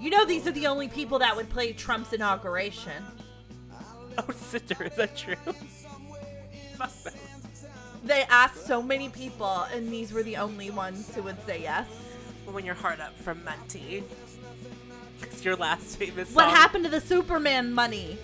You 0.00 0.10
know 0.10 0.24
these 0.24 0.46
are 0.46 0.52
the 0.52 0.66
only 0.66 0.88
people 0.88 1.18
that 1.20 1.34
would 1.36 1.48
play 1.48 1.72
Trump's 1.72 2.12
inauguration. 2.12 3.02
Oh, 4.16 4.30
sister, 4.32 4.84
is 4.84 4.94
that 4.94 5.16
true? 5.16 5.34
They 8.04 8.22
asked 8.28 8.66
so 8.66 8.82
many 8.82 9.08
people, 9.08 9.66
and 9.72 9.90
these 9.90 10.12
were 10.12 10.22
the 10.22 10.36
only 10.36 10.70
ones 10.70 11.14
who 11.14 11.22
would 11.22 11.44
say 11.46 11.62
yes. 11.62 11.88
When 12.44 12.66
your 12.66 12.74
heart 12.74 13.00
up 13.00 13.16
from 13.16 13.42
Munty. 13.44 14.04
It's 15.22 15.42
your 15.42 15.56
last 15.56 15.96
famous 15.96 16.28
song. 16.28 16.36
What 16.36 16.50
happened 16.54 16.84
to 16.84 16.90
the 16.90 17.00
Superman 17.00 17.72
money? 17.72 18.18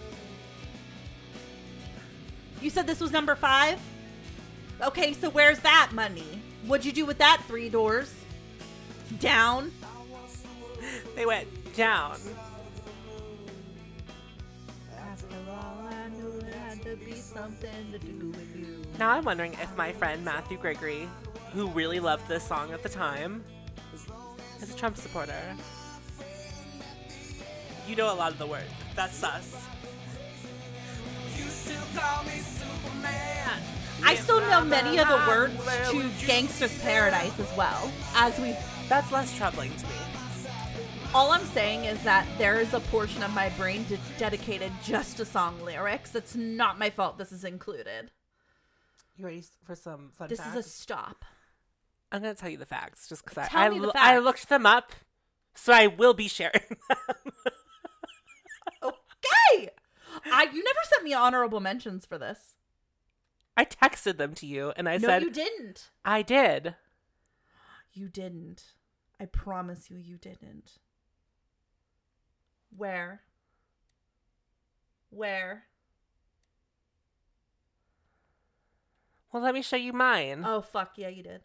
You 2.60 2.70
said 2.70 2.86
this 2.86 3.00
was 3.00 3.10
number 3.10 3.34
five? 3.34 3.80
Okay, 4.82 5.12
so 5.12 5.30
where's 5.30 5.58
that 5.60 5.90
money? 5.92 6.42
What'd 6.66 6.84
you 6.84 6.92
do 6.92 7.06
with 7.06 7.18
that 7.18 7.42
three 7.46 7.68
doors? 7.68 8.14
Down? 9.18 9.72
They 11.14 11.26
went 11.26 11.48
down. 11.74 12.18
Now 18.98 19.10
I'm 19.10 19.24
wondering 19.24 19.54
if 19.54 19.76
my 19.76 19.92
friend 19.92 20.24
Matthew 20.24 20.58
Gregory, 20.58 21.08
who 21.52 21.68
really 21.68 22.00
loved 22.00 22.28
this 22.28 22.44
song 22.44 22.72
at 22.72 22.82
the 22.82 22.88
time, 22.88 23.42
is 24.60 24.70
a 24.70 24.76
Trump 24.76 24.96
supporter. 24.96 25.56
You 27.88 27.96
know 27.96 28.12
a 28.12 28.14
lot 28.14 28.32
of 28.32 28.38
the 28.38 28.46
words. 28.46 28.70
That's 28.94 29.16
sus. 29.16 29.56
I 34.02 34.14
still 34.16 34.40
know 34.40 34.64
many 34.64 34.98
of 34.98 35.08
the 35.08 35.22
words 35.28 35.54
to 35.90 36.26
Gangsta's 36.26 36.76
Paradise 36.82 37.38
as 37.38 37.56
well. 37.56 37.90
As 38.14 38.38
we, 38.38 38.56
That's 38.88 39.10
less 39.12 39.36
troubling 39.36 39.70
to 39.76 39.86
me. 39.86 39.92
all 41.14 41.32
I'm 41.32 41.44
saying 41.46 41.84
is 41.84 42.02
that 42.04 42.26
there 42.38 42.58
is 42.60 42.72
a 42.74 42.80
portion 42.80 43.22
of 43.22 43.32
my 43.34 43.50
brain 43.50 43.84
de- 43.88 43.98
dedicated 44.18 44.72
just 44.82 45.18
to 45.18 45.24
song 45.24 45.60
lyrics. 45.62 46.14
It's 46.14 46.34
not 46.34 46.78
my 46.78 46.90
fault. 46.90 47.18
This 47.18 47.30
is 47.32 47.44
included. 47.44 48.10
You 49.16 49.26
ready 49.26 49.44
for 49.64 49.74
some 49.74 50.10
fun 50.16 50.28
This 50.28 50.40
facts? 50.40 50.56
is 50.56 50.66
a 50.66 50.68
stop. 50.68 51.24
I'm 52.10 52.22
gonna 52.22 52.34
tell 52.34 52.48
you 52.50 52.56
the 52.56 52.66
facts 52.66 53.06
just 53.08 53.24
because 53.24 53.38
I 53.52 53.66
I, 53.66 53.68
me 53.68 53.78
the 53.80 53.86
lo- 53.88 53.92
I 53.94 54.18
looked 54.18 54.48
them 54.48 54.64
up, 54.66 54.92
so 55.54 55.72
I 55.72 55.86
will 55.88 56.14
be 56.14 56.26
sharing 56.26 56.62
them. 56.88 57.32
Okay. 58.82 59.68
I 60.24 60.44
you 60.44 60.62
never 60.64 60.78
sent 60.84 61.04
me 61.04 61.12
honorable 61.14 61.60
mentions 61.60 62.06
for 62.06 62.18
this. 62.18 62.56
I 63.56 63.64
texted 63.64 64.16
them 64.16 64.34
to 64.34 64.46
you, 64.46 64.72
and 64.76 64.88
I 64.88 64.96
no, 64.96 65.08
said 65.08 65.22
you 65.22 65.30
didn't. 65.30 65.90
I 66.04 66.22
did. 66.22 66.76
You 67.92 68.08
didn't. 68.08 68.74
I 69.20 69.26
promise 69.26 69.90
you, 69.90 69.98
you 69.98 70.16
didn't. 70.16 70.78
Where? 72.74 73.22
Where? 75.10 75.64
Well, 79.32 79.42
let 79.42 79.54
me 79.54 79.62
show 79.62 79.76
you 79.76 79.92
mine. 79.92 80.42
Oh 80.46 80.60
fuck 80.60 80.92
yeah, 80.96 81.08
you 81.08 81.22
did. 81.22 81.42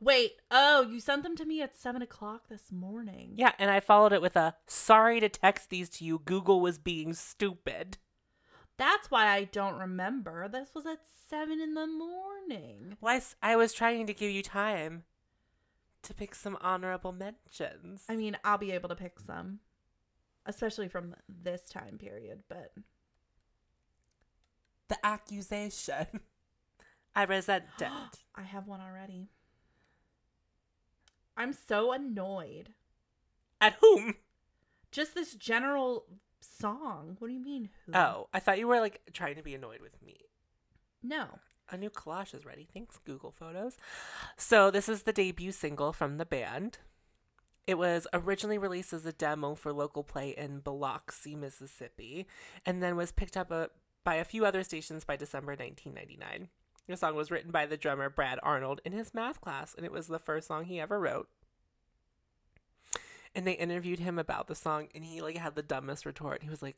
Wait. 0.00 0.32
Oh, 0.50 0.82
you 0.82 1.00
sent 1.00 1.22
them 1.22 1.36
to 1.36 1.44
me 1.44 1.62
at 1.62 1.74
seven 1.74 2.02
o'clock 2.02 2.48
this 2.48 2.72
morning. 2.72 3.32
Yeah, 3.36 3.52
and 3.58 3.70
I 3.70 3.80
followed 3.80 4.12
it 4.12 4.22
with 4.22 4.36
a 4.36 4.56
sorry 4.66 5.20
to 5.20 5.28
text 5.28 5.70
these 5.70 5.88
to 5.90 6.04
you. 6.04 6.20
Google 6.24 6.60
was 6.60 6.78
being 6.78 7.14
stupid. 7.14 7.98
That's 8.76 9.10
why 9.10 9.26
I 9.26 9.44
don't 9.44 9.78
remember. 9.78 10.48
This 10.48 10.70
was 10.74 10.86
at 10.86 11.00
seven 11.28 11.60
in 11.60 11.74
the 11.74 11.86
morning. 11.86 12.96
Well, 13.00 13.20
I, 13.42 13.52
I 13.52 13.56
was 13.56 13.74
trying 13.74 14.06
to 14.06 14.14
give 14.14 14.30
you 14.30 14.42
time 14.42 15.04
to 16.02 16.14
pick 16.14 16.34
some 16.34 16.56
honorable 16.60 17.12
mentions. 17.12 18.04
I 18.08 18.16
mean, 18.16 18.38
I'll 18.42 18.58
be 18.58 18.72
able 18.72 18.88
to 18.88 18.94
pick 18.94 19.20
some, 19.20 19.60
especially 20.46 20.88
from 20.88 21.14
this 21.28 21.68
time 21.68 21.98
period. 21.98 22.42
But 22.48 22.72
the 24.88 24.96
accusation. 25.04 26.06
I 27.14 27.24
resent 27.24 27.64
it. 27.80 27.88
I 28.34 28.42
have 28.42 28.66
one 28.66 28.80
already. 28.80 29.28
I'm 31.40 31.54
so 31.54 31.92
annoyed. 31.92 32.74
At 33.62 33.76
whom? 33.80 34.16
Just 34.92 35.14
this 35.14 35.34
general 35.34 36.04
song. 36.40 37.16
What 37.18 37.28
do 37.28 37.32
you 37.34 37.40
mean? 37.42 37.70
Who? 37.86 37.94
Oh, 37.94 38.28
I 38.34 38.40
thought 38.40 38.58
you 38.58 38.68
were 38.68 38.80
like 38.80 39.00
trying 39.14 39.36
to 39.36 39.42
be 39.42 39.54
annoyed 39.54 39.80
with 39.80 40.02
me. 40.02 40.16
no. 41.02 41.38
A 41.72 41.76
new 41.76 41.88
collage 41.88 42.34
is 42.34 42.44
ready. 42.44 42.66
Thanks, 42.74 42.98
Google 42.98 43.30
Photos. 43.30 43.76
So, 44.36 44.72
this 44.72 44.88
is 44.88 45.04
the 45.04 45.12
debut 45.12 45.52
single 45.52 45.92
from 45.92 46.18
the 46.18 46.26
band. 46.26 46.78
It 47.64 47.78
was 47.78 48.08
originally 48.12 48.58
released 48.58 48.92
as 48.92 49.06
a 49.06 49.12
demo 49.12 49.54
for 49.54 49.72
local 49.72 50.02
play 50.02 50.30
in 50.30 50.58
Biloxi, 50.58 51.36
Mississippi, 51.36 52.26
and 52.66 52.82
then 52.82 52.96
was 52.96 53.12
picked 53.12 53.36
up 53.36 53.52
a, 53.52 53.70
by 54.02 54.16
a 54.16 54.24
few 54.24 54.44
other 54.44 54.64
stations 54.64 55.04
by 55.04 55.14
December 55.14 55.52
1999. 55.52 56.48
The 56.88 56.96
song 56.96 57.14
was 57.14 57.30
written 57.30 57.50
by 57.52 57.66
the 57.66 57.76
drummer 57.76 58.10
Brad 58.10 58.38
Arnold 58.42 58.80
in 58.84 58.92
his 58.92 59.14
math 59.14 59.40
class, 59.40 59.74
and 59.74 59.86
it 59.86 59.92
was 59.92 60.08
the 60.08 60.18
first 60.18 60.48
song 60.48 60.64
he 60.64 60.80
ever 60.80 60.98
wrote. 60.98 61.28
and 63.34 63.46
they 63.46 63.52
interviewed 63.52 64.00
him 64.00 64.18
about 64.18 64.48
the 64.48 64.54
song, 64.54 64.88
and 64.94 65.04
he 65.04 65.20
like 65.22 65.36
had 65.36 65.54
the 65.54 65.62
dumbest 65.62 66.04
retort. 66.04 66.42
He 66.42 66.50
was 66.50 66.62
like, 66.62 66.76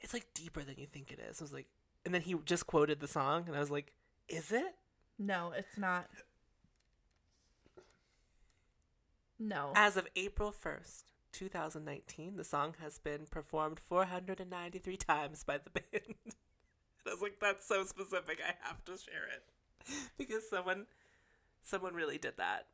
"It's 0.00 0.14
like 0.14 0.32
deeper 0.34 0.62
than 0.62 0.76
you 0.78 0.86
think 0.86 1.10
it 1.10 1.18
is." 1.18 1.40
I 1.40 1.44
was 1.44 1.52
like, 1.52 1.66
and 2.04 2.14
then 2.14 2.22
he 2.22 2.34
just 2.44 2.66
quoted 2.66 3.00
the 3.00 3.08
song, 3.08 3.44
and 3.46 3.56
I 3.56 3.60
was 3.60 3.70
like, 3.70 3.92
"Is 4.28 4.52
it?" 4.52 4.74
No, 5.18 5.52
it's 5.56 5.76
not. 5.76 6.08
No. 9.38 9.72
As 9.74 9.96
of 9.96 10.06
April 10.16 10.52
first, 10.52 11.06
two 11.32 11.48
thousand 11.48 11.84
nineteen, 11.84 12.36
the 12.36 12.44
song 12.44 12.74
has 12.80 12.98
been 12.98 13.26
performed 13.26 13.80
four 13.80 14.04
hundred 14.04 14.38
and 14.40 14.50
ninety-three 14.50 14.96
times 14.96 15.42
by 15.44 15.58
the 15.58 15.70
band. 15.70 16.14
And 17.10 17.12
I 17.12 17.14
was 17.14 17.22
like, 17.22 17.40
"That's 17.40 17.66
so 17.66 17.84
specific. 17.84 18.40
I 18.40 18.54
have 18.66 18.84
to 18.84 18.96
share 18.96 19.26
it 19.34 19.44
because 20.16 20.48
someone, 20.48 20.86
someone 21.62 21.94
really 21.94 22.18
did 22.18 22.36
that." 22.36 22.66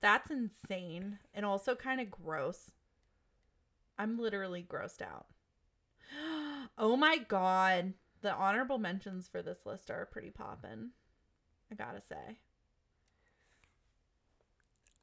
That's 0.00 0.30
insane 0.30 1.18
and 1.32 1.46
also 1.46 1.74
kind 1.74 2.00
of 2.00 2.10
gross. 2.10 2.70
I'm 3.98 4.18
literally 4.18 4.66
grossed 4.68 5.02
out. 5.02 5.26
Oh 6.78 6.96
my 6.96 7.16
god. 7.16 7.94
The 8.20 8.34
honorable 8.34 8.76
mentions 8.76 9.28
for 9.28 9.40
this 9.40 9.64
list 9.64 9.90
are 9.90 10.04
pretty 10.04 10.30
poppin'. 10.30 10.90
I 11.70 11.74
gotta 11.74 12.02
say. 12.02 12.38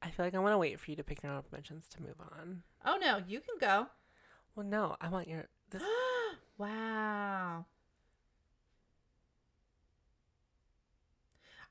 I 0.01 0.12
feel 0.12 0.26
like 0.26 0.36
I 0.36 0.39
want 0.39 0.54
to 0.54 0.58
wait 0.58 0.80
for 0.80 0.91
you 0.91 0.97
to 0.97 1.04
pick 1.04 1.24
your 1.24 1.32
honorable 1.32 1.49
mentions 1.54 1.88
to 1.89 2.01
move 2.01 2.20
on. 2.20 2.64
Oh 2.86 2.97
no, 3.01 3.24
you 3.26 3.39
can 3.39 3.56
go. 3.60 3.88
Well, 4.56 4.66
no, 4.66 4.97
I 5.01 5.08
want 5.10 5.28
your. 5.30 5.45
This, 5.72 5.82
wow. 6.58 7.66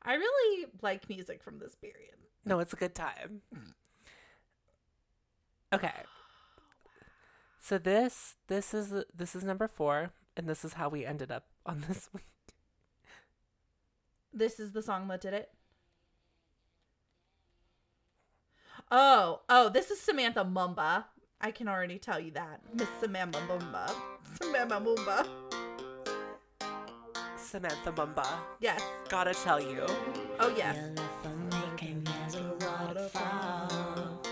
I 0.05 0.15
really 0.15 0.67
like 0.83 1.09
music 1.09 1.43
from 1.43 1.59
this 1.59 1.75
period. 1.75 2.17
no, 2.45 2.59
it's 2.59 2.73
a 2.73 2.77
good 2.77 2.95
time. 2.95 3.43
Okay. 5.73 5.93
So 7.61 7.79
this 7.79 8.37
this 8.49 8.75
is 8.75 8.93
this 9.15 9.35
is 9.37 9.45
number 9.45 9.69
four, 9.69 10.11
and 10.37 10.49
this 10.49 10.65
is 10.65 10.75
how 10.75 10.89
we 10.89 11.07
ended 11.07 11.31
up 11.31 11.47
on 11.65 11.85
this 11.89 12.09
week. 12.15 12.25
This 14.35 14.59
is 14.59 14.73
the 14.73 14.83
song 14.83 15.07
that 15.09 15.21
did 15.21 15.35
it. 15.35 15.51
Oh, 18.91 19.41
oh, 19.49 19.69
this 19.69 19.91
is 19.91 20.01
Samantha 20.01 20.45
Mumba. 20.45 21.05
I 21.41 21.51
can 21.51 21.69
already 21.69 21.99
tell 21.99 22.21
you 22.21 22.31
that. 22.33 22.61
Miss 22.75 22.89
Samantha 23.01 23.39
Mumba. 23.49 23.91
Samantha 24.41 24.81
Mumba. 24.81 25.27
Samantha 27.53 27.93
Mumba. 27.93 28.27
Yes. 28.61 28.81
Gotta 29.11 29.35
tell 29.35 29.61
you. 29.61 29.85
Oh, 30.41 30.55
yes. 30.57 30.75
Your 30.75 30.95
love 30.97 31.53
me 31.53 32.35
a 32.35 32.65
waterfall, 32.65 34.23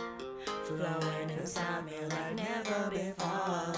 flowing 0.64 1.28
inside 1.38 1.84
me 1.84 1.92
like 2.08 2.36
never 2.36 2.88
before. 2.88 3.74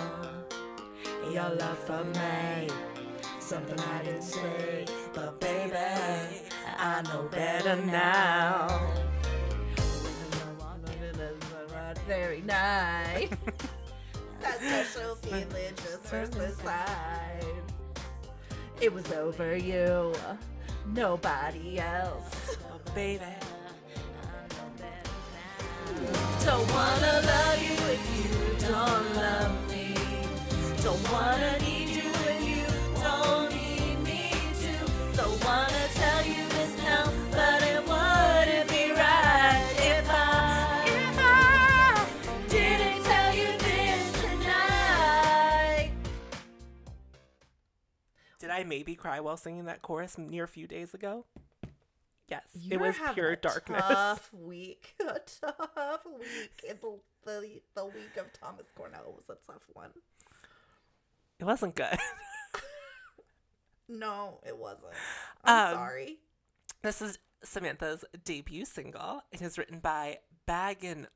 Your 1.33 1.51
love 1.57 1.79
for 1.79 2.05
me, 2.05 2.69
something 3.41 3.81
I 3.81 4.05
didn't 4.05 4.23
say, 4.23 4.87
but 5.13 5.41
baby, 5.41 5.75
I 6.79 7.03
know 7.03 7.29
better 7.29 7.75
now. 7.85 8.93
Very 12.07 12.43
nice. 12.43 13.29
that 14.41 14.59
special 14.61 15.17
feeling 15.17 15.75
just 15.75 16.05
first 16.05 16.37
inside. 16.37 17.72
It 18.83 18.93
was 18.93 19.13
over 19.13 19.57
you, 19.57 20.13
nobody 20.93 21.79
else. 21.79 22.57
Oh, 22.65 22.81
baby. 22.97 23.23
Don't 26.45 26.69
wanna 26.73 27.23
love 27.25 27.63
you 27.63 27.77
if 27.95 28.03
you 28.19 28.29
don't 28.67 29.15
love 29.15 29.71
me. 29.71 29.95
Don't 30.83 31.13
wanna 31.13 31.61
need 31.61 31.91
you 31.91 32.11
if 32.27 32.43
you 32.43 32.67
don't 33.01 33.55
need 33.55 34.03
me 34.03 34.33
to. 34.63 35.17
Don't 35.17 35.45
wanna 35.45 35.72
I 48.53 48.65
maybe 48.65 48.95
cry 48.95 49.21
while 49.21 49.37
singing 49.37 49.65
that 49.65 49.83
chorus 49.83 50.17
near 50.19 50.45
a 50.45 50.49
few 50.49 50.67
days 50.67 50.95
ago? 50.95 51.25
Yes, 52.29 52.43
You 52.55 52.73
it 52.73 52.81
was 52.81 52.97
pure 53.15 53.33
a 53.33 53.37
darkness. 53.37 53.83
Tough 53.87 54.31
week. 54.35 54.95
A 55.01 55.19
tough 55.41 56.07
week. 56.19 56.63
The, 56.81 56.99
the, 57.27 57.61
the 57.75 57.85
week 57.85 58.17
of 58.19 58.33
Thomas 58.33 58.67
Cornell 58.75 59.13
was 59.15 59.25
a 59.29 59.37
tough 59.47 59.63
one. 59.75 59.91
It 61.39 61.45
wasn't 61.45 61.75
good. 61.75 61.99
No, 63.89 64.41
it 64.47 64.57
wasn't. 64.57 64.93
I'm 65.45 65.69
Um, 65.69 65.75
sorry. 65.75 66.19
This 66.83 67.03
is 67.03 67.19
Samantha's 67.45 68.05
debut 68.25 68.65
single. 68.65 69.23
It 69.31 69.43
is 69.43 69.59
written 69.59 69.81
by 69.81 70.21
Bagan 70.49 71.07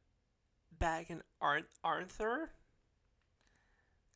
Bagan 0.78 1.22
Ar- 1.40 1.62
Arthur, 1.82 2.50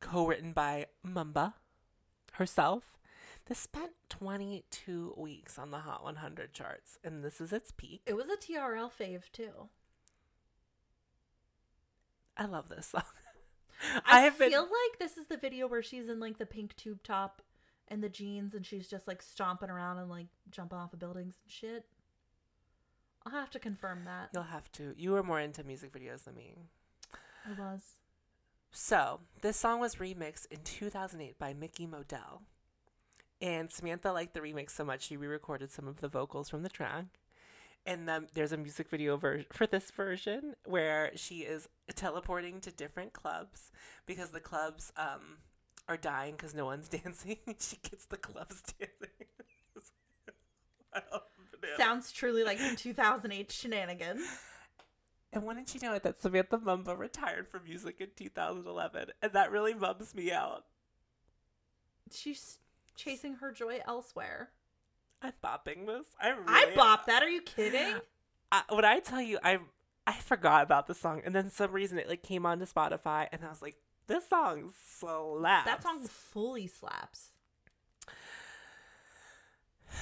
co-written 0.00 0.52
by 0.52 0.86
Mumba 1.06 1.54
herself. 2.32 2.98
This 3.50 3.58
spent 3.58 3.90
22 4.10 5.14
weeks 5.16 5.58
on 5.58 5.72
the 5.72 5.80
Hot 5.80 6.04
100 6.04 6.52
charts, 6.52 7.00
and 7.02 7.24
this 7.24 7.40
is 7.40 7.52
its 7.52 7.72
peak. 7.72 8.00
It 8.06 8.14
was 8.14 8.26
a 8.28 8.36
TRL 8.36 8.92
fave 8.96 9.22
too. 9.32 9.68
I 12.36 12.46
love 12.46 12.68
this 12.68 12.86
song. 12.86 13.02
I, 14.06 14.20
have 14.20 14.38
been 14.38 14.50
feel 14.50 14.62
like 14.62 15.00
this 15.00 15.16
is 15.16 15.26
the 15.26 15.36
video 15.36 15.66
where 15.66 15.82
she's 15.82 16.08
in 16.08 16.20
like 16.20 16.38
the 16.38 16.46
pink 16.46 16.76
tube 16.76 17.02
top 17.02 17.42
and 17.88 18.04
the 18.04 18.08
jeans 18.08 18.54
and 18.54 18.64
she's 18.64 18.86
just 18.86 19.08
like 19.08 19.20
stomping 19.20 19.68
around 19.68 19.98
and 19.98 20.08
like 20.08 20.28
jumping 20.52 20.78
off 20.78 20.92
of 20.92 21.00
buildings 21.00 21.34
and 21.42 21.50
shit. 21.50 21.86
I'll 23.26 23.32
have 23.32 23.50
to 23.50 23.58
confirm 23.58 24.04
that. 24.04 24.30
You'll 24.32 24.44
have 24.44 24.70
to. 24.74 24.94
You 24.96 25.10
were 25.10 25.24
more 25.24 25.40
into 25.40 25.64
music 25.64 25.92
videos 25.92 26.22
than 26.22 26.36
me. 26.36 26.54
I 27.44 27.60
was. 27.60 27.82
So, 28.70 29.18
this 29.40 29.56
song 29.56 29.80
was 29.80 29.96
remixed 29.96 30.46
in 30.52 30.60
2008 30.62 31.36
by 31.36 31.52
Mickey 31.52 31.88
Modelle. 31.88 32.42
And 33.40 33.70
Samantha 33.70 34.12
liked 34.12 34.34
the 34.34 34.40
remix 34.40 34.70
so 34.70 34.84
much, 34.84 35.02
she 35.02 35.16
re 35.16 35.26
recorded 35.26 35.70
some 35.70 35.88
of 35.88 36.00
the 36.00 36.08
vocals 36.08 36.48
from 36.50 36.62
the 36.62 36.68
track. 36.68 37.06
And 37.86 38.06
then 38.06 38.26
there's 38.34 38.52
a 38.52 38.58
music 38.58 38.90
video 38.90 39.16
ver- 39.16 39.44
for 39.52 39.66
this 39.66 39.90
version 39.90 40.54
where 40.66 41.12
she 41.14 41.40
is 41.40 41.68
teleporting 41.94 42.60
to 42.60 42.70
different 42.70 43.14
clubs 43.14 43.72
because 44.04 44.30
the 44.30 44.40
clubs 44.40 44.92
um, 44.98 45.38
are 45.88 45.96
dying 45.96 46.34
because 46.36 46.54
no 46.54 46.66
one's 46.66 46.88
dancing. 46.90 47.38
she 47.58 47.78
gets 47.82 48.04
the 48.06 48.18
clubs 48.18 48.62
dancing. 48.78 49.08
Sounds 51.78 52.12
truly 52.12 52.44
like 52.44 52.58
some 52.58 52.76
2008 52.76 53.50
shenanigans. 53.50 54.22
And 55.32 55.44
wouldn't 55.44 55.74
you 55.74 55.80
know 55.80 55.94
it 55.94 56.02
that 56.02 56.20
Samantha 56.20 56.58
Mumba 56.58 56.98
retired 56.98 57.48
from 57.48 57.64
music 57.64 57.96
in 58.00 58.08
2011? 58.16 59.10
And 59.22 59.32
that 59.32 59.52
really 59.52 59.74
bums 59.74 60.14
me 60.14 60.32
out. 60.32 60.64
She's 62.12 62.58
chasing 63.02 63.34
her 63.34 63.52
joy 63.52 63.80
elsewhere. 63.86 64.50
I'm 65.22 65.32
bopping 65.44 65.86
this. 65.86 66.06
I 66.20 66.30
really 66.30 66.44
I 66.46 66.72
bop 66.74 67.06
that. 67.06 67.22
Are 67.22 67.28
you 67.28 67.42
kidding? 67.42 67.96
I, 68.52 68.62
when 68.70 68.84
I 68.84 69.00
tell 69.00 69.20
you, 69.20 69.38
I 69.42 69.58
I 70.06 70.14
forgot 70.14 70.62
about 70.62 70.86
the 70.86 70.94
song, 70.94 71.22
and 71.24 71.34
then 71.34 71.50
some 71.50 71.72
reason 71.72 71.98
it 71.98 72.08
like 72.08 72.22
came 72.22 72.46
onto 72.46 72.64
Spotify, 72.66 73.28
and 73.32 73.44
I 73.44 73.48
was 73.48 73.62
like, 73.62 73.76
"This 74.06 74.28
song 74.28 74.72
slaps." 74.98 75.66
That 75.66 75.82
song 75.82 76.00
fully 76.06 76.66
slaps. 76.66 77.30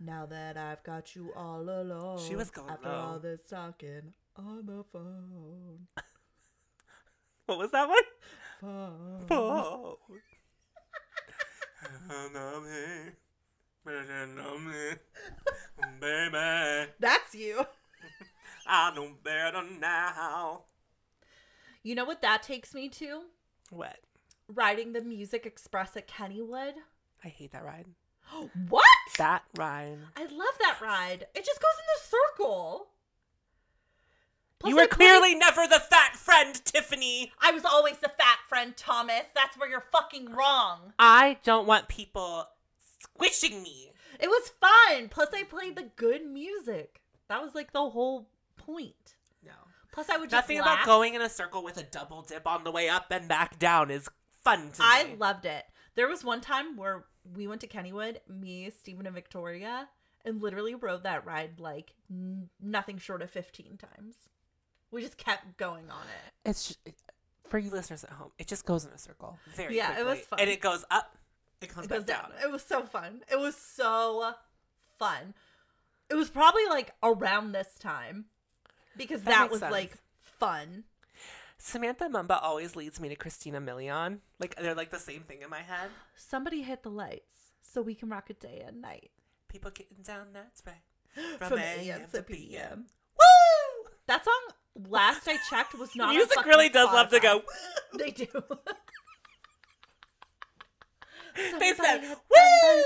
Now 0.00 0.26
that 0.26 0.56
I've 0.56 0.84
got 0.84 1.16
you 1.16 1.32
all 1.34 1.62
alone. 1.62 2.20
She 2.20 2.36
was 2.36 2.52
going 2.52 2.70
after 2.70 2.88
low. 2.88 2.94
all 2.94 3.18
this 3.18 3.40
talking 3.50 4.14
on 4.36 4.64
the 4.66 4.84
phone. 4.92 5.88
What 7.46 7.58
was 7.58 7.70
that 7.70 7.88
one? 7.88 7.98
phone. 8.60 9.26
Oh. 9.30 9.98
Baby, 16.00 16.90
That's 17.00 17.34
you. 17.34 17.64
I 18.66 18.94
know 18.94 19.12
better 19.22 19.62
now. 19.80 20.62
You 21.82 21.94
know 21.94 22.04
what 22.04 22.22
that 22.22 22.42
takes 22.42 22.74
me 22.74 22.88
to? 22.90 23.22
What? 23.70 23.98
Riding 24.48 24.92
the 24.92 25.00
Music 25.00 25.46
Express 25.46 25.96
at 25.96 26.08
Kennywood. 26.08 26.72
I 27.24 27.28
hate 27.28 27.52
that 27.52 27.64
ride. 27.64 27.86
What? 28.68 28.84
That 29.16 29.42
ride. 29.56 29.98
I 30.16 30.22
love 30.22 30.58
that 30.60 30.78
ride. 30.82 31.26
It 31.34 31.44
just 31.44 31.60
goes 31.60 31.78
in 31.78 31.86
the 31.94 32.16
circle. 32.36 32.88
Plus, 34.60 34.70
you 34.70 34.76
were 34.76 34.86
clearly 34.88 35.34
never 35.36 35.66
the 35.66 35.78
fat 35.80 36.16
friend, 36.16 36.54
Tiffany. 36.64 37.32
I 37.40 37.52
was 37.52 37.64
always 37.64 37.98
the 37.98 38.08
fat 38.08 38.38
friend, 38.48 38.76
Thomas. 38.76 39.22
That's 39.34 39.56
where 39.56 39.68
you're 39.70 39.84
fucking 39.92 40.32
wrong. 40.32 40.92
I 40.98 41.38
don't 41.44 41.66
want 41.66 41.86
people 41.88 42.48
squishing 43.02 43.62
me. 43.62 43.92
It 44.18 44.26
was 44.28 44.50
fun. 44.60 45.08
Plus, 45.10 45.28
I 45.32 45.44
played 45.44 45.76
the 45.76 45.90
good 45.94 46.26
music. 46.26 47.02
That 47.28 47.40
was 47.40 47.54
like 47.54 47.72
the 47.72 47.88
whole 47.90 48.28
point. 48.56 49.14
No. 49.44 49.52
Plus, 49.92 50.08
I 50.08 50.16
would 50.16 50.30
just 50.30 50.44
Nothing 50.44 50.58
laugh. 50.58 50.82
about 50.82 50.86
going 50.86 51.14
in 51.14 51.22
a 51.22 51.28
circle 51.28 51.62
with 51.62 51.76
a 51.76 51.84
double 51.84 52.22
dip 52.22 52.46
on 52.46 52.64
the 52.64 52.72
way 52.72 52.88
up 52.88 53.06
and 53.12 53.28
back 53.28 53.58
down 53.60 53.92
is 53.92 54.08
fun 54.42 54.70
to 54.72 54.80
me. 54.82 54.88
I 54.88 55.04
me. 55.04 55.16
loved 55.18 55.44
it. 55.44 55.66
There 55.94 56.08
was 56.08 56.24
one 56.24 56.40
time 56.40 56.76
where 56.76 57.04
we 57.36 57.46
went 57.46 57.60
to 57.60 57.68
Kennywood, 57.68 58.16
me, 58.28 58.70
Stephen, 58.76 59.06
and 59.06 59.14
Victoria, 59.14 59.88
and 60.24 60.42
literally 60.42 60.74
rode 60.74 61.04
that 61.04 61.24
ride 61.24 61.60
like 61.60 61.92
nothing 62.60 62.98
short 62.98 63.22
of 63.22 63.30
15 63.30 63.76
times. 63.78 64.16
We 64.90 65.02
just 65.02 65.16
kept 65.18 65.56
going 65.58 65.90
on 65.90 66.02
it. 66.02 66.32
It's 66.48 66.68
just, 66.68 66.78
for 67.46 67.58
you 67.58 67.70
listeners 67.70 68.04
at 68.04 68.10
home. 68.10 68.30
It 68.38 68.46
just 68.46 68.64
goes 68.64 68.84
in 68.84 68.90
a 68.92 68.98
circle 68.98 69.38
very 69.54 69.76
Yeah, 69.76 69.98
it 69.98 70.04
was 70.06 70.18
fun. 70.20 70.40
and 70.40 70.48
it 70.50 70.60
goes 70.60 70.84
up. 70.90 71.16
It 71.60 71.68
comes 71.68 71.86
It 71.86 71.90
goes 71.90 72.04
down. 72.04 72.30
down. 72.30 72.32
It 72.42 72.50
was 72.50 72.62
so 72.62 72.82
fun. 72.82 73.22
It 73.30 73.38
was 73.38 73.56
so 73.56 74.32
fun. 74.98 75.34
It 76.10 76.14
was 76.14 76.30
probably 76.30 76.64
like 76.70 76.92
around 77.02 77.52
this 77.52 77.74
time 77.78 78.26
because 78.96 79.22
That 79.24 79.30
that, 79.30 79.50
was 79.50 79.60
sense. 79.60 79.72
like 79.72 79.92
fun. 80.20 80.84
Samantha 81.58 82.04
Mumba 82.08 82.38
always 82.40 82.76
leads 82.76 83.00
me 83.00 83.08
to 83.08 83.16
Christina 83.16 83.60
Milian. 83.60 84.18
Like 84.38 84.54
they're 84.56 84.74
like 84.74 84.90
the 84.90 84.98
same 84.98 85.22
thing 85.22 85.42
in 85.42 85.50
my 85.50 85.60
head. 85.62 85.90
Somebody 86.16 86.62
hit 86.62 86.82
the 86.82 86.90
lights 86.90 87.34
so 87.60 87.82
we 87.82 87.94
can 87.94 88.08
rock 88.08 88.30
it 88.30 88.40
day 88.40 88.62
and 88.66 88.80
night. 88.80 89.10
People 89.48 89.70
getting 89.72 89.98
down, 90.02 90.28
that's 90.32 90.62
right. 90.66 91.38
From 91.48 91.58
AM 91.58 92.02
to 92.12 92.22
PM. 92.22 92.86
Woo! 93.18 93.90
That 94.06 94.24
song, 94.24 94.54
last 94.88 95.26
I 95.28 95.36
checked, 95.48 95.74
was 95.74 95.94
not. 95.96 96.14
Music 96.14 96.44
really 96.44 96.68
does 96.68 96.86
love 96.92 97.10
to 97.10 97.20
go. 97.20 97.42
They 97.98 98.10
do. 98.10 98.26
They 101.36 101.72
said, 101.72 101.76
Somebody 101.76 102.06
hit 102.08 102.18
the 102.18 102.76
"Woo!" 102.76 102.82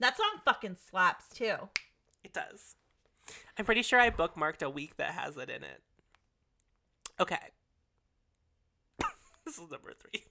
That 0.00 0.16
song 0.18 0.40
fucking 0.44 0.76
slaps 0.90 1.28
too. 1.30 1.56
It 2.22 2.34
does. 2.34 2.76
I'm 3.58 3.64
pretty 3.64 3.82
sure 3.82 3.98
I 3.98 4.10
bookmarked 4.10 4.62
a 4.62 4.68
week 4.68 4.98
that 4.98 5.12
has 5.12 5.38
it 5.38 5.48
in 5.48 5.64
it. 5.64 5.82
Okay. 7.18 7.38
this 9.46 9.54
is 9.58 9.70
number 9.70 9.94
three. 9.98 10.24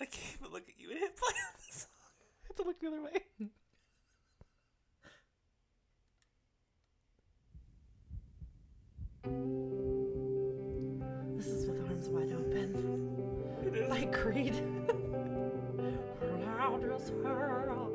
I 0.00 0.04
can't 0.04 0.36
even 0.40 0.52
look 0.52 0.68
at 0.68 0.78
you 0.78 0.90
and 0.90 0.98
hit 1.00 1.16
play 1.16 1.28
on 1.28 1.54
this 1.66 1.76
song. 1.82 1.90
I 2.44 2.46
have 2.46 2.56
to 2.56 2.62
look 2.62 2.80
the 2.80 2.86
other 2.86 3.02
way. 3.02 3.48
This 11.36 11.46
is 11.46 11.66
with 11.66 11.80
arms 11.88 12.08
wide 12.08 12.32
open. 12.32 12.94
By 13.88 14.04
Creed. 14.06 14.62
Loudest 16.44 17.12
hurl. 17.22 17.92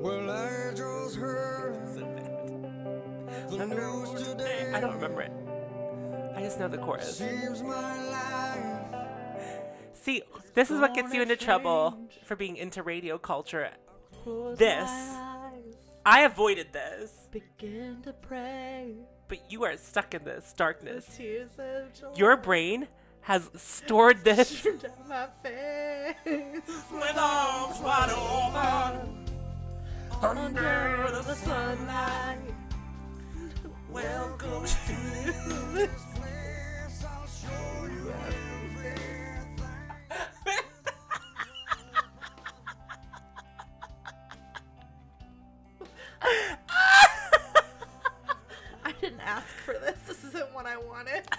Well, 0.00 0.30
I 0.30 0.74
just 0.74 1.16
heard 1.16 1.76
So 1.94 2.00
bad. 2.00 3.50
the 3.50 3.66
news 3.66 4.22
today. 4.22 4.72
I 4.74 4.80
don't 4.80 4.94
remember 4.94 5.22
it. 5.22 5.32
I 6.36 6.40
just 6.42 6.58
know 6.58 6.68
the 6.68 6.78
chorus. 6.78 7.18
Seems 7.18 7.62
my 7.62 8.08
life 8.08 8.94
See, 9.92 10.22
this 10.54 10.70
is 10.70 10.80
what 10.80 10.94
gets 10.94 11.14
you 11.14 11.22
into 11.22 11.36
trouble 11.36 11.96
for 12.24 12.34
being 12.34 12.56
into 12.56 12.82
radio 12.82 13.18
culture. 13.18 13.70
Close 14.24 14.58
This. 14.58 14.90
My 16.04 16.10
eyes, 16.10 16.14
I 16.16 16.20
avoided 16.22 16.72
this, 16.72 17.28
begin 17.30 18.02
to 18.02 18.12
pray. 18.12 18.94
but 19.28 19.38
you 19.50 19.64
are 19.64 19.76
stuck 19.76 20.14
in 20.14 20.24
this 20.24 20.52
The 20.52 20.56
darkness. 20.58 21.06
tears 21.16 21.50
of 21.58 21.92
joy 21.94 22.12
Your 22.16 22.36
brain 22.36 22.88
has 23.22 23.48
stored 23.56 24.24
this 24.24 24.62
down 24.62 24.80
my 25.08 25.26
face. 25.42 26.56
with 26.90 27.16
arms 27.16 27.80
wide 27.80 28.10
open 28.10 29.28
Under 30.22 31.10
the 31.22 31.34
sunlight. 31.34 32.38
Welcome 33.90 34.64
to 34.64 34.68
place. 34.68 35.90
Isn't 50.82 50.88
what 50.88 51.38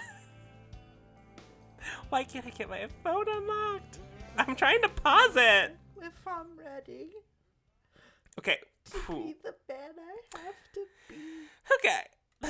Why 2.08 2.24
can't 2.24 2.46
I 2.46 2.50
get 2.50 2.68
my 2.68 2.86
phone 3.02 3.26
unlocked? 3.28 3.98
I'm 4.38 4.56
trying 4.56 4.82
to 4.82 4.88
pause 4.88 5.36
it. 5.36 5.76
If 6.00 6.12
I'm 6.26 6.46
ready 6.58 7.08
Okay. 8.38 8.58
to 8.86 8.90
Phew. 8.98 9.14
be 9.14 9.34
the 9.42 9.54
man 9.68 9.90
I 9.98 10.38
have 10.38 10.54
to 10.74 10.86
be. 11.08 11.14
Okay. 11.78 12.00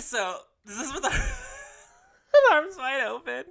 So 0.01 0.38
this 0.64 0.80
is 0.80 0.92
with, 0.92 1.05
our, 1.05 1.11
with 2.32 2.53
arms 2.53 2.76
wide 2.76 3.05
open 3.07 3.45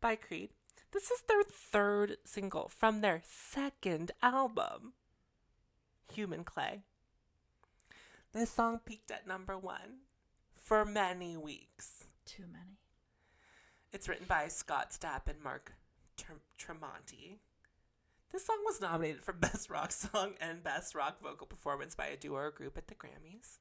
by 0.00 0.16
Creed. 0.16 0.50
This 0.92 1.10
is 1.10 1.22
their 1.22 1.42
third 1.42 2.16
single 2.24 2.68
from 2.68 3.00
their 3.00 3.22
second 3.24 4.12
album, 4.22 4.92
Human 6.12 6.44
Clay. 6.44 6.82
This 8.32 8.50
song 8.50 8.80
peaked 8.84 9.10
at 9.10 9.26
number 9.26 9.56
one 9.58 10.00
for 10.62 10.84
many 10.84 11.36
weeks. 11.36 12.01
Too 12.24 12.44
many. 12.50 12.78
It's 13.92 14.08
written 14.08 14.26
by 14.26 14.48
Scott 14.48 14.90
Stapp 14.90 15.28
and 15.28 15.42
Mark 15.42 15.74
Tre- 16.16 16.36
Tremonti. 16.58 17.38
This 18.32 18.46
song 18.46 18.58
was 18.64 18.80
nominated 18.80 19.22
for 19.22 19.32
Best 19.32 19.68
Rock 19.68 19.92
Song 19.92 20.32
and 20.40 20.62
Best 20.62 20.94
Rock 20.94 21.20
Vocal 21.22 21.46
Performance 21.46 21.94
by 21.94 22.06
a 22.06 22.16
duo 22.16 22.36
or 22.36 22.50
group 22.50 22.78
at 22.78 22.88
the 22.88 22.94
Grammys. 22.94 23.58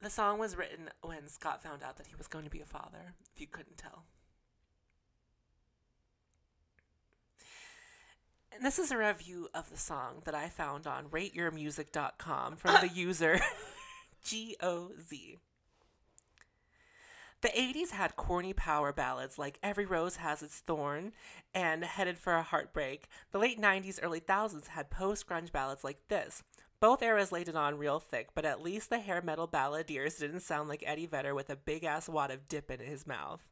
The 0.00 0.10
song 0.10 0.38
was 0.38 0.56
written 0.56 0.90
when 1.02 1.28
Scott 1.28 1.62
found 1.62 1.82
out 1.82 1.96
that 1.96 2.06
he 2.06 2.14
was 2.16 2.28
going 2.28 2.44
to 2.44 2.50
be 2.50 2.60
a 2.60 2.66
father, 2.66 3.14
if 3.34 3.40
you 3.40 3.46
couldn't 3.46 3.78
tell. 3.78 4.04
And 8.52 8.64
this 8.64 8.78
is 8.78 8.90
a 8.90 8.96
review 8.96 9.48
of 9.54 9.70
the 9.70 9.76
song 9.76 10.22
that 10.24 10.34
I 10.34 10.48
found 10.48 10.86
on 10.86 11.06
rateyourmusic.com 11.06 12.56
from 12.56 12.74
the 12.80 12.88
user 12.94 13.40
GOZ. 14.30 15.12
The 17.42 17.48
80s 17.48 17.90
had 17.90 18.16
corny 18.16 18.52
power 18.52 18.92
ballads 18.92 19.38
like 19.38 19.58
Every 19.62 19.84
Rose 19.84 20.16
Has 20.16 20.42
Its 20.42 20.60
Thorn 20.60 21.12
and 21.54 21.84
Headed 21.84 22.16
for 22.16 22.34
a 22.34 22.42
Heartbreak. 22.42 23.08
The 23.30 23.38
late 23.38 23.60
90s, 23.60 24.00
early 24.02 24.20
thousands 24.20 24.68
had 24.68 24.90
post 24.90 25.28
grunge 25.28 25.52
ballads 25.52 25.84
like 25.84 26.08
this. 26.08 26.42
Both 26.80 27.02
eras 27.02 27.32
laid 27.32 27.48
it 27.48 27.56
on 27.56 27.78
real 27.78 28.00
thick, 28.00 28.28
but 28.34 28.44
at 28.44 28.62
least 28.62 28.90
the 28.90 28.98
hair 28.98 29.22
metal 29.22 29.48
balladeers 29.48 30.18
didn't 30.18 30.40
sound 30.40 30.68
like 30.68 30.82
Eddie 30.86 31.06
Vedder 31.06 31.34
with 31.34 31.50
a 31.50 31.56
big 31.56 31.84
ass 31.84 32.08
wad 32.08 32.30
of 32.30 32.48
dip 32.48 32.70
in 32.70 32.80
his 32.80 33.06
mouth. 33.06 33.42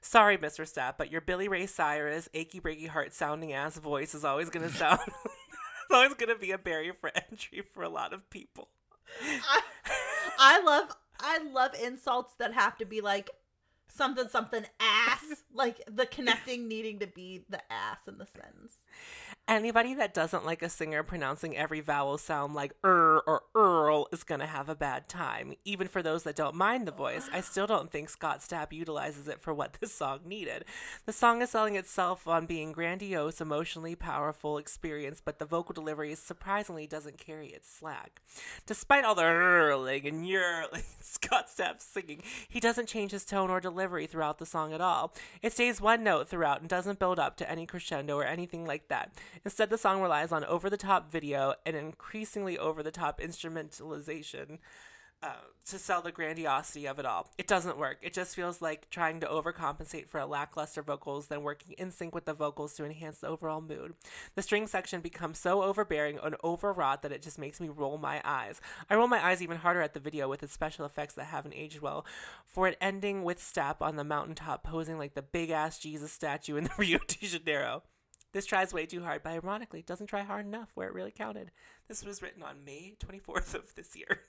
Sorry, 0.00 0.38
Mr. 0.38 0.64
Stapp, 0.64 0.94
but 0.96 1.10
your 1.10 1.20
Billy 1.20 1.46
Ray 1.46 1.66
Cyrus, 1.66 2.28
achy 2.32 2.60
breaky 2.60 2.88
heart 2.88 3.12
sounding 3.12 3.52
ass 3.52 3.76
voice 3.76 4.14
is 4.14 4.24
always 4.24 4.50
gonna 4.50 4.70
sound 4.70 5.00
it's 5.06 5.92
always 5.92 6.14
gonna 6.14 6.36
be 6.36 6.52
a 6.52 6.58
barrier 6.58 6.94
for 6.94 7.10
entry 7.14 7.62
for 7.72 7.82
a 7.82 7.88
lot 7.88 8.12
of 8.12 8.28
people. 8.30 8.68
I, 9.22 9.60
I 10.38 10.62
love 10.62 10.94
I 11.22 11.38
love 11.52 11.72
insults 11.74 12.34
that 12.38 12.54
have 12.54 12.76
to 12.78 12.84
be 12.84 13.00
like 13.00 13.30
something 13.88 14.28
something 14.28 14.64
ass 14.78 15.24
like 15.52 15.82
the 15.90 16.06
connecting 16.06 16.68
needing 16.68 17.00
to 17.00 17.06
be 17.06 17.44
the 17.48 17.60
ass 17.72 17.98
in 18.06 18.18
the 18.18 18.26
sentence. 18.26 18.78
Anybody 19.50 19.94
that 19.94 20.14
doesn't 20.14 20.46
like 20.46 20.62
a 20.62 20.68
singer 20.68 21.02
pronouncing 21.02 21.56
every 21.56 21.80
vowel 21.80 22.18
sound 22.18 22.54
like 22.54 22.72
er 22.84 23.20
or 23.26 23.42
earl 23.56 24.06
is 24.12 24.22
gonna 24.22 24.46
have 24.46 24.68
a 24.68 24.76
bad 24.76 25.08
time. 25.08 25.54
Even 25.64 25.88
for 25.88 26.04
those 26.04 26.22
that 26.22 26.36
don't 26.36 26.54
mind 26.54 26.86
the 26.86 26.92
voice, 26.92 27.28
I 27.32 27.40
still 27.40 27.66
don't 27.66 27.90
think 27.90 28.10
Scott 28.10 28.42
Stapp 28.42 28.72
utilizes 28.72 29.26
it 29.26 29.40
for 29.40 29.52
what 29.52 29.76
this 29.80 29.92
song 29.92 30.20
needed. 30.24 30.66
The 31.04 31.12
song 31.12 31.42
is 31.42 31.50
selling 31.50 31.74
itself 31.74 32.28
on 32.28 32.46
being 32.46 32.70
grandiose, 32.70 33.40
emotionally 33.40 33.96
powerful 33.96 34.56
experience, 34.56 35.20
but 35.20 35.40
the 35.40 35.46
vocal 35.46 35.72
delivery 35.72 36.14
surprisingly 36.14 36.86
doesn't 36.86 37.18
carry 37.18 37.48
its 37.48 37.68
slack. 37.68 38.22
Despite 38.66 39.04
all 39.04 39.16
the 39.16 39.24
earling 39.24 40.06
and 40.06 40.24
yerling 40.24 40.84
Scott 41.00 41.48
Stapp 41.48 41.80
singing, 41.80 42.22
he 42.48 42.60
doesn't 42.60 42.86
change 42.86 43.10
his 43.10 43.24
tone 43.24 43.50
or 43.50 43.58
delivery 43.58 44.06
throughout 44.06 44.38
the 44.38 44.46
song 44.46 44.72
at 44.72 44.80
all. 44.80 45.12
It 45.42 45.52
stays 45.52 45.80
one 45.80 46.04
note 46.04 46.28
throughout 46.28 46.60
and 46.60 46.68
doesn't 46.70 47.00
build 47.00 47.18
up 47.18 47.36
to 47.38 47.50
any 47.50 47.66
crescendo 47.66 48.16
or 48.16 48.24
anything 48.24 48.64
like 48.64 48.86
that. 48.86 49.10
Instead, 49.44 49.70
the 49.70 49.78
song 49.78 50.02
relies 50.02 50.32
on 50.32 50.44
over 50.44 50.68
the 50.68 50.76
top 50.76 51.10
video 51.10 51.54
and 51.64 51.76
increasingly 51.76 52.58
over 52.58 52.82
the 52.82 52.90
top 52.90 53.20
instrumentalization 53.20 54.58
uh, 55.22 55.34
to 55.66 55.78
sell 55.78 56.00
the 56.00 56.12
grandiosity 56.12 56.86
of 56.86 56.98
it 56.98 57.04
all. 57.04 57.28
It 57.36 57.46
doesn't 57.46 57.76
work. 57.76 57.98
It 58.00 58.14
just 58.14 58.34
feels 58.34 58.62
like 58.62 58.88
trying 58.88 59.20
to 59.20 59.26
overcompensate 59.26 60.08
for 60.08 60.18
a 60.18 60.26
lackluster 60.26 60.82
vocals, 60.82 61.26
then 61.26 61.42
working 61.42 61.74
in 61.76 61.90
sync 61.90 62.14
with 62.14 62.24
the 62.24 62.32
vocals 62.32 62.74
to 62.74 62.84
enhance 62.84 63.18
the 63.18 63.28
overall 63.28 63.60
mood. 63.60 63.94
The 64.34 64.42
string 64.42 64.66
section 64.66 65.02
becomes 65.02 65.38
so 65.38 65.62
overbearing 65.62 66.18
and 66.22 66.36
overwrought 66.42 67.02
that 67.02 67.12
it 67.12 67.22
just 67.22 67.38
makes 67.38 67.60
me 67.60 67.68
roll 67.68 67.98
my 67.98 68.22
eyes. 68.24 68.60
I 68.88 68.94
roll 68.94 69.08
my 69.08 69.22
eyes 69.22 69.42
even 69.42 69.58
harder 69.58 69.82
at 69.82 69.92
the 69.92 70.00
video 70.00 70.28
with 70.28 70.42
its 70.42 70.54
special 70.54 70.86
effects 70.86 71.14
that 71.14 71.24
haven't 71.24 71.54
aged 71.54 71.80
well, 71.80 72.06
for 72.46 72.66
it 72.66 72.78
ending 72.80 73.22
with 73.22 73.40
Stapp 73.40 73.82
on 73.82 73.96
the 73.96 74.04
mountaintop 74.04 74.64
posing 74.64 74.96
like 74.96 75.14
the 75.14 75.22
big 75.22 75.50
ass 75.50 75.78
Jesus 75.78 76.12
statue 76.12 76.56
in 76.56 76.64
the 76.64 76.70
Rio 76.78 76.98
de 77.06 77.26
Janeiro. 77.26 77.82
This 78.32 78.46
tries 78.46 78.72
way 78.72 78.86
too 78.86 79.02
hard, 79.02 79.22
but 79.22 79.32
ironically 79.32 79.82
doesn't 79.82 80.06
try 80.06 80.22
hard 80.22 80.46
enough 80.46 80.70
where 80.74 80.86
it 80.86 80.94
really 80.94 81.10
counted. 81.10 81.50
This 81.88 82.04
was 82.04 82.22
written 82.22 82.42
on 82.42 82.64
May 82.64 82.94
24th 83.04 83.54
of 83.54 83.74
this 83.74 83.96
year. 83.96 84.20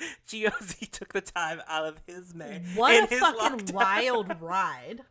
GOZ 0.30 0.88
took 0.90 1.12
the 1.12 1.20
time 1.20 1.60
out 1.68 1.86
of 1.86 2.02
his 2.06 2.34
May. 2.34 2.62
What 2.74 3.04
a 3.04 3.06
his 3.06 3.20
fucking 3.20 3.66
lockdown. 3.66 3.72
wild 3.72 4.36
ride. 4.40 5.02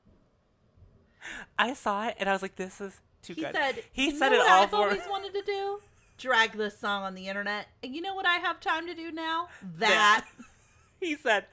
I 1.57 1.73
saw 1.73 2.07
it 2.07 2.15
and 2.19 2.27
I 2.27 2.33
was 2.33 2.41
like, 2.41 2.57
this 2.57 2.81
is 2.81 2.99
too 3.21 3.35
good. 3.35 3.45
He 3.45 3.51
good. 3.51 3.55
said 3.55 3.83
he 3.93 4.05
"You 4.09 4.17
said 4.17 4.33
it 4.33 4.39
what 4.39 4.51
all 4.51 4.63
I've 4.63 4.69
for 4.69 4.75
always 4.75 5.01
wanted 5.09 5.33
to 5.33 5.41
do? 5.43 5.79
Drag 6.17 6.51
this 6.53 6.77
song 6.77 7.03
on 7.03 7.15
the 7.15 7.27
internet. 7.29 7.67
And 7.81 7.95
you 7.95 8.01
know 8.01 8.13
what 8.13 8.25
I 8.25 8.35
have 8.35 8.59
time 8.59 8.85
to 8.87 8.93
do 8.93 9.11
now? 9.11 9.47
That. 9.77 10.25
he 10.99 11.15
said, 11.15 11.45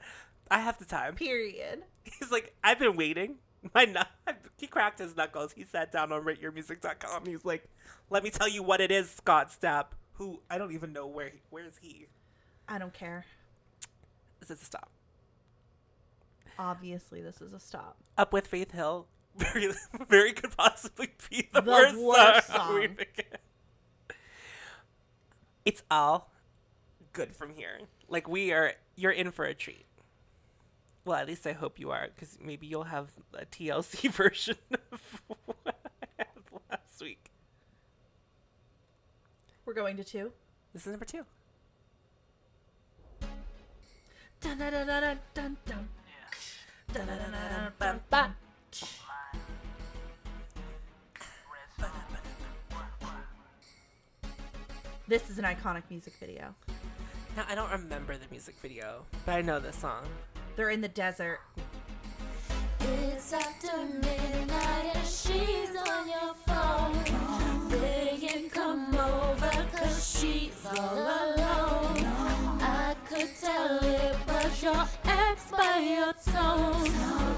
I 0.49 0.59
have 0.59 0.77
the 0.77 0.85
time. 0.85 1.15
Period. 1.15 1.83
He's 2.03 2.31
like, 2.31 2.53
I've 2.63 2.79
been 2.79 2.97
waiting. 2.97 3.37
My 3.73 3.85
knuck- 3.85 4.07
he 4.57 4.67
cracked 4.67 4.99
his 4.99 5.15
knuckles. 5.15 5.53
He 5.53 5.63
sat 5.63 5.91
down 5.91 6.11
on 6.11 6.23
rateyourmusic.com. 6.23 7.25
He's 7.25 7.45
like, 7.45 7.65
let 8.09 8.23
me 8.23 8.29
tell 8.29 8.47
you 8.47 8.63
what 8.63 8.81
it 8.81 8.91
is, 8.91 9.09
Scott 9.09 9.51
Stapp. 9.51 9.85
Who 10.13 10.39
I 10.49 10.57
don't 10.57 10.71
even 10.73 10.93
know 10.93 11.07
where 11.07 11.29
he, 11.29 11.39
where 11.49 11.65
is 11.65 11.77
he. 11.81 12.07
I 12.67 12.77
don't 12.77 12.93
care. 12.93 13.25
This 14.39 14.51
is 14.51 14.61
a 14.61 14.65
stop. 14.65 14.89
Obviously, 16.59 17.21
this 17.21 17.41
is 17.41 17.53
a 17.53 17.59
stop. 17.59 17.97
Up 18.17 18.33
with 18.33 18.47
Faith 18.47 18.71
Hill. 18.71 19.07
Very, 19.37 19.69
very 20.09 20.33
could 20.33 20.55
possibly 20.57 21.07
be 21.29 21.47
the, 21.53 21.61
The 21.61 21.71
worst, 21.71 21.95
worst 21.97 22.47
song. 22.47 22.75
we 22.75 22.85
song. 22.87 22.95
pick. 22.97 23.39
It's 25.63 25.83
all 25.89 26.29
good 27.13 27.33
from 27.35 27.53
here. 27.53 27.79
Like 28.09 28.27
we 28.27 28.51
are, 28.51 28.73
you're 28.97 29.11
in 29.11 29.31
for 29.31 29.45
a 29.45 29.53
treat. 29.53 29.85
Well, 31.03 31.17
at 31.17 31.27
least 31.27 31.47
I 31.47 31.53
hope 31.53 31.79
you 31.79 31.89
are, 31.89 32.07
because 32.13 32.37
maybe 32.39 32.67
you'll 32.67 32.83
have 32.83 33.09
a 33.33 33.45
TLC 33.45 34.11
version 34.11 34.57
of 34.71 35.21
what 35.25 35.57
I 35.65 35.71
had 36.19 36.27
last 36.69 37.01
week. 37.01 37.31
We're 39.65 39.73
going 39.73 39.97
to 39.97 40.03
two. 40.03 40.31
This 40.73 40.85
is 40.85 40.91
number 40.91 41.05
two. 41.05 41.25
Dun, 44.41 44.57
dun, 44.57 44.71
dun, 44.71 44.87
dun, 44.87 45.19
dun, 45.33 45.57
dun. 45.65 45.89
Dun, 46.93 47.07
dun, 47.07 47.17
dun, 47.17 47.31
dun, 47.31 47.31
dun, 47.31 47.73
dun, 47.79 47.99
Ba. 48.09 48.35
This 55.07 55.29
is 55.29 55.39
an 55.39 55.45
iconic 55.45 55.83
music 55.89 56.13
video. 56.13 56.55
Now 57.35 57.45
I 57.49 57.55
don't 57.55 57.71
remember 57.71 58.17
the 58.17 58.27
music 58.31 58.55
video, 58.61 59.03
but 59.25 59.33
I 59.33 59.41
know 59.41 59.59
this 59.59 59.75
song. 59.75 60.05
They're 60.55 60.69
in 60.69 60.81
the 60.81 60.87
desert. 60.87 61.39
It's 62.79 63.33
after 63.33 63.77
midnight 63.77 64.95
and 64.95 65.07
she's 65.07 65.75
on 65.75 66.07
your 66.07 66.33
phone. 66.45 67.21
Come 68.53 68.95
over 68.95 69.49
cause 69.75 70.19
she's 70.19 70.65
all 70.65 70.93
alone. 70.93 72.05
I 72.61 72.95
could 73.07 73.29
tell 73.39 73.77
it 73.77 74.15
was 74.27 74.63
your 74.63 74.87
ex 75.05 75.49
by 75.49 75.77
your 75.79 76.13
tone. 76.13 76.89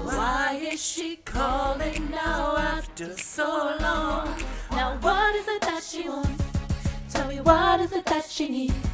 Why 0.04 0.60
is 0.60 0.84
she 0.84 1.16
calling 1.24 2.10
now 2.10 2.56
after 2.56 3.16
so 3.16 3.76
long? 3.80 4.36
Now 4.72 4.98
what 5.00 5.34
is 5.36 5.48
it 5.48 5.60
that 5.62 5.82
she 5.82 6.08
wants? 6.08 6.44
Tell 7.10 7.28
me 7.28 7.40
what 7.40 7.80
is 7.80 7.92
it 7.92 8.06
that 8.06 8.24
she 8.24 8.48
needs? 8.48 8.93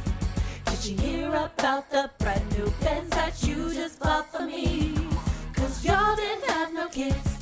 Did 0.81 0.99
she 0.99 1.05
hear 1.05 1.27
about 1.29 1.91
the 1.91 2.09
brand 2.17 2.57
new 2.57 2.65
Benz 2.81 3.09
that 3.11 3.43
you 3.43 3.71
just 3.71 3.99
bought 3.99 4.31
for 4.31 4.47
me? 4.47 4.95
Cause 5.53 5.85
y'all 5.85 6.15
didn't 6.15 6.43
have 6.49 6.73
no 6.73 6.87
kids, 6.87 7.37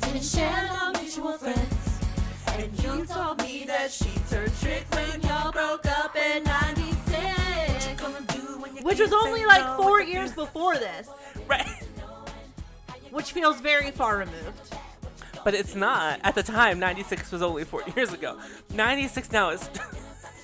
didn't 0.00 0.24
share 0.24 0.68
no 0.72 0.90
mutual 1.00 1.34
friends. 1.38 2.00
And 2.48 2.82
you 2.82 3.06
told 3.06 3.40
me 3.40 3.62
that 3.68 3.92
she 3.92 4.10
turned 4.28 4.52
trick 4.60 4.84
when 4.94 5.20
y'all 5.22 5.52
broke 5.52 5.86
up 5.86 6.16
in 6.16 6.42
96. 6.42 7.86
Which 8.82 8.98
was 8.98 9.12
only 9.12 9.46
like 9.46 9.76
four 9.76 10.02
years 10.02 10.32
before 10.32 10.74
this, 10.76 11.08
Right. 11.46 11.84
which 13.12 13.30
feels 13.30 13.60
very 13.60 13.92
far 13.92 14.16
removed. 14.18 14.74
But 15.44 15.54
it's 15.54 15.76
not. 15.76 16.18
At 16.24 16.34
the 16.34 16.42
time, 16.42 16.80
96 16.80 17.30
was 17.30 17.42
only 17.42 17.62
four 17.64 17.84
years 17.94 18.12
ago. 18.12 18.40
96 18.74 19.30
now 19.30 19.50
is 19.50 19.70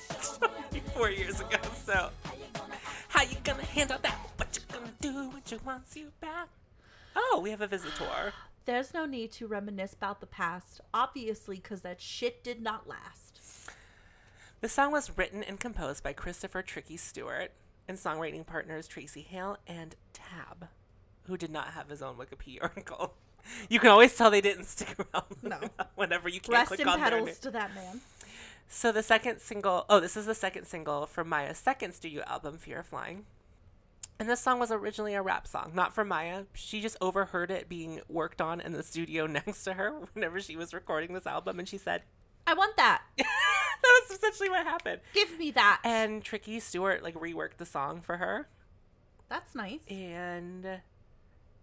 four 0.95 1.09
years 1.09 1.41
ago. 1.41 1.57
So, 1.85 2.09
how 3.09 3.23
you 3.23 3.37
gonna 3.43 3.65
handle 3.65 3.97
that? 4.01 4.17
What 4.37 4.57
you 4.57 4.61
gonna 4.73 4.93
do 5.01 5.29
when 5.29 5.41
she 5.45 5.57
wants 5.57 5.95
you 5.95 6.11
back? 6.21 6.47
Oh, 7.15 7.39
we 7.43 7.49
have 7.51 7.61
a 7.61 7.67
visitor. 7.67 8.33
There's 8.65 8.93
no 8.93 9.05
need 9.05 9.31
to 9.33 9.47
reminisce 9.47 9.93
about 9.93 10.21
the 10.21 10.27
past, 10.27 10.79
obviously, 10.93 11.57
because 11.57 11.81
that 11.81 12.01
shit 12.01 12.43
did 12.43 12.61
not 12.61 12.87
last. 12.87 13.39
The 14.61 14.69
song 14.69 14.91
was 14.91 15.17
written 15.17 15.41
and 15.41 15.59
composed 15.59 16.03
by 16.03 16.13
Christopher 16.13 16.61
Tricky 16.61 16.97
Stewart 16.97 17.51
and 17.87 17.97
songwriting 17.97 18.45
partners 18.45 18.87
Traci 18.87 19.25
Hale 19.25 19.57
and 19.65 19.95
Tab, 20.13 20.67
who 21.23 21.37
did 21.37 21.49
not 21.49 21.69
have 21.69 21.89
his 21.89 22.01
own 22.01 22.15
Wikipedia 22.15 22.59
article. 22.61 23.15
You 23.69 23.79
can 23.79 23.89
always 23.89 24.15
tell 24.15 24.29
they 24.29 24.41
didn't 24.41 24.65
stick 24.65 24.95
around. 24.99 25.25
No. 25.41 25.57
whenever 25.95 26.29
you 26.29 26.39
can't 26.39 26.53
Rest 26.53 26.67
click 26.67 26.81
in 26.81 26.87
on 26.87 26.99
petals 26.99 27.39
to 27.39 27.51
that 27.51 27.73
man. 27.73 28.01
So 28.71 28.91
the 28.91 29.01
second 29.03 29.39
single, 29.41 29.85
oh, 29.89 29.99
this 29.99 30.15
is 30.15 30.27
the 30.27 30.35
second 30.35 30.65
single 30.65 31.07
from 31.07 31.29
Mýa's 31.29 31.57
second 31.57 31.93
studio 31.93 32.23
album, 32.27 32.57
Fear 32.59 32.79
of 32.79 32.85
Flying. 32.85 33.25
And 34.19 34.29
this 34.29 34.41
song 34.41 34.59
was 34.59 34.71
originally 34.71 35.15
a 35.15 35.21
rap 35.23 35.47
song, 35.47 35.71
not 35.73 35.93
from 35.95 36.09
Maya. 36.09 36.43
She 36.53 36.79
just 36.81 36.97
overheard 37.01 37.49
it 37.51 37.67
being 37.67 38.01
worked 38.07 38.41
on 38.41 38.61
in 38.61 38.73
the 38.73 38.83
studio 38.83 39.25
next 39.27 39.63
to 39.63 39.73
her 39.73 39.91
whenever 40.13 40.39
she 40.39 40.55
was 40.55 40.73
recording 40.73 41.13
this 41.13 41.25
album, 41.25 41.57
and 41.57 41.67
she 41.67 41.77
said, 41.77 42.03
I 42.45 42.53
want 42.53 42.75
that. 42.77 43.01
"That 43.17 44.01
was 44.07 44.17
essentially 44.17 44.49
what 44.49 44.65
happened." 44.65 45.01
Give 45.13 45.37
me 45.39 45.51
that. 45.51 45.79
And 45.83 46.21
Tricky 46.23 46.59
Stewart 46.59 47.01
like 47.01 47.15
reworked 47.15 47.57
the 47.57 47.65
song 47.65 48.01
for 48.01 48.17
her, 48.17 48.49
That's 49.29 49.55
nice. 49.55 49.79
and 49.89 50.63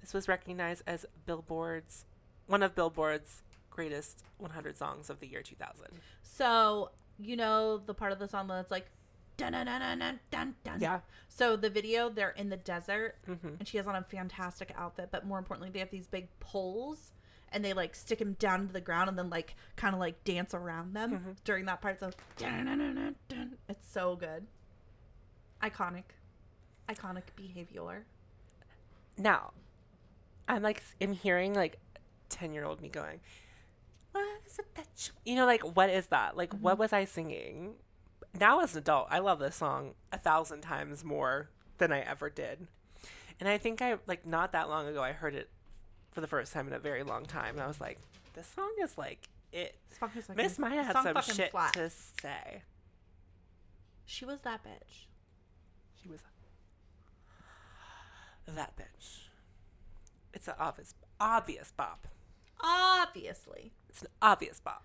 this 0.01 0.15
was 0.15 0.27
recognized 0.27 0.83
as 0.87 1.05
Billboard's 1.27 2.05
one 2.47 2.63
of 2.63 2.75
Billboard's 2.75 3.43
greatest 3.77 4.25
100 4.39 4.77
songs 4.77 5.11
of 5.11 5.21
the 5.21 5.27
year 5.29 5.43
2000. 5.43 5.87
So, 6.23 6.91
you 7.19 7.37
know 7.37 7.79
the 7.79 7.95
part 7.95 8.13
of 8.13 8.19
the 8.19 8.27
song 8.29 8.49
that's 8.49 8.71
like 8.71 8.91
dun 9.37 9.53
dun 9.53 9.67
dun 9.67 9.99
dun 9.99 10.21
dun 10.31 10.55
dun. 10.65 10.81
Yeah. 10.81 11.01
So 11.29 11.57
the 11.57 11.69
video, 11.71 12.09
they're 12.09 12.31
in 12.31 12.49
the 12.49 12.57
desert, 12.57 13.17
Mhm. 13.29 13.59
and 13.59 13.69
she 13.69 13.77
has 13.77 13.87
on 13.87 13.95
a 13.95 14.03
fantastic 14.03 14.73
outfit. 14.77 15.11
But 15.11 15.27
more 15.27 15.39
importantly, 15.39 15.71
they 15.71 15.79
have 15.81 15.91
these 15.91 16.07
big 16.09 16.29
poles, 16.41 17.13
and 17.53 17.63
they 17.65 17.75
like 17.75 17.95
stick 17.95 18.19
them 18.19 18.33
down 18.35 18.63
into 18.63 18.73
the 18.73 18.81
ground, 18.81 19.09
and 19.11 19.19
then 19.19 19.29
like 19.29 19.55
kind 19.77 19.95
of 19.95 20.01
like 20.01 20.25
dance 20.25 20.55
around 20.55 20.95
them 20.95 21.13
Mm-hmm. 21.13 21.31
during 21.45 21.67
that 21.67 21.81
part. 21.83 22.01
So 22.01 22.11
dun, 22.39 22.65
dun, 22.65 22.79
dun, 22.79 22.95
dun, 22.95 23.17
dun. 23.29 23.59
it's 23.69 23.87
so 23.91 24.17
good, 24.17 24.47
iconic, 25.63 26.05
iconic 26.89 27.25
behavior. 27.37 28.07
Now, 29.19 29.53
I'm 30.49 30.63
like, 30.63 30.83
I'm 31.01 31.13
hearing 31.13 31.55
like 31.55 31.79
10 32.31 32.53
year 32.55 32.65
old 32.65 32.81
me 32.81 32.89
going, 32.89 33.21
What 34.17 34.41
is 34.47 34.59
it 34.59 34.75
that 34.75 34.87
you, 34.97 35.33
you 35.33 35.37
know, 35.37 35.47
like, 35.47 35.63
what 35.63 35.91
is 35.91 36.07
that? 36.07 36.37
Like, 36.37 36.53
what 36.55 36.75
mm-hmm. 36.75 36.81
was 36.81 36.93
I 36.93 37.05
singing? 37.05 37.75
Now, 38.39 38.61
as 38.61 38.73
an 38.73 38.79
adult, 38.79 39.09
I 39.11 39.19
love 39.19 39.39
this 39.39 39.57
song 39.57 39.95
a 40.13 40.19
thousand 40.19 40.63
times 40.63 41.05
more 41.05 41.51
than 41.79 41.93
I 41.93 42.01
ever 42.01 42.31
did. 42.31 42.67
And 43.39 43.49
I 43.49 43.59
think 43.59 43.83
I, 43.83 43.97
like, 44.07 44.27
not 44.27 44.53
that 44.53 44.69
long 44.69 44.87
ago, 44.87 45.03
I 45.03 45.13
heard 45.13 45.35
it 45.35 45.51
for 46.13 46.21
the 46.21 46.27
first 46.27 46.53
time 46.53 46.67
in 46.67 46.73
a 46.73 46.79
very 46.79 47.03
long 47.03 47.27
time. 47.27 47.55
And 47.55 47.63
I 47.63 47.67
was 47.67 47.81
like, 47.81 47.99
this 48.35 48.47
song 48.47 48.71
is 48.83 48.97
like 48.97 49.29
it. 49.53 49.75
Is 50.17 50.29
like- 50.29 50.39
Miss 50.39 50.59
Mýa 50.59 50.85
had 50.85 50.93
some 50.93 51.35
shit 51.35 51.51
slaps. 51.51 51.73
to 51.77 51.91
say. 52.23 52.63
She 54.07 54.25
was 54.25 54.41
that 54.43 54.63
bitch. 54.65 55.07
She 56.03 56.09
was 56.09 56.21
that 58.55 58.77
bitch. 58.77 59.25
It's 60.33 60.49
an 60.49 60.55
obvious, 60.59 60.95
obvious 61.21 61.73
bop. 61.77 62.07
Obviously, 62.61 63.73
It's 63.89 64.03
an 64.03 64.09
obvious 64.23 64.61
bop. 64.61 64.85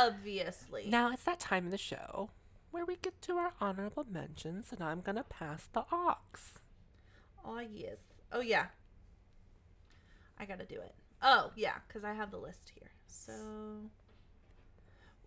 obviously. 0.00 0.86
Now 0.88 1.10
it's 1.12 1.24
that 1.24 1.40
time 1.40 1.64
in 1.66 1.70
the 1.70 1.78
show 1.78 2.30
where 2.70 2.84
we 2.84 2.96
get 2.96 3.20
to 3.22 3.36
our 3.36 3.52
honorable 3.60 4.06
mentions, 4.10 4.72
and 4.72 4.82
I'm 4.82 5.00
gonna 5.00 5.24
pass 5.24 5.68
the 5.72 5.84
aux. 5.90 6.16
Oh 7.44 7.58
yes. 7.60 7.98
Oh 8.32 8.40
yeah. 8.40 8.66
I 10.38 10.44
gotta 10.44 10.64
do 10.66 10.76
it. 10.80 10.94
Oh 11.22 11.50
yeah, 11.56 11.76
because 11.86 12.04
I 12.04 12.12
have 12.12 12.30
the 12.30 12.38
list 12.38 12.72
here. 12.78 12.90
So, 13.06 13.32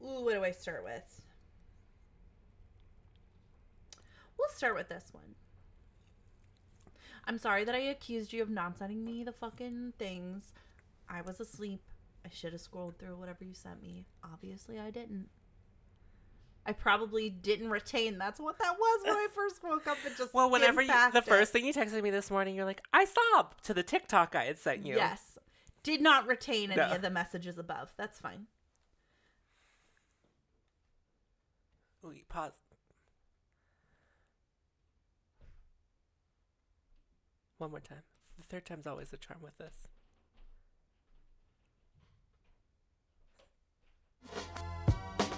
ooh, 0.03 0.23
what 0.23 0.33
do 0.33 0.43
I 0.43 0.51
start 0.51 0.83
with? 0.83 1.21
We'll 4.37 4.49
start 4.49 4.75
with 4.75 4.89
this 4.89 5.09
one. 5.11 5.35
I'm 7.25 7.37
sorry 7.37 7.63
that 7.65 7.75
I 7.75 7.79
accused 7.79 8.33
you 8.33 8.41
of 8.41 8.49
not 8.49 8.77
sending 8.77 9.03
me 9.05 9.23
the 9.23 9.31
fucking 9.31 9.93
things. 9.99 10.53
I 11.13 11.21
was 11.21 11.39
asleep. 11.39 11.81
I 12.25 12.29
should 12.29 12.53
have 12.53 12.61
scrolled 12.61 12.97
through 12.97 13.17
whatever 13.17 13.43
you 13.43 13.53
sent 13.53 13.81
me. 13.83 14.05
Obviously, 14.23 14.79
I 14.79 14.91
didn't. 14.91 15.27
I 16.65 16.73
probably 16.73 17.29
didn't 17.29 17.69
retain. 17.71 18.17
That's 18.19 18.39
what 18.39 18.59
that 18.59 18.75
was 18.79 19.01
when 19.03 19.15
I 19.15 19.27
first 19.33 19.63
woke 19.63 19.87
up 19.87 19.97
and 20.05 20.15
just 20.15 20.31
Well, 20.33 20.49
whenever 20.49 20.81
you, 20.81 20.87
the 21.11 21.17
it. 21.17 21.25
first 21.25 21.51
thing 21.51 21.65
you 21.65 21.73
texted 21.73 22.01
me 22.03 22.11
this 22.11 22.29
morning, 22.29 22.55
you're 22.55 22.65
like, 22.65 22.81
"I 22.93 23.05
saw 23.05 23.47
to 23.63 23.73
the 23.73 23.81
TikTok 23.83 24.35
I 24.35 24.45
had 24.45 24.57
sent 24.59 24.85
you." 24.85 24.95
Yes. 24.95 25.37
did 25.83 25.99
not 25.99 26.27
retain 26.27 26.69
any 26.71 26.79
No. 26.79 26.95
of 26.95 27.01
the 27.01 27.09
messages 27.09 27.57
above. 27.57 27.91
That's 27.97 28.19
fine. 28.19 28.45
Wait, 32.03 32.29
pause. 32.29 32.53
One 37.57 37.71
more 37.71 37.79
time. 37.79 38.03
The 38.37 38.43
third 38.43 38.65
time's 38.67 38.85
always 38.87 39.09
the 39.09 39.17
charm 39.17 39.41
with 39.41 39.57
this. 39.57 39.87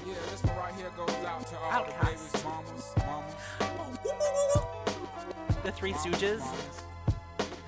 Yeah, 0.05 0.13
this 0.31 0.43
one 0.43 0.57
right 0.57 0.73
here 0.75 0.91
goes 0.97 1.09
out 1.25 1.47
to 1.47 1.57
all 1.57 1.71
OutKast. 1.71 1.88
the 1.88 2.05
babies, 2.05 2.43
mamas, 2.43 2.93
mamas, 2.97 3.36
The 5.63 5.71
Three 5.71 5.93
Stooges, 5.93 6.39
mamas, 6.39 6.81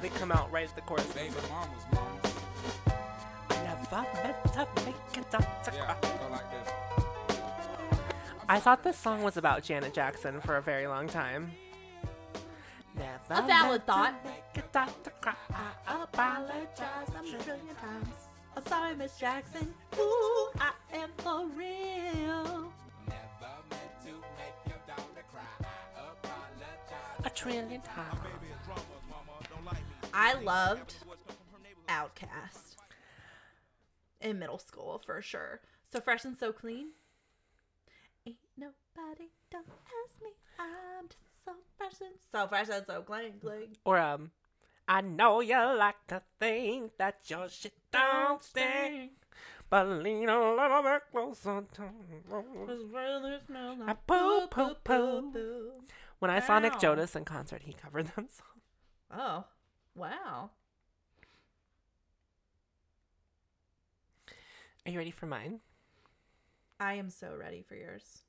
they 0.01 0.09
come 0.09 0.31
out 0.31 0.51
right 0.51 0.67
at 0.67 0.75
the 0.75 0.81
chorus. 0.81 1.05
baby 1.13 1.33
mamas, 1.49 1.85
mamas. 1.93 2.33
I 3.49 3.55
never 3.63 4.03
meant 4.23 4.43
to 4.53 4.67
make 4.85 5.17
it 5.17 5.33
up 5.35 5.63
to 5.63 5.71
Yeah, 5.73 5.93
cry. 5.93 6.17
go 6.19 6.27
like 6.31 6.51
this. 6.51 6.73
I 8.47 8.59
thought 8.59 8.83
this 8.83 8.97
song 8.97 9.23
was 9.23 9.37
about 9.37 9.63
Janet 9.63 9.93
Jackson 9.93 10.39
for 10.41 10.57
a 10.57 10.61
very 10.61 10.87
long 10.87 11.07
time. 11.07 11.51
Never 12.95 13.41
A 13.41 13.41
valid 13.47 13.85
thought. 13.87 14.13
make 14.23 14.63
it 14.63 14.75
up 14.75 15.21
cry. 15.21 15.33
I 15.87 16.03
apologize. 16.03 17.09
a 17.09 17.19
trillion 17.43 17.75
times. 17.75 18.24
I'm 18.55 18.65
sorry, 18.67 18.95
Miss 18.95 19.17
Jackson. 19.17 19.73
Ooh, 19.99 20.49
I 20.59 20.71
am 20.93 21.09
for 21.17 21.45
real. 21.47 22.71
A 27.23 27.29
trillion 27.31 27.81
times. 27.81 28.19
I 30.13 30.33
loved 30.35 30.95
OutKast 31.89 32.75
in 34.21 34.39
middle 34.39 34.57
school 34.57 35.01
for 35.05 35.21
sure. 35.21 35.59
So 35.91 35.99
fresh 35.99 36.23
and 36.23 36.37
so 36.37 36.51
clean. 36.53 36.91
Ain't 38.25 38.37
nobody 38.57 39.29
don't 39.51 39.67
ask 39.67 40.21
me. 40.21 40.29
I'm 40.59 41.07
just 41.07 41.19
so 41.43 41.51
fresh 41.77 41.99
and 42.01 42.15
so 42.31 42.47
fresh 42.47 42.69
and 42.69 42.85
so 42.85 43.01
clean, 43.01 43.33
clean. 43.41 43.75
Or 43.83 43.99
um, 43.99 44.31
I 44.87 45.01
know 45.01 45.39
you 45.41 45.55
like 45.55 46.05
to 46.07 46.21
think 46.39 46.97
that 46.97 47.21
your 47.27 47.49
shit 47.49 47.73
don't 47.91 48.43
stink, 48.43 49.13
but 49.69 49.87
lean 49.87 50.29
a 50.29 50.53
little 50.55 50.83
bit 50.83 51.01
closer 51.11 51.63
to 51.73 51.83
I 53.87 53.93
poo 53.93 54.47
poo 54.47 54.75
poo. 54.83 55.71
When 56.19 56.31
I 56.31 56.39
saw 56.39 56.59
Nick 56.59 56.73
Wow. 56.73 56.79
Jonas 56.79 57.15
in 57.15 57.25
concert, 57.25 57.63
he 57.63 57.73
covered 57.73 58.07
them 58.07 58.27
songs. 58.29 58.61
Oh, 59.11 59.45
wow. 59.95 60.51
Are 64.85 64.91
you 64.91 64.97
ready 64.99 65.11
for 65.11 65.25
mine? 65.25 65.61
I 66.79 66.93
am 66.95 67.09
so 67.09 67.35
ready 67.35 67.63
for 67.63 67.75
yours. 67.75 68.21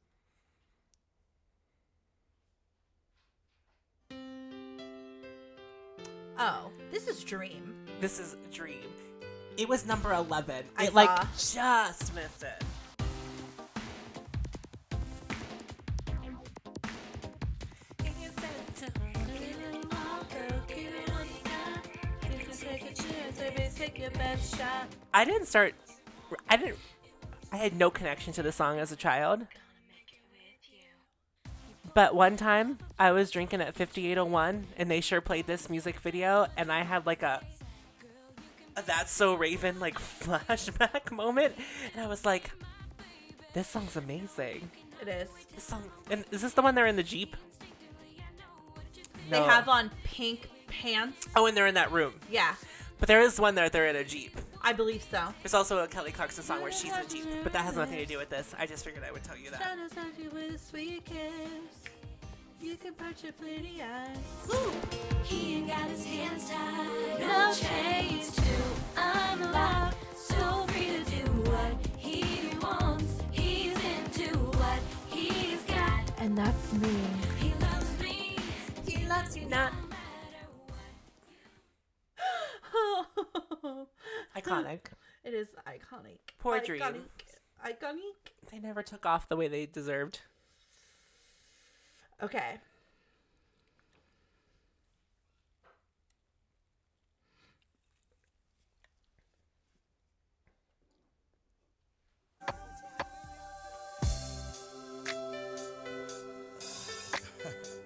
Oh, 6.38 6.70
this 6.90 7.08
is 7.08 7.24
Dream. 7.24 7.74
This 7.98 8.18
is 8.18 8.36
Dream. 8.52 8.84
It 9.56 9.68
was 9.68 9.86
number 9.86 10.12
11. 10.12 10.66
I 10.76 10.84
it 10.84 10.94
like 10.94 11.08
just 11.32 12.14
missed 12.14 12.42
it. 12.42 12.62
I 25.14 25.24
didn't 25.24 25.46
start. 25.46 25.74
I 26.50 26.56
didn't. 26.58 26.76
I 27.50 27.56
had 27.56 27.74
no 27.74 27.88
connection 27.88 28.34
to 28.34 28.42
the 28.42 28.52
song 28.52 28.78
as 28.78 28.92
a 28.92 28.96
child. 28.96 29.46
But 31.96 32.14
one 32.14 32.36
time 32.36 32.76
I 32.98 33.12
was 33.12 33.30
drinking 33.30 33.62
at 33.62 33.74
5801 33.74 34.66
and 34.76 34.90
they 34.90 35.00
sure 35.00 35.22
played 35.22 35.46
this 35.46 35.70
music 35.70 35.98
video 36.00 36.46
and 36.54 36.70
I 36.70 36.82
had 36.82 37.06
like 37.06 37.22
a, 37.22 37.40
a 38.76 38.82
That's 38.82 39.10
So 39.10 39.34
Raven 39.34 39.80
like 39.80 39.98
flashback 40.20 41.10
moment 41.10 41.54
and 41.94 42.04
I 42.04 42.06
was 42.06 42.26
like, 42.26 42.50
this 43.54 43.66
song's 43.66 43.96
amazing. 43.96 44.70
It 45.00 45.08
is. 45.08 45.28
This 45.54 45.64
song, 45.64 45.84
and 46.10 46.22
is 46.30 46.42
this 46.42 46.52
the 46.52 46.60
one 46.60 46.74
they're 46.74 46.86
in 46.86 46.96
the 46.96 47.02
Jeep? 47.02 47.34
No. 49.30 49.38
They 49.40 49.42
have 49.42 49.66
on 49.66 49.90
pink 50.04 50.50
pants. 50.66 51.26
Oh, 51.34 51.46
and 51.46 51.56
they're 51.56 51.66
in 51.66 51.76
that 51.76 51.92
room. 51.92 52.12
Yeah, 52.30 52.56
But 52.98 53.08
there 53.08 53.22
is 53.22 53.40
one 53.40 53.54
that 53.54 53.72
they're 53.72 53.86
in 53.86 53.96
a 53.96 54.04
Jeep. 54.04 54.38
I 54.66 54.72
believe 54.72 55.06
so. 55.08 55.32
There's 55.44 55.54
also 55.54 55.78
a 55.78 55.86
Kelly 55.86 56.10
Clarkson 56.10 56.42
song 56.42 56.60
where 56.60 56.72
she's 56.72 56.92
in 56.92 56.98
a 56.98 57.06
Jeep, 57.06 57.24
but 57.44 57.52
that 57.52 57.64
has 57.64 57.76
nothing 57.76 57.98
to 57.98 58.04
do 58.04 58.18
with 58.18 58.30
this. 58.30 58.52
I 58.58 58.66
just 58.66 58.84
figured 58.84 59.04
I 59.08 59.12
would 59.12 59.22
tell 59.22 59.36
you 59.36 59.48
that. 59.52 59.62
Trying 59.62 59.88
to 59.88 59.94
touch 59.94 60.18
you 60.18 60.28
with 60.30 60.56
a 60.56 60.58
sweet 60.58 61.04
kiss. 61.04 61.92
You 62.60 62.76
can 62.76 62.94
put 62.94 63.22
your 63.22 63.32
pretty 63.34 63.80
eyes. 63.80 64.16
He 65.22 65.54
ain't 65.54 65.68
got 65.68 65.88
his 65.88 66.04
hands 66.04 66.50
tied, 66.50 67.20
no 67.20 67.54
chains 67.54 68.34
to 68.34 68.42
unlock. 68.96 69.94
So 70.16 70.66
free 70.66 70.86
to 70.86 71.04
do 71.04 71.30
what 71.42 71.86
he 71.96 72.48
wants. 72.60 73.22
He's 73.30 73.76
into 73.76 74.36
what 74.36 74.80
he's 75.08 75.62
got. 75.62 76.10
And 76.18 76.36
that's 76.36 76.72
me. 76.72 76.96
He 77.38 77.52
loves 77.60 78.00
me. 78.00 78.36
He 78.84 79.06
loves 79.06 79.36
you 79.36 79.48
not. 79.48 79.72
Iconic. 84.36 84.80
it 85.24 85.34
is 85.34 85.48
iconic. 85.66 86.18
Poor 86.38 86.60
iconic. 86.60 86.64
Dream. 86.66 87.04
Iconic. 87.64 88.32
They 88.50 88.58
never 88.58 88.82
took 88.82 89.06
off 89.06 89.28
the 89.28 89.36
way 89.36 89.48
they 89.48 89.66
deserved. 89.66 90.20
Okay. 92.22 92.58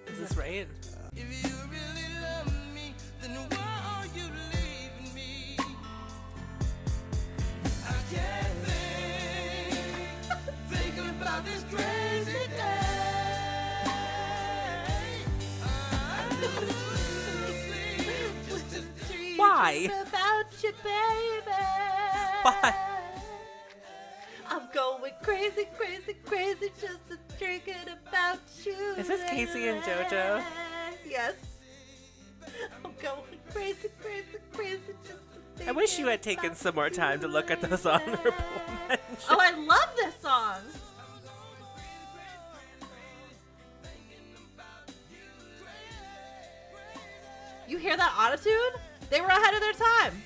Is 0.07 0.19
this 0.19 0.37
right? 0.37 0.67
Why? 19.71 20.01
About 20.01 20.63
you, 20.63 20.71
baby. 20.83 21.57
Why? 22.41 22.75
I'm 24.49 24.63
going 24.73 25.13
crazy, 25.21 25.65
crazy, 25.77 26.15
crazy 26.25 26.71
just 26.81 27.07
to 27.07 27.17
thinking 27.39 27.75
about 27.87 28.39
you. 28.65 28.95
Is 28.97 29.07
this 29.07 29.21
K-Ci 29.29 29.69
and 29.69 29.81
JoJo? 29.81 30.43
Yes. 31.07 31.35
I'm 32.83 32.91
going 33.01 33.39
crazy, 33.53 33.87
crazy, 34.01 34.39
crazy 34.51 34.93
just 35.03 35.19
to 35.57 35.69
I 35.69 35.71
wish 35.71 35.97
you 35.97 36.07
had 36.07 36.21
taken 36.21 36.53
some 36.53 36.75
more 36.75 36.89
time 36.89 37.21
to 37.21 37.29
look 37.29 37.49
at 37.49 37.61
those 37.61 37.85
honorable 37.85 38.33
mentions. 38.89 39.25
Oh, 39.29 39.37
I 39.39 39.51
love 39.51 39.95
this 39.95 40.15
song. 40.21 40.61
You 47.69 47.77
hear 47.77 47.95
that 47.95 48.11
autotune? 48.11 48.90
They 49.11 49.19
were 49.19 49.27
ahead 49.27 49.53
of 49.53 49.59
their 49.59 49.73
time. 49.73 50.23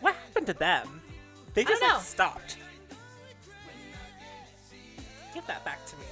What 0.00 0.14
happened 0.16 0.48
to 0.48 0.52
them? 0.52 1.00
They 1.54 1.62
just 1.64 1.80
like 1.80 2.02
stopped. 2.02 2.56
Give 5.32 5.46
that 5.46 5.64
back 5.64 5.86
to 5.86 5.96
me. 5.96 6.04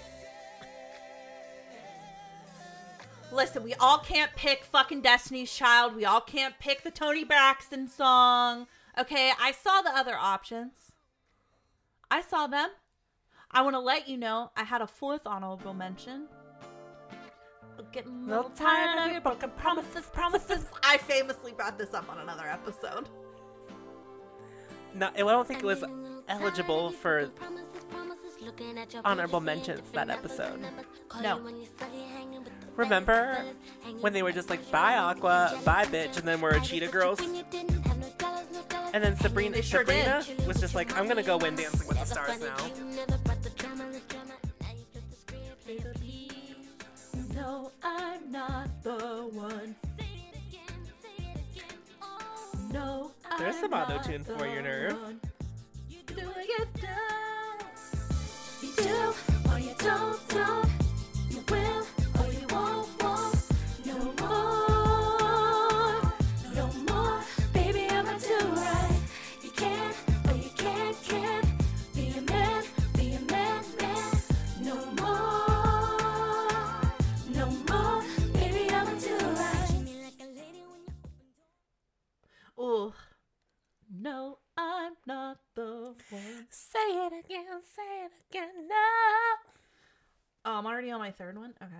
Listen, 3.32 3.64
we 3.64 3.74
all 3.74 3.98
can't 3.98 4.30
pick 4.36 4.62
fucking 4.62 5.00
Destiny's 5.00 5.52
Child. 5.52 5.96
We 5.96 6.04
all 6.04 6.20
can't 6.20 6.54
pick 6.60 6.84
the 6.84 6.92
Toni 6.92 7.24
Braxton 7.24 7.88
song. 7.88 8.68
Okay, 8.96 9.32
I 9.40 9.50
saw 9.50 9.82
the 9.82 9.90
other 9.90 10.14
options. 10.16 10.92
I 12.12 12.20
saw 12.20 12.46
them. 12.46 12.68
I 13.50 13.62
want 13.62 13.74
to 13.74 13.80
let 13.80 14.08
you 14.08 14.16
know 14.16 14.52
I 14.56 14.62
had 14.62 14.82
a 14.82 14.86
fourth 14.86 15.26
honorable 15.26 15.74
mention. 15.74 16.28
I'm 17.96 18.02
Getting 18.02 18.24
a 18.24 18.36
little 18.36 18.50
tired 18.50 19.06
of 19.06 19.12
your 19.12 19.20
broken 19.20 19.50
promises, 19.50 20.06
promises. 20.12 20.66
I 20.82 20.98
famously 20.98 21.52
brought 21.52 21.78
this 21.78 21.94
up 21.94 22.10
on 22.10 22.18
another 22.18 22.44
episode. 22.46 23.08
No, 24.94 25.10
I 25.14 25.18
don't 25.18 25.46
think 25.46 25.60
it 25.60 25.66
was 25.66 25.84
eligible 26.28 26.90
for 26.90 27.30
honorable 29.04 29.40
mentions 29.40 29.88
that 29.92 30.10
episode. 30.10 30.60
No. 31.22 31.40
Remember 32.76 33.44
when 34.00 34.12
they 34.12 34.24
were 34.24 34.32
just 34.32 34.50
like, 34.50 34.68
bye 34.72 34.96
Aqua, 34.96 35.60
bye 35.64 35.84
bitch, 35.84 36.18
and 36.18 36.26
then 36.26 36.40
we're 36.40 36.56
a 36.56 36.60
Cheetah 36.60 36.88
Girls? 36.88 37.20
And 38.92 39.04
then 39.04 39.16
Sabrina, 39.16 39.56
They 39.56 39.62
sure 39.62 39.80
Sabrina 39.80 40.24
was 40.46 40.60
just 40.60 40.74
like, 40.74 40.96
I'm 40.96 41.06
gonna 41.06 41.22
go 41.22 41.36
win 41.36 41.54
Dancing 41.54 41.86
with 41.86 41.98
the 41.98 42.06
Stars 42.06 42.40
now. 42.40 43.23
No, 47.54 47.70
I'm 47.84 48.32
not 48.32 48.82
the 48.82 49.30
one. 49.32 49.76
No, 52.72 53.12
There's 53.38 53.54
I'm 53.54 53.60
some 53.60 53.70
not 53.70 53.92
auto-tune 53.92 54.24
for 54.24 54.44
your 54.44 54.62
nerve. 54.62 55.00
one. 55.00 55.20
Doing 56.08 56.48
it 56.58 56.68
down. 56.82 57.58
You 58.60 58.72
do 58.74 59.14
or 59.52 59.58
you 59.60 59.74
don't, 59.78 60.28
don't. 60.30 60.63
No, 84.04 84.36
I'm 84.58 84.92
not 85.06 85.38
the 85.54 85.94
one. 86.10 86.46
Say 86.50 86.78
it 86.78 87.12
again, 87.24 87.46
say 87.74 88.04
it 88.04 88.12
again, 88.28 88.68
no. 88.68 88.76
Oh, 90.44 90.58
I'm 90.58 90.66
already 90.66 90.90
on 90.90 91.00
my 91.00 91.10
third 91.10 91.38
one. 91.38 91.54
Okay. 91.62 91.72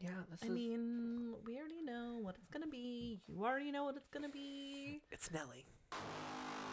Yeah, 0.00 0.10
this 0.30 0.40
I 0.42 0.46
is. 0.46 0.52
mean, 0.52 1.34
we 1.46 1.58
already 1.58 1.82
know 1.84 2.16
what 2.22 2.36
it's 2.36 2.48
gonna 2.48 2.66
be. 2.66 3.20
You 3.28 3.44
already 3.44 3.70
know 3.72 3.84
what 3.84 3.94
it's 3.94 4.08
gonna 4.08 4.30
be. 4.30 5.02
it's 5.12 5.30
Nelly. 5.30 5.66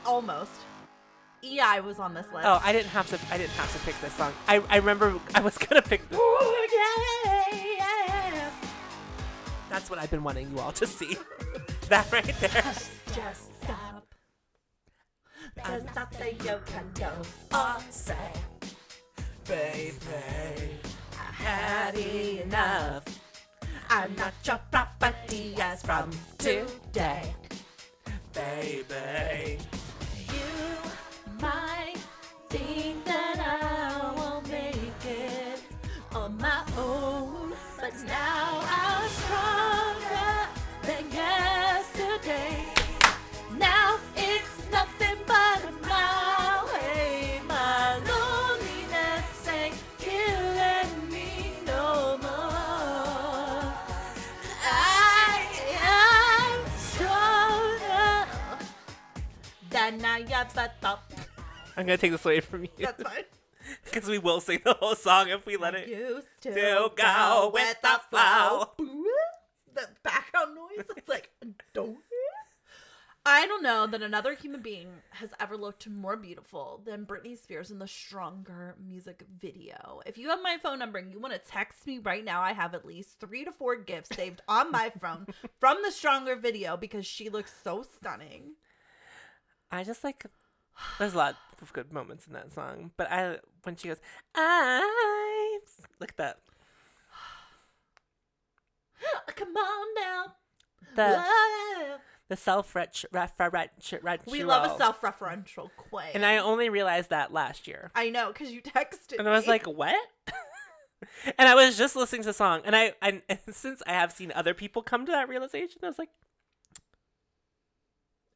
Almost. 0.06 0.52
Yeah, 1.42 1.68
I 1.68 1.82
was 1.82 2.00
on 2.00 2.14
this 2.14 2.28
list. 2.34 2.48
Oh, 2.48 2.62
I 2.64 2.72
didn't 2.72 2.92
have 2.92 3.10
to. 3.10 3.20
I 3.30 3.38
didn't 3.38 3.52
have 3.52 3.74
to 3.74 3.80
pick 3.80 4.00
this 4.00 4.14
song. 4.14 4.32
I, 4.48 4.62
I 4.70 4.78
remember 4.78 5.20
I 5.36 5.42
was 5.42 5.58
gonna 5.58 5.82
pick. 5.82 6.08
This. 6.08 6.18
yeah. 7.78 8.52
That's 9.70 9.90
what 9.90 10.00
I've 10.00 10.12
been 10.12 10.24
wanting 10.24 10.50
you 10.50 10.60
all 10.60 10.72
to 10.72 10.88
see. 10.88 11.18
that 11.90 12.10
right 12.10 12.24
there. 12.40 12.64
Just 13.14 13.62
stop. 13.62 14.13
There's 15.56 15.84
nothing 15.96 16.36
you 16.44 16.60
can 16.66 16.90
do 16.94 17.08
or 17.56 17.76
say. 17.90 18.32
Baby, 19.48 20.80
I 21.20 21.32
had 21.32 21.96
enough. 21.96 23.04
I'm 23.90 24.16
not 24.16 24.34
your 24.46 24.60
property 24.72 25.56
as 25.60 25.84
from 25.84 26.10
today. 26.38 27.36
baby. 28.34 29.60
You 30.28 30.73
I'm 61.84 61.88
gonna 61.88 61.98
take 61.98 62.12
this 62.12 62.26
away 62.26 62.40
from 62.40 62.64
you 62.64 62.70
That's 62.80 63.04
fine. 63.04 63.24
because 63.84 64.08
we 64.08 64.18
will 64.18 64.40
sing 64.40 64.62
the 64.64 64.74
whole 64.74 64.96
song 64.96 65.28
if 65.28 65.46
we 65.46 65.58
let 65.58 65.76
it. 65.76 65.90
Used 65.90 66.28
to 66.42 66.54
to 66.54 66.92
go 66.96 67.52
with 67.54 67.82
the 67.82 68.00
flow. 68.10 68.70
The 69.74 69.90
background 70.02 70.56
noise. 70.56 70.86
It's 70.96 71.10
like 71.10 71.30
don't. 71.74 71.98
I 73.26 73.48
don't 73.48 73.64
know 73.64 73.88
that 73.88 74.02
another 74.02 74.34
human 74.34 74.62
being 74.62 74.90
has 75.12 75.30
ever 75.40 75.58
looked 75.58 75.90
more 75.90 76.16
beautiful 76.16 76.82
than 76.86 77.06
Britney 77.06 77.38
Spears 77.38 77.72
in 77.72 77.80
the 77.80 77.88
Stronger 77.88 78.76
music 78.86 79.24
video. 79.40 80.02
If 80.06 80.18
you 80.18 80.30
have 80.30 80.42
my 80.44 80.58
phone 80.62 80.80
number 80.80 81.00
and 81.00 81.12
you 81.12 81.20
want 81.20 81.34
to 81.34 81.40
text 81.40 81.88
me 81.88 82.00
right 82.00 82.24
now, 82.24 82.42
I 82.42 82.52
have 82.52 82.74
at 82.74 82.86
least 82.86 83.20
three 83.20 83.44
to 83.46 83.52
four 83.52 83.78
gifts 83.78 84.16
saved 84.16 84.42
on 84.48 84.72
my 84.72 84.92
phone 85.02 85.28
from 85.60 85.78
the 85.84 85.92
Stronger 85.92 86.36
video 86.36 86.78
because 86.78 87.06
she 87.06 87.30
looks 87.30 87.54
so 87.62 87.84
stunning. 87.98 88.56
I 89.72 89.84
just 89.84 90.04
like. 90.04 90.26
There's 91.00 91.14
a 91.14 91.18
lot 91.18 91.36
of 91.62 91.72
good 91.74 91.94
moments 91.94 92.28
in 92.28 92.34
that 92.34 92.52
song, 92.52 92.92
but 92.98 93.12
I 93.12 93.38
when 93.64 93.76
she 93.76 93.88
goes, 93.88 94.00
I 94.36 95.60
look 96.00 96.10
at 96.12 96.18
that 96.18 96.40
Come 99.36 99.56
on 99.56 99.88
now. 99.96 100.26
the 100.96 101.24
Whoa. 101.26 101.98
the 102.30 102.36
self 102.36 102.74
referential. 102.74 104.32
We 104.32 104.44
love 104.44 104.72
a 104.72 104.78
self-referential 104.78 105.70
quay. 105.78 106.12
and 106.14 106.26
I 106.26 106.38
only 106.38 106.70
realized 106.70 107.10
that 107.10 107.32
last 107.34 107.68
year. 107.68 107.92
I 107.96 108.10
know 108.10 108.28
because 108.32 108.52
you 108.52 108.62
texted 108.62 109.12
me. 109.12 109.18
and 109.20 109.28
I 109.28 109.32
was 109.32 109.46
me. 109.46 109.52
like, 109.52 109.66
"What?" 109.68 109.96
and 111.38 111.48
I 111.50 111.56
was 111.56 111.78
just 111.78 111.96
listening 111.96 112.22
to 112.24 112.28
the 112.28 112.34
song, 112.34 112.62
and 112.66 112.76
I, 112.76 112.94
I 113.02 113.22
and 113.30 113.40
since 113.52 113.82
I 113.88 113.92
have 113.94 114.12
seen 114.12 114.32
other 114.34 114.54
people 114.54 114.82
come 114.82 115.06
to 115.06 115.12
that 115.12 115.28
realization, 115.30 115.80
I 115.84 115.88
was 115.88 116.00
like, 116.00 116.10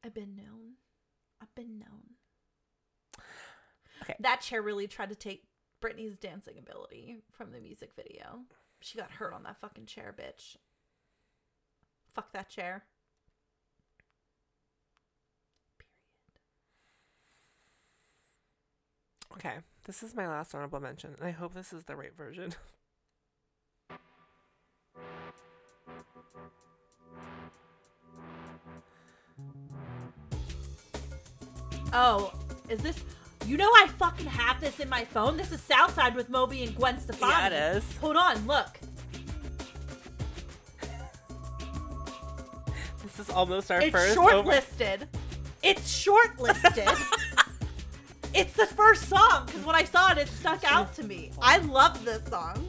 I've 0.04 0.14
been 0.14 0.36
known. 0.36 0.74
I've 1.40 1.54
been 1.54 1.78
known. 1.78 1.97
Okay. 4.08 4.16
That 4.20 4.40
chair 4.40 4.62
really 4.62 4.86
tried 4.86 5.10
to 5.10 5.14
take 5.14 5.44
Britney's 5.82 6.16
dancing 6.16 6.58
ability 6.58 7.18
from 7.30 7.52
the 7.52 7.60
music 7.60 7.90
video. 7.94 8.40
She 8.80 8.96
got 8.98 9.10
hurt 9.12 9.34
on 9.34 9.42
that 9.42 9.60
fucking 9.60 9.86
chair, 9.86 10.14
bitch. 10.16 10.56
Fuck 12.14 12.32
that 12.32 12.48
chair. 12.48 12.84
"Okay, 19.32 19.58
this 19.84 20.02
is 20.02 20.14
my 20.14 20.26
last 20.26 20.54
honorable 20.54 20.80
mention, 20.80 21.14
and 21.14 21.24
I 21.28 21.30
hope 21.30 21.54
this 21.54 21.72
is 21.72 21.84
the 21.84 21.96
right 21.96 22.14
version." 22.14 22.54
Oh, 31.90 32.32
is 32.68 32.80
this? 32.80 33.02
You 33.48 33.56
know 33.56 33.70
I 33.76 33.86
fucking 33.96 34.26
have 34.26 34.60
this 34.60 34.78
in 34.78 34.90
my 34.90 35.06
phone. 35.06 35.38
This 35.38 35.52
is 35.52 35.62
Southside 35.62 36.14
with 36.14 36.28
Moby 36.28 36.64
and 36.64 36.76
Gwen 36.76 37.00
Stefani. 37.00 37.32
Yeah, 37.32 37.46
it 37.46 37.76
is. 37.78 37.96
Hold 37.96 38.16
on, 38.18 38.46
look. 38.46 38.78
This 43.02 43.18
is 43.18 43.30
almost 43.30 43.70
our 43.70 43.80
It's 43.80 43.90
first. 43.90 44.18
over- 44.18 44.30
shortlisted. 44.50 45.06
It's 45.62 46.04
shortlisted. 46.06 46.94
it's 48.34 48.52
the 48.52 48.66
first 48.66 49.08
song 49.08 49.46
because 49.46 49.64
when 49.64 49.74
I 49.74 49.84
saw 49.84 50.12
it, 50.12 50.18
it 50.18 50.28
stuck 50.28 50.62
out 50.70 50.92
to 50.96 51.02
me. 51.04 51.30
I 51.40 51.56
love 51.56 52.04
this 52.04 52.22
song. 52.28 52.68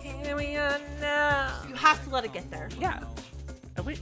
Here 0.00 0.36
we 0.36 0.56
are 0.56 0.80
now. 1.02 1.52
You 1.68 1.74
have 1.74 2.02
to 2.04 2.10
let 2.10 2.24
it 2.24 2.32
get 2.32 2.50
there. 2.50 2.70
Yeah. 2.80 3.00
Uh, 3.78 3.82
wait. 3.82 4.00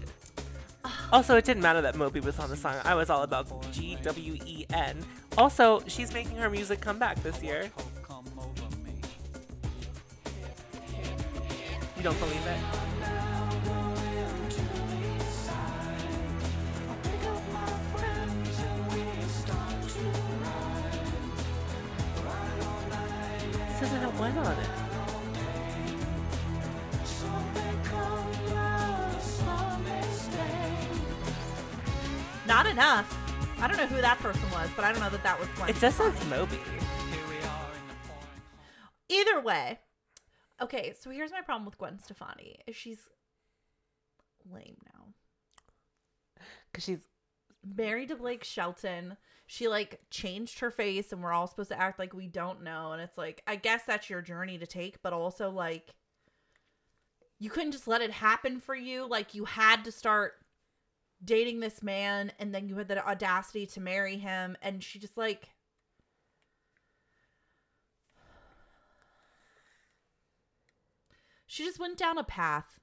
Also, 1.14 1.36
it 1.36 1.44
didn't 1.44 1.62
matter 1.62 1.80
that 1.80 1.94
Moby 1.94 2.18
was 2.18 2.40
on 2.40 2.50
the 2.50 2.56
song. 2.56 2.74
I 2.84 2.96
was 2.96 3.08
all 3.08 3.22
about 3.22 3.46
G 3.70 3.96
W 4.02 4.36
E 4.44 4.66
N. 4.74 4.98
Also, 5.38 5.80
she's 5.86 6.12
making 6.12 6.38
her 6.38 6.50
music 6.50 6.80
come 6.80 6.98
back 6.98 7.22
this 7.22 7.40
year. 7.40 7.70
You 11.96 12.02
don't 12.02 12.18
believe 12.18 12.44
it? 12.44 12.58
This 23.68 23.80
doesn't 23.80 24.00
have 24.00 24.16
oh 24.16 24.20
one 24.20 24.36
on 24.38 24.58
it. 24.58 24.68
Not 32.46 32.66
enough. 32.66 33.18
I 33.60 33.68
don't 33.68 33.76
know 33.78 33.86
who 33.86 34.00
that 34.02 34.18
person 34.18 34.42
was, 34.50 34.68
but 34.76 34.84
I 34.84 34.92
don't 34.92 35.00
know 35.00 35.10
that 35.10 35.22
that 35.22 35.38
was 35.40 35.48
Gwen. 35.56 35.70
It 35.70 35.76
just 35.76 35.96
says 35.96 36.26
Moby. 36.26 36.58
Either 39.08 39.40
way. 39.40 39.78
Okay, 40.60 40.94
so 40.98 41.10
here's 41.10 41.32
my 41.32 41.40
problem 41.40 41.64
with 41.64 41.78
Gwen 41.78 41.98
Stefani. 41.98 42.58
Is 42.66 42.76
she's 42.76 43.08
lame 44.50 44.76
now. 44.94 46.44
Because 46.70 46.84
she's 46.84 47.08
married 47.76 48.08
to 48.08 48.16
Blake 48.16 48.44
Shelton. 48.44 49.16
She 49.46 49.68
like 49.68 50.00
changed 50.10 50.60
her 50.60 50.70
face 50.70 51.12
and 51.12 51.22
we're 51.22 51.32
all 51.32 51.46
supposed 51.46 51.70
to 51.70 51.80
act 51.80 51.98
like 51.98 52.14
we 52.14 52.26
don't 52.26 52.62
know 52.62 52.92
and 52.92 53.02
it's 53.02 53.18
like 53.18 53.42
I 53.46 53.56
guess 53.56 53.82
that's 53.86 54.08
your 54.08 54.22
journey 54.22 54.58
to 54.58 54.66
take, 54.66 55.02
but 55.02 55.12
also 55.12 55.50
like 55.50 55.94
you 57.38 57.50
couldn't 57.50 57.72
just 57.72 57.88
let 57.88 58.00
it 58.00 58.10
happen 58.10 58.60
for 58.60 58.74
you. 58.74 59.06
Like 59.06 59.34
you 59.34 59.44
had 59.44 59.84
to 59.84 59.92
start 59.92 60.34
dating 61.24 61.60
this 61.60 61.82
man 61.82 62.32
and 62.38 62.54
then 62.54 62.68
you 62.68 62.76
had 62.76 62.88
the 62.88 63.06
audacity 63.06 63.66
to 63.66 63.80
marry 63.80 64.16
him 64.18 64.56
and 64.62 64.82
she 64.82 64.98
just 64.98 65.16
like 65.16 65.48
she 71.46 71.64
just 71.64 71.78
went 71.78 71.96
down 71.96 72.18
a 72.18 72.24
path. 72.24 72.80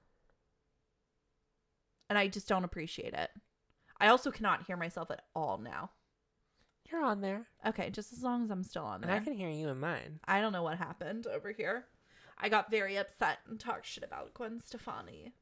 And 2.09 2.17
i 2.17 2.27
just 2.27 2.47
don't 2.47 2.65
appreciate 2.65 3.13
it. 3.13 3.29
I 3.99 4.07
also 4.07 4.31
cannot 4.31 4.65
hear 4.65 4.75
myself 4.75 5.11
at 5.11 5.21
all 5.35 5.57
now. 5.57 5.91
You're 6.89 7.03
on 7.03 7.21
there. 7.21 7.47
okay 7.65 7.89
just 7.89 8.11
as 8.11 8.21
long 8.23 8.43
as 8.43 8.51
i'm 8.51 8.63
still 8.63 8.83
on 8.83 9.01
And 9.01 9.09
there. 9.09 9.17
I 9.17 9.23
can 9.23 9.33
hear 9.33 9.49
you 9.49 9.69
in 9.69 9.79
mine. 9.79 10.19
I 10.25 10.41
don't 10.41 10.51
know 10.51 10.63
what 10.63 10.77
happened 10.77 11.25
over 11.27 11.51
here. 11.51 11.85
I 12.37 12.49
got 12.49 12.71
very 12.71 12.97
upset 12.97 13.37
and 13.47 13.59
talked 13.59 13.85
shit 13.85 14.03
about 14.03 14.33
gwen 14.33 14.59
stefani 14.59 15.33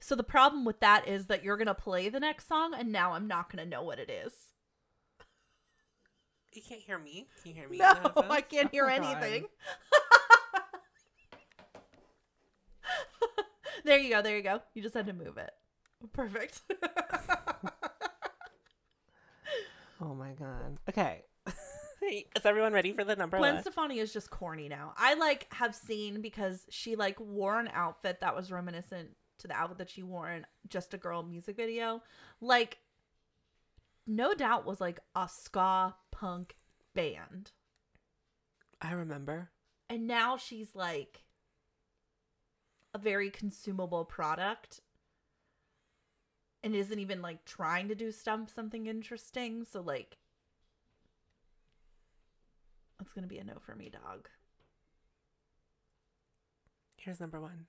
so 0.00 0.14
the 0.14 0.22
problem 0.22 0.64
with 0.64 0.80
that 0.80 1.06
is 1.06 1.26
that 1.26 1.44
you're 1.44 1.56
gonna 1.56 1.74
play 1.74 2.08
the 2.08 2.20
next 2.20 2.48
song 2.48 2.74
and 2.74 2.90
now 2.90 3.12
i'm 3.12 3.26
not 3.28 3.50
gonna 3.50 3.66
know 3.66 3.82
what 3.82 3.98
it 3.98 4.10
is 4.10 4.32
You 6.52 6.62
can't 6.66 6.80
hear 6.80 6.98
me. 6.98 7.28
Can 7.42 7.52
you 7.52 7.58
hear 7.60 7.68
me? 7.68 7.78
no 7.78 7.88
in 7.90 7.94
the 7.94 8.00
headphones? 8.02 8.26
i 8.30 8.40
can't 8.40 8.70
hear 8.70 8.86
Oh, 8.86 8.98
God. 8.98 9.22
anything 9.22 9.44
there 13.84 13.98
you 13.98 14.10
go 14.10 14.22
there 14.22 14.36
you 14.36 14.42
go 14.42 14.60
you 14.74 14.82
just 14.82 14.94
had 14.94 15.06
to 15.06 15.12
move 15.12 15.38
it 15.38 15.50
perfect 16.12 16.60
Oh 20.02 20.14
my 20.14 20.32
god. 20.32 20.78
Okay. 20.88 21.24
Is 22.10 22.46
everyone 22.46 22.72
ready 22.72 22.94
for 22.94 23.04
the 23.04 23.14
number 23.16 23.36
Gwen? 23.36 23.60
Stefani 23.60 23.98
is 23.98 24.14
just 24.14 24.30
corny 24.30 24.66
now. 24.66 24.94
I 24.96 25.12
like 25.12 25.46
have 25.52 25.74
seen 25.74 26.22
because 26.22 26.64
she 26.70 26.96
like 26.96 27.20
wore 27.20 27.60
an 27.60 27.68
outfit 27.74 28.20
that 28.20 28.34
was 28.34 28.50
reminiscent 28.50 29.10
to 29.40 29.48
the 29.48 29.54
outfit 29.54 29.78
that 29.78 29.90
she 29.90 30.02
wore 30.02 30.30
in 30.30 30.46
Just 30.68 30.94
a 30.94 30.98
Girl 30.98 31.22
music 31.22 31.56
video. 31.56 32.02
Like, 32.40 32.78
no 34.06 34.34
doubt 34.34 34.66
was 34.66 34.80
like 34.80 35.00
a 35.14 35.28
ska 35.28 35.94
punk 36.10 36.56
band. 36.94 37.52
I 38.80 38.92
remember. 38.92 39.50
And 39.88 40.06
now 40.06 40.36
she's 40.36 40.74
like 40.74 41.24
a 42.94 42.98
very 42.98 43.30
consumable 43.30 44.04
product 44.04 44.80
and 46.62 46.74
isn't 46.74 46.98
even 46.98 47.22
like 47.22 47.44
trying 47.44 47.88
to 47.88 47.94
do 47.94 48.12
stuff 48.12 48.50
something 48.54 48.86
interesting. 48.86 49.64
So 49.64 49.80
like 49.80 50.18
it's 53.00 53.12
gonna 53.12 53.26
be 53.26 53.38
a 53.38 53.44
no 53.44 53.54
for 53.60 53.74
me, 53.74 53.90
dog. 53.90 54.28
Here's 56.96 57.20
number 57.20 57.40
one. 57.40 57.66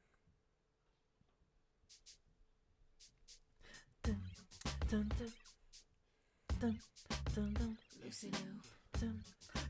Dun, 4.03 4.17
dun, 4.91 5.09
dun, 5.17 5.31
dun, 6.59 6.79
dun, 7.33 7.53
dun, 7.53 7.77
Lucy 8.03 8.27
Liu, 8.27 8.99
dun, 8.99 9.19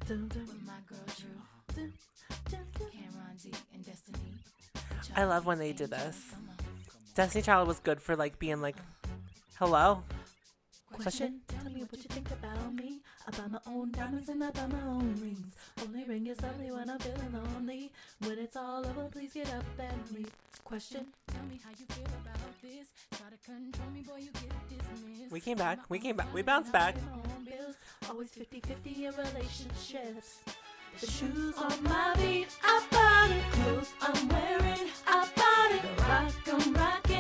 dun, 0.08 0.28
dun, 0.30 0.48
with 0.48 0.66
my 0.66 0.74
girl 0.90 1.06
Drew, 1.16 1.76
dun, 1.76 1.94
dun, 2.50 2.66
dun. 2.80 2.90
Cameron 2.90 3.38
D, 3.40 3.54
and 3.72 3.86
Destiny. 3.86 4.18
I 5.16 5.26
love 5.26 5.46
when 5.46 5.60
they 5.60 5.74
did 5.74 5.92
this. 5.92 6.34
Destiny 7.14 7.44
Child 7.44 7.68
was 7.68 7.78
good 7.80 8.02
for 8.02 8.16
like 8.16 8.40
being 8.40 8.62
like, 8.62 8.78
hello. 9.60 10.02
Question. 10.92 11.42
Tell 11.48 11.72
me 11.72 11.82
what 11.82 11.98
you 11.98 12.10
think 12.10 12.32
about 12.32 12.74
me. 12.74 13.02
I 13.28 13.32
buy 13.32 13.48
my 13.48 13.60
own 13.68 13.92
diamonds 13.92 14.30
and 14.30 14.44
I 14.44 14.50
buy 14.52 14.66
my 14.68 14.82
own 14.88 15.16
rings. 15.22 15.56
Only 15.84 16.04
ring 16.06 16.28
is 16.28 16.42
lovely 16.42 16.72
when 16.72 16.90
I'm 16.90 17.00
feeling 17.00 17.34
lonely. 17.34 17.92
When 18.20 18.40
it's 18.40 18.56
all 18.56 18.86
over, 18.86 19.08
please 19.12 19.34
get 19.34 19.54
up 19.54 19.64
and 19.80 20.18
leave. 20.18 20.32
Question. 20.64 21.06
Tell 21.28 21.44
me 21.44 21.60
how 21.64 21.72
you 21.72 21.86
feel 21.90 22.06
about 22.24 22.62
this. 22.62 22.88
Try 23.12 23.30
to 23.30 23.38
control 23.46 23.90
me, 23.92 24.02
boy, 24.02 24.18
you 24.18 24.32
get 24.34 24.52
dismissed. 24.70 25.32
We 25.32 25.40
came 25.40 25.58
back. 25.58 25.80
We 25.90 26.00
came 26.00 26.16
back. 26.16 26.34
We 26.34 26.42
bounced 26.42 26.72
back. 26.72 26.96
Pay 26.96 27.02
my 27.02 27.18
own 27.18 27.46
bills. 27.46 27.76
Always 28.10 28.30
50-50 28.32 28.98
in 28.98 29.14
relationships. 29.16 30.40
The 31.00 31.08
shoes 31.08 31.56
on 31.58 31.84
my 31.84 32.14
feet, 32.18 32.48
I 32.64 32.84
bought 32.92 33.32
it. 33.32 33.44
Clothes 33.54 33.94
I'm 34.02 34.28
wearing, 34.28 34.90
I 35.08 35.28
bought 35.36 35.72
it. 35.72 35.84
Rock 36.02 36.34
I'm 36.48 36.74
rocking, 36.74 37.11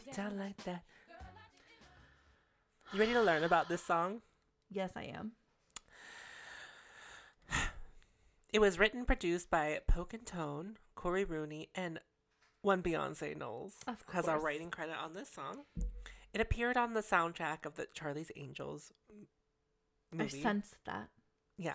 get 0.00 0.16
down 0.16 0.38
like 0.38 0.56
that. 0.64 0.82
You 2.92 2.98
ready 2.98 3.12
to 3.12 3.22
learn 3.22 3.44
about 3.44 3.68
this 3.68 3.84
song? 3.84 4.22
Yes, 4.70 4.92
I 4.96 5.04
am. 5.04 5.32
It 8.52 8.60
was 8.60 8.78
written, 8.78 9.04
produced 9.04 9.50
by 9.50 9.80
Poke 9.88 10.14
and 10.14 10.24
Tone, 10.24 10.76
Cory 10.94 11.24
Rooney, 11.24 11.70
and 11.74 11.98
one 12.62 12.82
Beyonce 12.82 13.36
Knowles 13.36 13.74
Of 13.86 14.04
has 14.12 14.28
a 14.28 14.38
writing 14.38 14.70
credit 14.70 14.94
on 14.96 15.12
this 15.12 15.28
song. 15.28 15.62
It 16.32 16.40
appeared 16.40 16.76
on 16.76 16.94
the 16.94 17.00
soundtrack 17.00 17.66
of 17.66 17.74
the 17.74 17.88
Charlie's 17.92 18.30
Angels 18.36 18.92
movie. 20.12 20.38
I 20.38 20.42
sensed 20.42 20.84
that. 20.86 21.08
Yeah. 21.58 21.74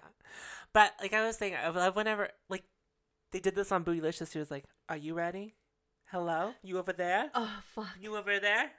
But 0.74 0.94
like 1.02 1.14
I 1.14 1.26
was 1.26 1.38
saying, 1.38 1.56
I 1.56 1.68
love 1.70 1.98
whenever 1.98 2.30
like 2.50 2.64
they 3.32 3.40
did 3.40 3.56
this 3.56 3.72
on 3.74 3.84
Bootylicious. 3.84 4.32
She 4.32 4.40
was 4.40 4.50
like, 4.52 4.64
"Are 4.88 4.98
you 4.98 5.14
ready? 5.14 5.56
Hello, 6.12 6.54
you 6.64 6.78
over 6.80 6.92
there? 6.94 7.30
Oh 7.36 7.60
fuck, 7.76 7.96
You 8.02 8.18
over 8.18 8.40
there? 8.40 8.72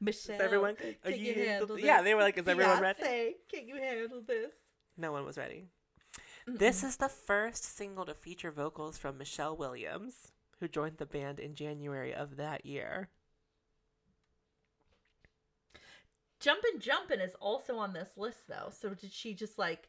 Michelle. 0.00 0.34
Is 0.34 0.40
everyone? 0.40 0.76
Can 0.76 0.96
Are 1.04 1.10
you, 1.10 1.32
you? 1.32 1.46
handle 1.46 1.76
this? 1.76 1.84
yeah, 1.84 2.02
they 2.02 2.14
were 2.14 2.22
like, 2.22 2.36
"Is 2.36 2.48
everyone 2.48 2.80
ready?" 2.80 3.00
Beyonce, 3.02 3.32
Can 3.50 3.68
you 3.68 3.76
handle 3.76 4.20
this? 4.26 4.52
No 4.96 5.12
one 5.12 5.24
was 5.24 5.38
ready. 5.38 5.64
This 6.46 6.82
is 6.82 6.96
the 6.96 7.08
first 7.08 7.64
single 7.64 8.04
to 8.06 8.14
feature 8.14 8.50
vocals 8.50 8.98
from 8.98 9.18
Michelle 9.18 9.56
Williams, 9.56 10.32
who 10.60 10.68
joined 10.68 10.98
the 10.98 11.06
band 11.06 11.38
in 11.38 11.54
January 11.54 12.12
of 12.12 12.36
that 12.36 12.66
year. 12.66 13.08
Jumpin' 16.40 16.80
Jumpin' 16.80 17.20
is 17.20 17.34
also 17.40 17.76
on 17.78 17.92
this 17.92 18.16
list 18.16 18.46
though. 18.48 18.70
So 18.70 18.94
did 18.94 19.12
she 19.12 19.34
just 19.34 19.58
like 19.58 19.88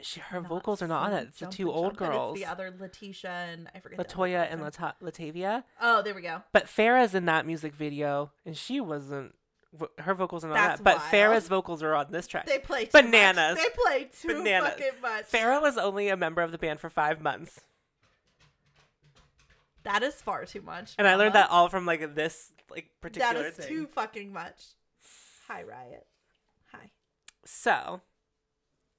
She, 0.00 0.20
her 0.20 0.40
not 0.40 0.48
vocals 0.48 0.80
are 0.80 0.86
not 0.86 1.02
on 1.10 1.12
it. 1.12 1.28
It's 1.28 1.40
the 1.40 1.46
two 1.46 1.72
old 1.72 1.94
Jumpin'? 1.98 2.06
girls, 2.08 2.38
the 2.38 2.46
other 2.46 2.72
Letitia 2.78 3.30
and 3.30 3.68
I 3.74 3.80
forget. 3.80 3.98
Latoya 3.98 4.46
and. 4.50 4.62
Lata- 4.62 4.94
Latavia. 5.02 5.64
Oh, 5.80 6.02
there 6.02 6.14
we 6.14 6.22
go. 6.22 6.42
But 6.52 6.66
Farrah's 6.66 7.14
in 7.16 7.24
that 7.24 7.46
music 7.46 7.74
video, 7.74 8.30
and 8.46 8.56
she 8.56 8.80
wasn't. 8.80 9.34
Her 9.98 10.14
vocals 10.14 10.44
are 10.44 10.48
not 10.48 10.54
That's 10.54 10.78
that. 10.80 10.84
But 10.84 10.96
wild. 10.98 11.12
Farrah's 11.12 11.48
vocals 11.48 11.82
are 11.82 11.94
on 11.94 12.06
this 12.10 12.26
track. 12.28 12.46
They 12.46 12.58
play 12.60 12.84
too 12.84 12.90
Bananas. 12.92 13.56
Much. 13.58 13.64
They 13.66 13.74
play 13.84 14.10
too 14.22 14.28
Bananas. 14.28 14.70
fucking 14.70 15.00
much. 15.02 15.30
Farrah 15.30 15.60
was 15.60 15.76
only 15.76 16.08
a 16.08 16.16
member 16.16 16.42
of 16.42 16.52
the 16.52 16.58
band 16.58 16.78
for 16.80 16.88
five 16.88 17.20
months, 17.20 17.60
That 19.82 20.02
is 20.02 20.14
far 20.14 20.44
too 20.44 20.62
much. 20.62 20.94
and 20.98 21.06
I 21.08 21.16
learned 21.16 21.34
that 21.34 21.50
all 21.50 21.68
from 21.68 21.86
like 21.86 22.14
this 22.14 22.50
like 22.70 22.88
particular 23.00 23.46
is 23.48 23.54
thing. 23.54 23.68
too 23.68 23.86
fucking 23.88 24.32
much. 24.32 24.62
Hi, 25.48 25.62
Riot. 25.62 26.06
Hi. 26.72 26.90
So, 27.44 28.00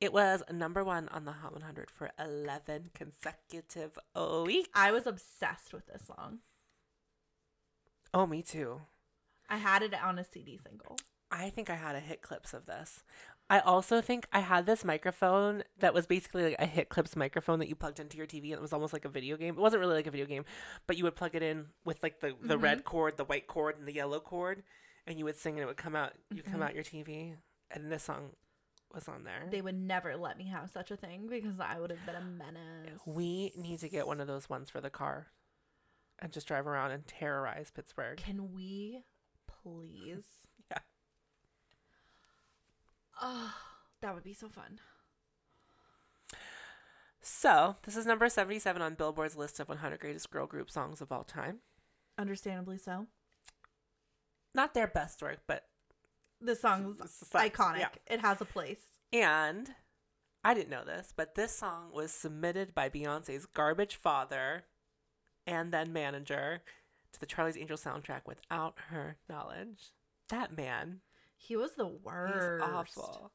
it 0.01 0.13
was 0.13 0.43
number 0.51 0.84
one 0.84 1.09
on 1.09 1.26
the 1.26 1.34
Hot 1.34 1.53
100 1.53 1.91
for 1.91 2.11
11 2.19 2.91
consecutive 2.93 3.97
weeks. 4.45 4.69
I 4.73 4.91
was 4.91 5.05
obsessed 5.05 5.73
with 5.73 5.88
this 5.88 6.07
song. 6.07 6.39
Oh, 8.13 8.26
me 8.26 8.41
too. 8.41 8.81
I 9.49 9.57
had 9.57 9.84
it 9.84 9.93
on 9.93 10.17
a 10.17 10.23
CD 10.23 10.57
single. 10.57 10.97
I 11.31 11.49
think 11.49 11.69
I 11.69 11.76
had 11.76 11.95
a 11.95 11.99
hit 11.99 12.21
clips 12.21 12.53
of 12.53 12.65
this. 12.65 13.03
I 13.51 13.59
also 13.59 13.99
think 13.99 14.27
I 14.31 14.39
had 14.39 14.67
this 14.67 14.85
microphone 14.85 15.63
that 15.80 15.93
was 15.93 16.05
basically 16.05 16.43
like 16.43 16.55
a 16.59 16.65
hit 16.67 16.89
clips 16.89 17.15
microphone 17.15 17.59
that 17.59 17.67
you 17.67 17.76
plugged 17.76 17.99
into 17.99 18.15
your 18.15 18.27
TV 18.27 18.45
and 18.45 18.53
it 18.53 18.61
was 18.61 18.73
almost 18.73 18.93
like 18.93 19.05
a 19.05 19.09
video 19.09 19.38
game. 19.38 19.55
It 19.55 19.61
wasn't 19.61 19.81
really 19.81 19.95
like 19.95 20.07
a 20.07 20.11
video 20.11 20.27
game, 20.27 20.45
but 20.85 20.97
you 20.97 21.03
would 21.03 21.15
plug 21.15 21.34
it 21.34 21.41
in 21.41 21.65
with 21.84 22.01
like 22.03 22.19
the, 22.19 22.35
the 22.41 22.55
mm-hmm. 22.55 22.63
red 22.63 22.84
cord, 22.84 23.17
the 23.17 23.26
white 23.26 23.47
cord, 23.47 23.77
and 23.80 23.88
the 23.88 23.93
yellow 23.93 24.19
cord, 24.19 24.61
and 25.07 25.17
you 25.17 25.26
would 25.26 25.35
sing 25.35 25.53
and 25.53 25.63
it 25.63 25.65
would 25.65 25.77
come 25.77 25.95
out 25.95 26.13
you 26.30 26.43
come 26.43 26.53
mm-hmm. 26.53 26.63
out 26.63 26.76
your 26.76 26.84
TV. 26.84 27.34
And 27.71 27.91
this 27.91 28.03
song 28.03 28.31
was 28.94 29.07
on 29.07 29.24
there. 29.24 29.48
They 29.49 29.61
would 29.61 29.80
never 29.80 30.16
let 30.18 30.38
me 30.38 30.45
have 30.45 30.70
such 30.72 30.91
a 30.91 30.98
thing 30.98 31.28
because 31.30 31.60
I 31.60 31.80
would 31.80 31.90
have 31.91 32.06
been 32.06 32.16
a 32.16 32.22
menace. 32.22 33.02
we 33.06 33.52
need 33.56 33.80
to 33.80 33.90
get 33.90 34.07
one 34.07 34.20
of 34.20 34.28
those 34.28 34.49
ones 34.49 34.70
for 34.70 34.82
the 34.82 34.90
car 34.90 35.28
and 36.20 36.32
just 36.32 36.48
drive 36.48 36.68
around 36.68 36.91
and 36.91 37.06
terrorize 37.07 37.72
Pittsburgh. 37.72 38.18
Can 38.18 38.53
we 38.53 39.03
please? 39.48 40.24
Yeah. 40.72 40.78
Oh, 43.22 43.53
that 44.02 44.14
would 44.14 44.24
be 44.24 44.34
so 44.34 44.49
fun. 44.49 44.80
So, 47.22 47.76
this 47.84 47.98
is 47.98 48.06
number 48.06 48.30
77 48.30 48.82
on 48.82 48.94
Billboard's 48.94 49.36
list 49.36 49.60
of 49.60 49.68
100 49.68 49.99
greatest 49.99 50.30
girl 50.30 50.45
group 50.45 50.70
songs 50.70 51.02
of 51.02 51.11
all 51.11 51.24
time. 51.24 51.60
Understandably 52.18 52.78
so. 52.78 53.07
Not 54.53 54.74
their 54.74 54.88
best 54.88 55.22
work, 55.22 55.40
but 55.48 55.66
The 56.41 56.56
song's 56.56 56.99
S- 57.02 57.22
s- 57.24 57.30
s- 57.36 57.49
iconic. 57.52 57.80
yeah. 57.80 57.90
It 58.07 58.22
has 58.22 58.40
a 58.41 58.45
place. 58.45 58.82
And 59.11 59.74
I 60.44 60.53
didn't 60.53 60.70
know 60.70 60.86
this, 60.86 61.14
but 61.16 61.36
this 61.36 61.56
song 61.56 61.91
was 61.94 62.11
submitted 62.11 62.74
by 62.74 62.90
Beyonce's 62.90 63.45
garbage 63.45 63.95
father 63.98 64.64
and 65.45 65.74
then 65.74 65.91
manager 65.91 66.61
to 67.14 67.20
the 67.20 67.26
Charlie's 67.26 67.57
Angels 67.57 67.84
soundtrack 67.84 68.22
without 68.26 68.76
her 68.90 69.18
knowledge. 69.28 69.91
That 70.30 70.56
man, 70.56 71.02
He 71.36 71.56
was 71.56 71.72
the 71.76 71.88
he's 71.90 71.99
worst. 72.03 72.64
awful. 72.64 73.32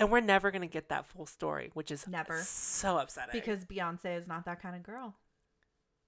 And 0.00 0.10
we're 0.10 0.20
never 0.20 0.50
going 0.50 0.62
to 0.62 0.66
get 0.66 0.88
that 0.88 1.06
full 1.06 1.26
story, 1.26 1.70
which 1.74 1.90
is 1.90 2.08
Never. 2.08 2.40
so 2.42 2.98
upsetting. 2.98 3.32
Because 3.32 3.64
Beyonce 3.64 4.16
is 4.18 4.26
not 4.26 4.44
that 4.46 4.60
kind 4.62 4.74
of 4.74 4.82
girl. 4.82 5.14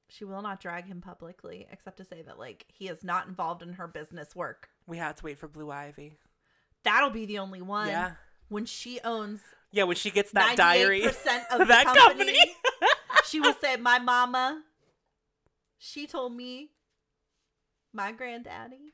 She 0.09 0.25
will 0.25 0.43
not 0.43 0.61
drag 0.61 0.87
him 0.87 1.01
publicly, 1.01 1.67
except 1.71 1.99
to 1.99 2.05
say 2.05 2.23
that 2.23 2.39
like 2.39 2.65
he 2.69 2.89
is 2.89 3.05
not 3.05 3.27
involved 3.29 3.63
in 3.63 3.75
her 3.75 3.87
business 3.87 4.35
work. 4.35 4.71
we 4.87 4.97
have 4.99 5.15
to 5.17 5.25
wait 5.25 5.39
for 5.39 5.49
Blue 5.49 5.71
Ivy. 5.71 6.15
That'll 6.85 7.11
be 7.11 7.27
the 7.27 7.39
only 7.39 7.63
one. 7.63 7.89
Yeah. 7.89 8.13
When 8.49 8.67
she 8.67 9.01
owns 9.05 9.41
Yeah, 9.71 9.85
when 9.85 9.97
she 9.97 10.11
gets 10.11 10.33
that 10.33 10.53
98% 10.53 10.57
diary, 10.57 11.05
of 11.05 11.15
the 11.59 11.65
that 11.67 11.85
company, 11.87 12.33
company. 12.37 12.57
she 13.29 13.41
will 13.41 13.55
say, 13.55 13.77
"My 13.77 13.99
mama, 13.99 14.63
she 15.79 16.07
told 16.07 16.35
me, 16.37 16.71
my 17.93 18.13
granddaddy." 18.13 18.93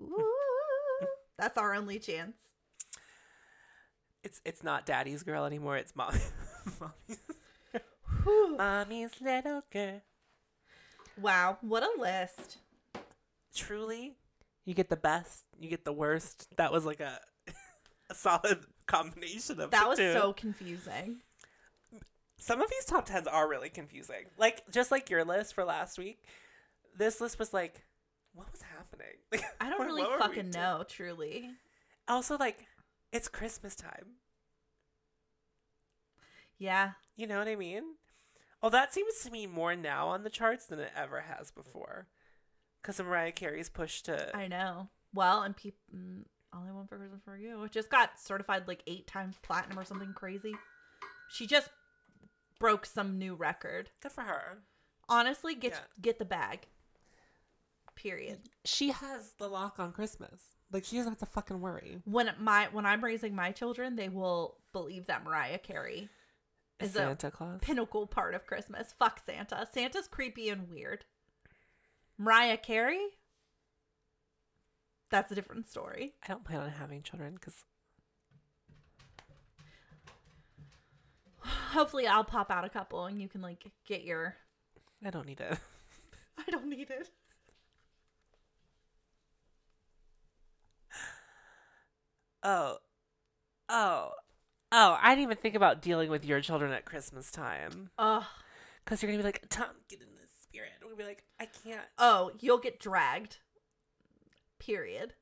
Ooh, 0.00 1.06
that's 1.38 1.56
our 1.56 1.74
only 1.74 1.98
chance. 1.98 2.36
it's 4.22 4.40
it's 4.44 4.62
not 4.62 4.84
daddy's 4.86 5.22
girl 5.22 5.44
anymore. 5.44 5.76
It's 5.76 5.94
mom. 5.96 6.12
mommy's, 6.80 7.18
Whew. 8.24 8.56
mommy's 8.56 9.10
little 9.20 9.62
girl. 9.72 10.02
Wow, 11.20 11.58
what 11.62 11.82
a 11.82 12.00
list! 12.00 12.58
truly 13.54 14.14
you 14.68 14.74
get 14.74 14.90
the 14.90 14.96
best 14.96 15.44
you 15.58 15.70
get 15.70 15.84
the 15.86 15.92
worst. 15.94 16.46
That 16.58 16.70
was 16.72 16.84
like 16.84 17.00
a 17.00 17.18
a 18.10 18.14
solid 18.14 18.58
combination 18.86 19.60
of 19.60 19.70
That 19.70 19.88
was 19.88 19.98
two. 19.98 20.12
so 20.12 20.32
confusing. 20.34 21.20
some 22.36 22.60
of 22.60 22.68
these 22.70 22.84
top 22.84 23.06
tens 23.06 23.26
are 23.26 23.48
really 23.48 23.70
confusing. 23.70 24.26
Like 24.36 24.62
just 24.70 24.90
like 24.90 25.08
your 25.08 25.24
list 25.24 25.54
for 25.54 25.64
last 25.64 25.98
week 25.98 26.22
this 26.98 27.20
list 27.20 27.38
was 27.38 27.54
like 27.54 27.82
what 28.34 28.50
was 28.52 28.60
happening? 28.62 29.06
Like, 29.32 29.44
I 29.60 29.70
don't 29.70 29.78
what- 29.78 29.86
really 29.86 30.02
what 30.02 30.20
fucking 30.20 30.50
know, 30.50 30.84
truly. 30.86 31.48
also 32.06 32.36
like 32.36 32.66
it's 33.10 33.28
christmas 33.28 33.74
time. 33.74 34.16
Yeah, 36.58 36.92
you 37.16 37.26
know 37.26 37.38
what 37.38 37.48
i 37.48 37.56
mean? 37.56 37.82
Oh 38.62 38.68
that 38.70 38.92
seems 38.92 39.20
to 39.22 39.30
me 39.30 39.46
more 39.46 39.74
now 39.76 40.08
on 40.08 40.24
the 40.24 40.30
charts 40.30 40.66
than 40.66 40.78
it 40.80 40.90
ever 40.96 41.20
has 41.22 41.50
before 41.50 42.06
because 42.88 43.04
mariah 43.04 43.32
carey's 43.32 43.68
push 43.68 44.02
to 44.02 44.34
I 44.36 44.48
know. 44.48 44.88
Well, 45.14 45.42
and 45.42 45.56
people, 45.56 45.78
all 46.52 46.64
I 46.68 46.72
want 46.72 46.88
for 46.88 46.96
Christmas 46.98 47.22
for 47.24 47.36
you, 47.36 47.62
it 47.64 47.72
just 47.72 47.90
got 47.90 48.18
certified 48.20 48.66
like 48.68 48.82
eight 48.86 49.06
times 49.06 49.36
platinum 49.42 49.78
or 49.78 49.84
something 49.84 50.12
crazy. 50.14 50.54
She 51.30 51.46
just 51.46 51.68
broke 52.58 52.84
some 52.86 53.18
new 53.18 53.34
record. 53.34 53.90
good 54.02 54.12
for 54.12 54.22
her 54.22 54.58
Honestly, 55.08 55.54
get 55.54 55.72
Yeah. 55.72 55.78
get 56.00 56.18
the 56.18 56.24
bag. 56.24 56.66
Period. 57.94 58.38
she 58.64 58.90
has 58.90 59.32
the 59.38 59.48
lock 59.48 59.80
on 59.80 59.90
christmas 59.92 60.40
like 60.70 60.84
she 60.84 60.96
doesn't 60.98 61.12
have 61.12 61.18
to 61.18 61.26
fucking 61.26 61.60
worry 61.60 62.00
When 62.04 62.30
my 62.38 62.68
when 62.70 62.86
I'm 62.86 63.02
raising 63.02 63.34
my 63.34 63.50
children, 63.50 63.96
they 63.96 64.08
will 64.08 64.58
believe 64.72 65.06
that 65.06 65.24
Mariah 65.24 65.58
Carey 65.58 66.08
is 66.78 66.94
a 66.94 66.98
Santa 66.98 67.30
Claus. 67.32 67.58
pinnacle 67.60 68.06
part 68.06 68.34
of 68.34 68.46
Christmas. 68.46 68.94
Fuck 68.98 69.20
Santa. 69.26 69.66
Santa's 69.72 70.06
creepy 70.06 70.48
and 70.48 70.68
weird. 70.70 71.06
Mariah 72.18 72.56
Carey? 72.56 72.98
That's 75.10 75.30
a 75.32 75.34
different 75.34 75.68
story. 75.70 76.14
I 76.22 76.28
don't 76.28 76.44
plan 76.44 76.60
on 76.60 76.70
having 76.70 77.02
children 77.02 77.34
because 77.34 77.64
Hopefully 81.70 82.06
I'll 82.06 82.24
pop 82.24 82.50
out 82.50 82.64
a 82.64 82.68
couple 82.68 83.06
and 83.06 83.20
you 83.20 83.28
can 83.28 83.40
like 83.40 83.64
get 83.86 84.02
your 84.02 84.36
I 85.04 85.10
don't 85.10 85.26
need 85.26 85.40
it. 85.40 85.58
I 86.38 86.50
don't 86.50 86.68
need 86.68 86.90
it. 86.90 87.08
Oh, 92.42 92.78
oh, 93.68 94.10
oh! 94.72 94.98
I 95.00 95.10
didn't 95.10 95.24
even 95.24 95.36
think 95.38 95.54
about 95.54 95.82
dealing 95.82 96.08
with 96.08 96.24
your 96.24 96.40
children 96.40 96.72
at 96.72 96.84
Christmas 96.84 97.30
time 97.30 97.90
Ugh. 97.98 98.24
because 98.84 99.02
you're 99.02 99.10
gonna 99.10 99.22
be 99.22 99.26
like, 99.26 99.44
"Tom, 99.50 99.66
get 99.88 100.00
in 100.00 100.06
spirit." 100.48 100.72
We'll 100.84 100.96
be 100.96 101.04
like, 101.04 101.24
"I 101.38 101.46
can't." 101.46 101.86
Oh, 101.98 102.32
you'll 102.40 102.58
get 102.58 102.80
dragged. 102.80 103.38
Period. 104.58 105.14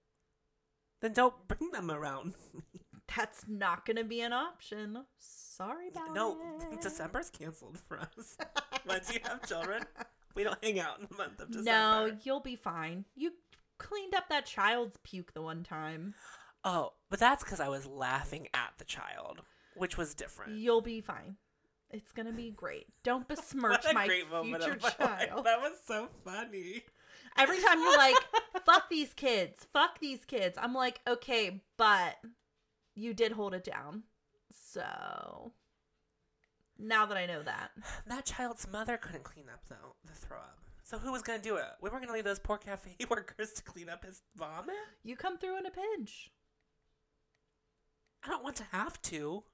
Then 1.00 1.12
don't 1.12 1.48
bring 1.48 1.70
them 1.72 1.90
around. 1.90 2.34
That's 3.16 3.44
not 3.46 3.86
gonna 3.86 4.04
be 4.04 4.20
an 4.20 4.32
option. 4.32 5.04
Sorry 5.18 5.88
about 5.88 6.14
no, 6.14 6.38
it. 6.72 6.80
December's 6.80 7.30
canceled 7.30 7.78
for 7.78 8.00
us. 8.00 8.36
Once 8.86 9.12
you 9.12 9.20
have 9.24 9.46
children, 9.46 9.84
we 10.34 10.44
don't 10.44 10.62
hang 10.62 10.80
out 10.80 10.98
in 11.00 11.06
the 11.08 11.16
month 11.16 11.40
of 11.40 11.50
December. 11.50 11.70
No, 11.70 12.16
you'll 12.22 12.40
be 12.40 12.56
fine. 12.56 13.04
You 13.14 13.32
cleaned 13.78 14.14
up 14.14 14.28
that 14.28 14.46
child's 14.46 14.98
puke 15.02 15.32
the 15.34 15.42
one 15.42 15.62
time. 15.62 16.14
Oh, 16.64 16.94
but 17.10 17.20
that's 17.20 17.44
because 17.44 17.60
I 17.60 17.68
was 17.68 17.86
laughing 17.86 18.48
at 18.52 18.72
the 18.78 18.84
child, 18.84 19.42
which 19.76 19.96
was 19.96 20.14
different. 20.14 20.58
You'll 20.58 20.80
be 20.80 21.00
fine. 21.00 21.36
It's 21.90 22.12
gonna 22.12 22.32
be 22.32 22.50
great. 22.50 22.86
Don't 23.02 23.28
besmirch 23.28 23.84
my 23.92 24.06
great 24.06 24.30
moment 24.30 24.62
future 24.64 24.78
my 24.82 24.88
life. 25.06 25.28
child. 25.28 25.46
That 25.46 25.60
was 25.60 25.72
so 25.86 26.08
funny. 26.24 26.82
Every 27.38 27.60
time 27.60 27.80
you're 27.80 27.96
like, 27.96 28.16
fuck 28.64 28.88
these 28.88 29.12
kids, 29.12 29.66
fuck 29.72 30.00
these 30.00 30.24
kids. 30.24 30.56
I'm 30.60 30.72
like, 30.74 31.00
okay, 31.06 31.62
but 31.76 32.16
you 32.94 33.12
did 33.14 33.32
hold 33.32 33.54
it 33.54 33.64
down. 33.64 34.04
So 34.50 35.52
now 36.78 37.06
that 37.06 37.16
I 37.16 37.26
know 37.26 37.42
that. 37.42 37.70
That 38.06 38.24
child's 38.24 38.66
mother 38.70 38.96
couldn't 38.96 39.24
clean 39.24 39.46
up 39.52 39.60
though 39.68 39.94
the 40.04 40.12
throw 40.12 40.38
up. 40.38 40.58
So 40.82 40.98
who 40.98 41.12
was 41.12 41.22
gonna 41.22 41.40
do 41.42 41.56
it? 41.56 41.64
We 41.80 41.90
weren't 41.90 42.02
gonna 42.02 42.14
leave 42.14 42.24
those 42.24 42.38
poor 42.38 42.58
cafe 42.58 42.96
workers 43.10 43.52
to 43.54 43.62
clean 43.62 43.88
up 43.88 44.04
his 44.04 44.22
vomit. 44.36 44.74
You 45.02 45.16
come 45.16 45.38
through 45.38 45.58
in 45.58 45.66
a 45.66 45.70
pinch. 45.70 46.30
I 48.24 48.28
don't 48.28 48.42
want 48.44 48.56
to 48.56 48.64
have 48.72 49.00
to. 49.02 49.44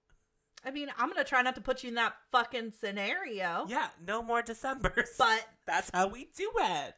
I 0.65 0.71
mean, 0.71 0.89
I'm 0.97 1.09
gonna 1.09 1.25
try 1.25 1.43
not 1.43 1.55
to 1.57 1.61
put 1.61 1.83
you 1.83 1.89
in 1.89 1.97
that 1.97 2.15
fucking 2.31 2.73
scenario. 2.79 3.67
Yeah, 3.69 3.89
no 4.07 4.23
more 4.23 4.43
December's. 4.43 5.11
But 5.19 5.47
that's 5.67 5.91
how 5.93 6.09
we 6.09 6.29
do 6.37 6.51
it. 6.59 6.95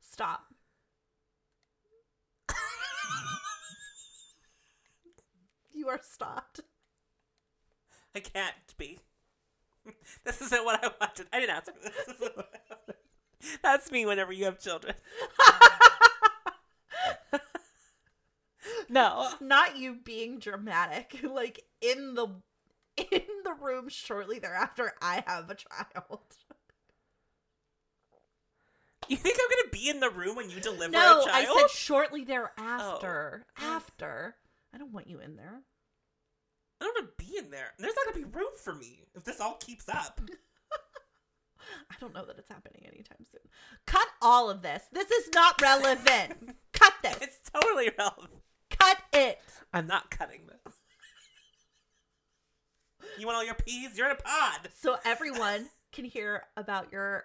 stop. 0.00 0.44
You 5.72 5.88
are 5.88 6.00
stopped. 6.02 6.60
I 8.14 8.20
can't 8.20 8.54
be. 8.78 9.00
This 10.24 10.40
isn't 10.40 10.64
what 10.64 10.82
I 10.82 10.90
wanted. 11.00 11.26
I 11.32 11.40
didn't 11.40 11.56
ask 11.56 11.66
for 11.66 11.72
this. 11.82 11.92
this 12.06 12.16
isn't 12.16 12.36
what 12.36 12.48
I 12.54 12.58
wanted. 12.74 12.94
That's 13.62 13.90
me 13.90 14.06
whenever 14.06 14.32
you 14.32 14.44
have 14.46 14.58
children. 14.60 14.94
No. 18.88 19.28
Not 19.40 19.76
you 19.76 19.96
being 20.02 20.38
dramatic, 20.38 21.20
like 21.22 21.64
in 21.80 22.14
the 22.14 22.28
in 22.96 23.22
the 23.44 23.54
room 23.60 23.88
shortly 23.88 24.38
thereafter 24.38 24.92
I 25.02 25.24
have 25.26 25.50
a 25.50 25.54
child. 25.54 26.20
You 29.08 29.16
think 29.16 29.36
I'm 29.38 29.50
gonna 29.50 29.70
be 29.70 29.88
in 29.90 30.00
the 30.00 30.10
room 30.10 30.36
when 30.36 30.48
you 30.48 30.60
deliver 30.60 30.92
No, 30.92 31.20
a 31.20 31.24
child? 31.24 31.48
I 31.48 31.60
said 31.60 31.70
shortly 31.70 32.24
thereafter. 32.24 33.44
Oh, 33.58 33.62
oh. 33.62 33.74
After. 33.76 34.36
I 34.74 34.78
don't 34.78 34.92
want 34.92 35.08
you 35.08 35.20
in 35.20 35.36
there. 35.36 35.60
I 36.80 36.84
don't 36.84 36.94
want 36.94 37.18
to 37.18 37.24
be 37.24 37.36
in 37.36 37.50
there. 37.50 37.72
There's 37.78 37.94
not 37.94 38.14
gonna 38.14 38.26
be 38.26 38.32
room 38.32 38.52
for 38.56 38.74
me 38.74 39.04
if 39.14 39.24
this 39.24 39.40
all 39.40 39.54
keeps 39.54 39.88
up. 39.88 40.20
I 41.90 41.94
don't 42.00 42.14
know 42.14 42.24
that 42.26 42.38
it's 42.38 42.48
happening 42.48 42.82
anytime 42.86 43.24
soon. 43.30 43.40
Cut 43.86 44.08
all 44.20 44.50
of 44.50 44.62
this. 44.62 44.84
This 44.92 45.10
is 45.10 45.28
not 45.34 45.60
relevant. 45.60 46.56
Cut 46.72 46.94
this. 47.02 47.16
It's 47.20 47.50
totally 47.50 47.90
relevant. 47.96 48.30
Cut 48.78 48.98
it. 49.12 49.40
I'm 49.72 49.86
not 49.86 50.10
cutting 50.10 50.42
this. 50.46 50.74
You 53.18 53.26
want 53.26 53.36
all 53.36 53.44
your 53.44 53.54
peas? 53.54 53.96
You're 53.96 54.06
in 54.10 54.12
a 54.12 54.20
pod. 54.20 54.68
So 54.76 54.96
everyone 55.04 55.68
can 55.92 56.04
hear 56.04 56.42
about 56.56 56.92
your 56.92 57.24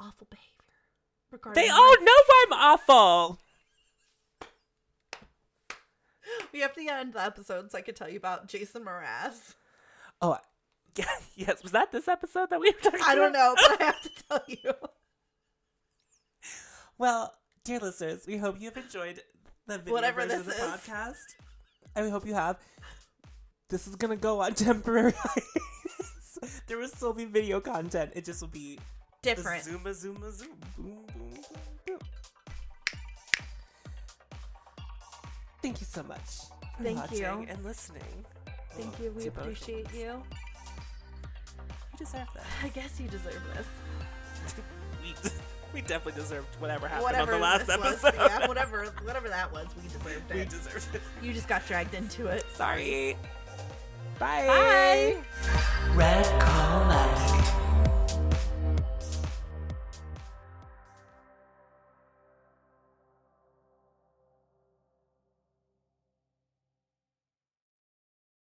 awful 0.00 0.26
behavior. 0.30 0.50
Regarding 1.30 1.62
They 1.62 1.68
all 1.68 1.96
know 2.00 2.12
I'm 2.46 2.52
awful. 2.52 3.40
We 6.52 6.60
have 6.60 6.74
to 6.74 6.86
end 6.88 7.14
the 7.14 7.22
episode 7.22 7.70
so 7.70 7.78
I 7.78 7.82
could 7.82 7.96
tell 7.96 8.08
you 8.08 8.16
about 8.16 8.48
Jason 8.48 8.84
Mraz. 8.84 9.54
Oh, 10.22 10.38
yeah, 10.96 11.06
yes. 11.34 11.62
Was 11.62 11.72
that 11.72 11.92
this 11.92 12.08
episode 12.08 12.50
that 12.50 12.60
we 12.60 12.70
were 12.70 12.90
talking 12.90 13.00
I 13.04 13.14
don't 13.14 13.32
know, 13.32 13.54
but 13.56 13.80
I 13.80 13.84
have 13.84 14.02
to 14.02 14.10
tell 14.28 14.42
you. 14.46 14.72
Well, 16.96 17.34
dear 17.64 17.80
listeners, 17.80 18.24
we 18.26 18.36
hope 18.36 18.56
you've 18.60 18.76
enjoyed 18.76 19.20
the 19.66 19.78
video 19.78 19.94
Whatever 19.94 20.22
version 20.22 20.40
of 20.40 20.46
the 20.46 20.52
this 20.52 20.60
is. 20.60 20.70
podcast. 20.70 21.24
And 21.96 22.04
we 22.04 22.10
hope 22.10 22.26
you 22.26 22.34
have. 22.34 22.58
This 23.70 23.86
is 23.86 23.96
gonna 23.96 24.16
go 24.16 24.40
on 24.42 24.54
temporary 24.54 25.12
hiatus. 25.16 26.60
there 26.66 26.78
will 26.78 26.88
still 26.88 27.12
be 27.12 27.24
video 27.24 27.60
content. 27.60 28.12
It 28.14 28.24
just 28.24 28.40
will 28.40 28.48
be 28.48 28.78
Different. 29.22 29.64
Zuma 29.64 29.94
Zuma 29.94 30.30
Zoom. 30.30 30.48
Boom 30.76 30.96
boom 31.14 31.30
boom 31.30 31.78
boom. 31.86 31.98
Thank 35.62 35.80
you 35.80 35.86
so 35.86 36.02
much 36.02 36.18
for 36.76 36.82
Thank 36.82 36.98
watching 36.98 37.18
you. 37.18 37.46
and 37.48 37.64
listening. 37.64 38.02
Thank 38.72 39.00
you. 39.00 39.12
We 39.16 39.24
to 39.24 39.30
both 39.30 39.38
of 39.38 39.42
appreciate 39.44 39.86
you. 39.94 40.00
You 41.92 41.98
deserve 41.98 42.28
that. 42.34 42.44
I 42.62 42.68
guess 42.68 43.00
you 43.00 43.08
deserve 43.08 43.40
this. 43.54 43.66
we, 45.02 45.14
we 45.74 45.80
definitely 45.80 46.20
deserved 46.22 46.46
whatever 46.60 46.86
happened 46.86 47.02
Whatever 47.04 47.34
on 47.34 47.40
the 47.40 47.44
last 47.44 47.66
this 47.66 47.76
was, 47.76 48.04
episode. 48.04 48.14
yeah, 48.16 48.46
whatever, 48.46 48.84
whatever 49.02 49.28
that 49.28 49.52
was, 49.52 49.66
we 49.76 49.82
deserved 49.88 50.30
it. 50.30 50.34
we 50.34 50.40
it. 50.42 50.48
deserved 50.48 50.94
it. 50.94 51.02
You 51.20 51.32
just 51.32 51.48
got 51.48 51.66
dragged 51.66 51.94
into 51.94 52.28
it. 52.28 52.44
Sorry. 52.54 53.16
Bye. 54.18 54.46
Bye. 54.46 55.16
Wreck 55.94 56.24
Collect. 56.40 57.63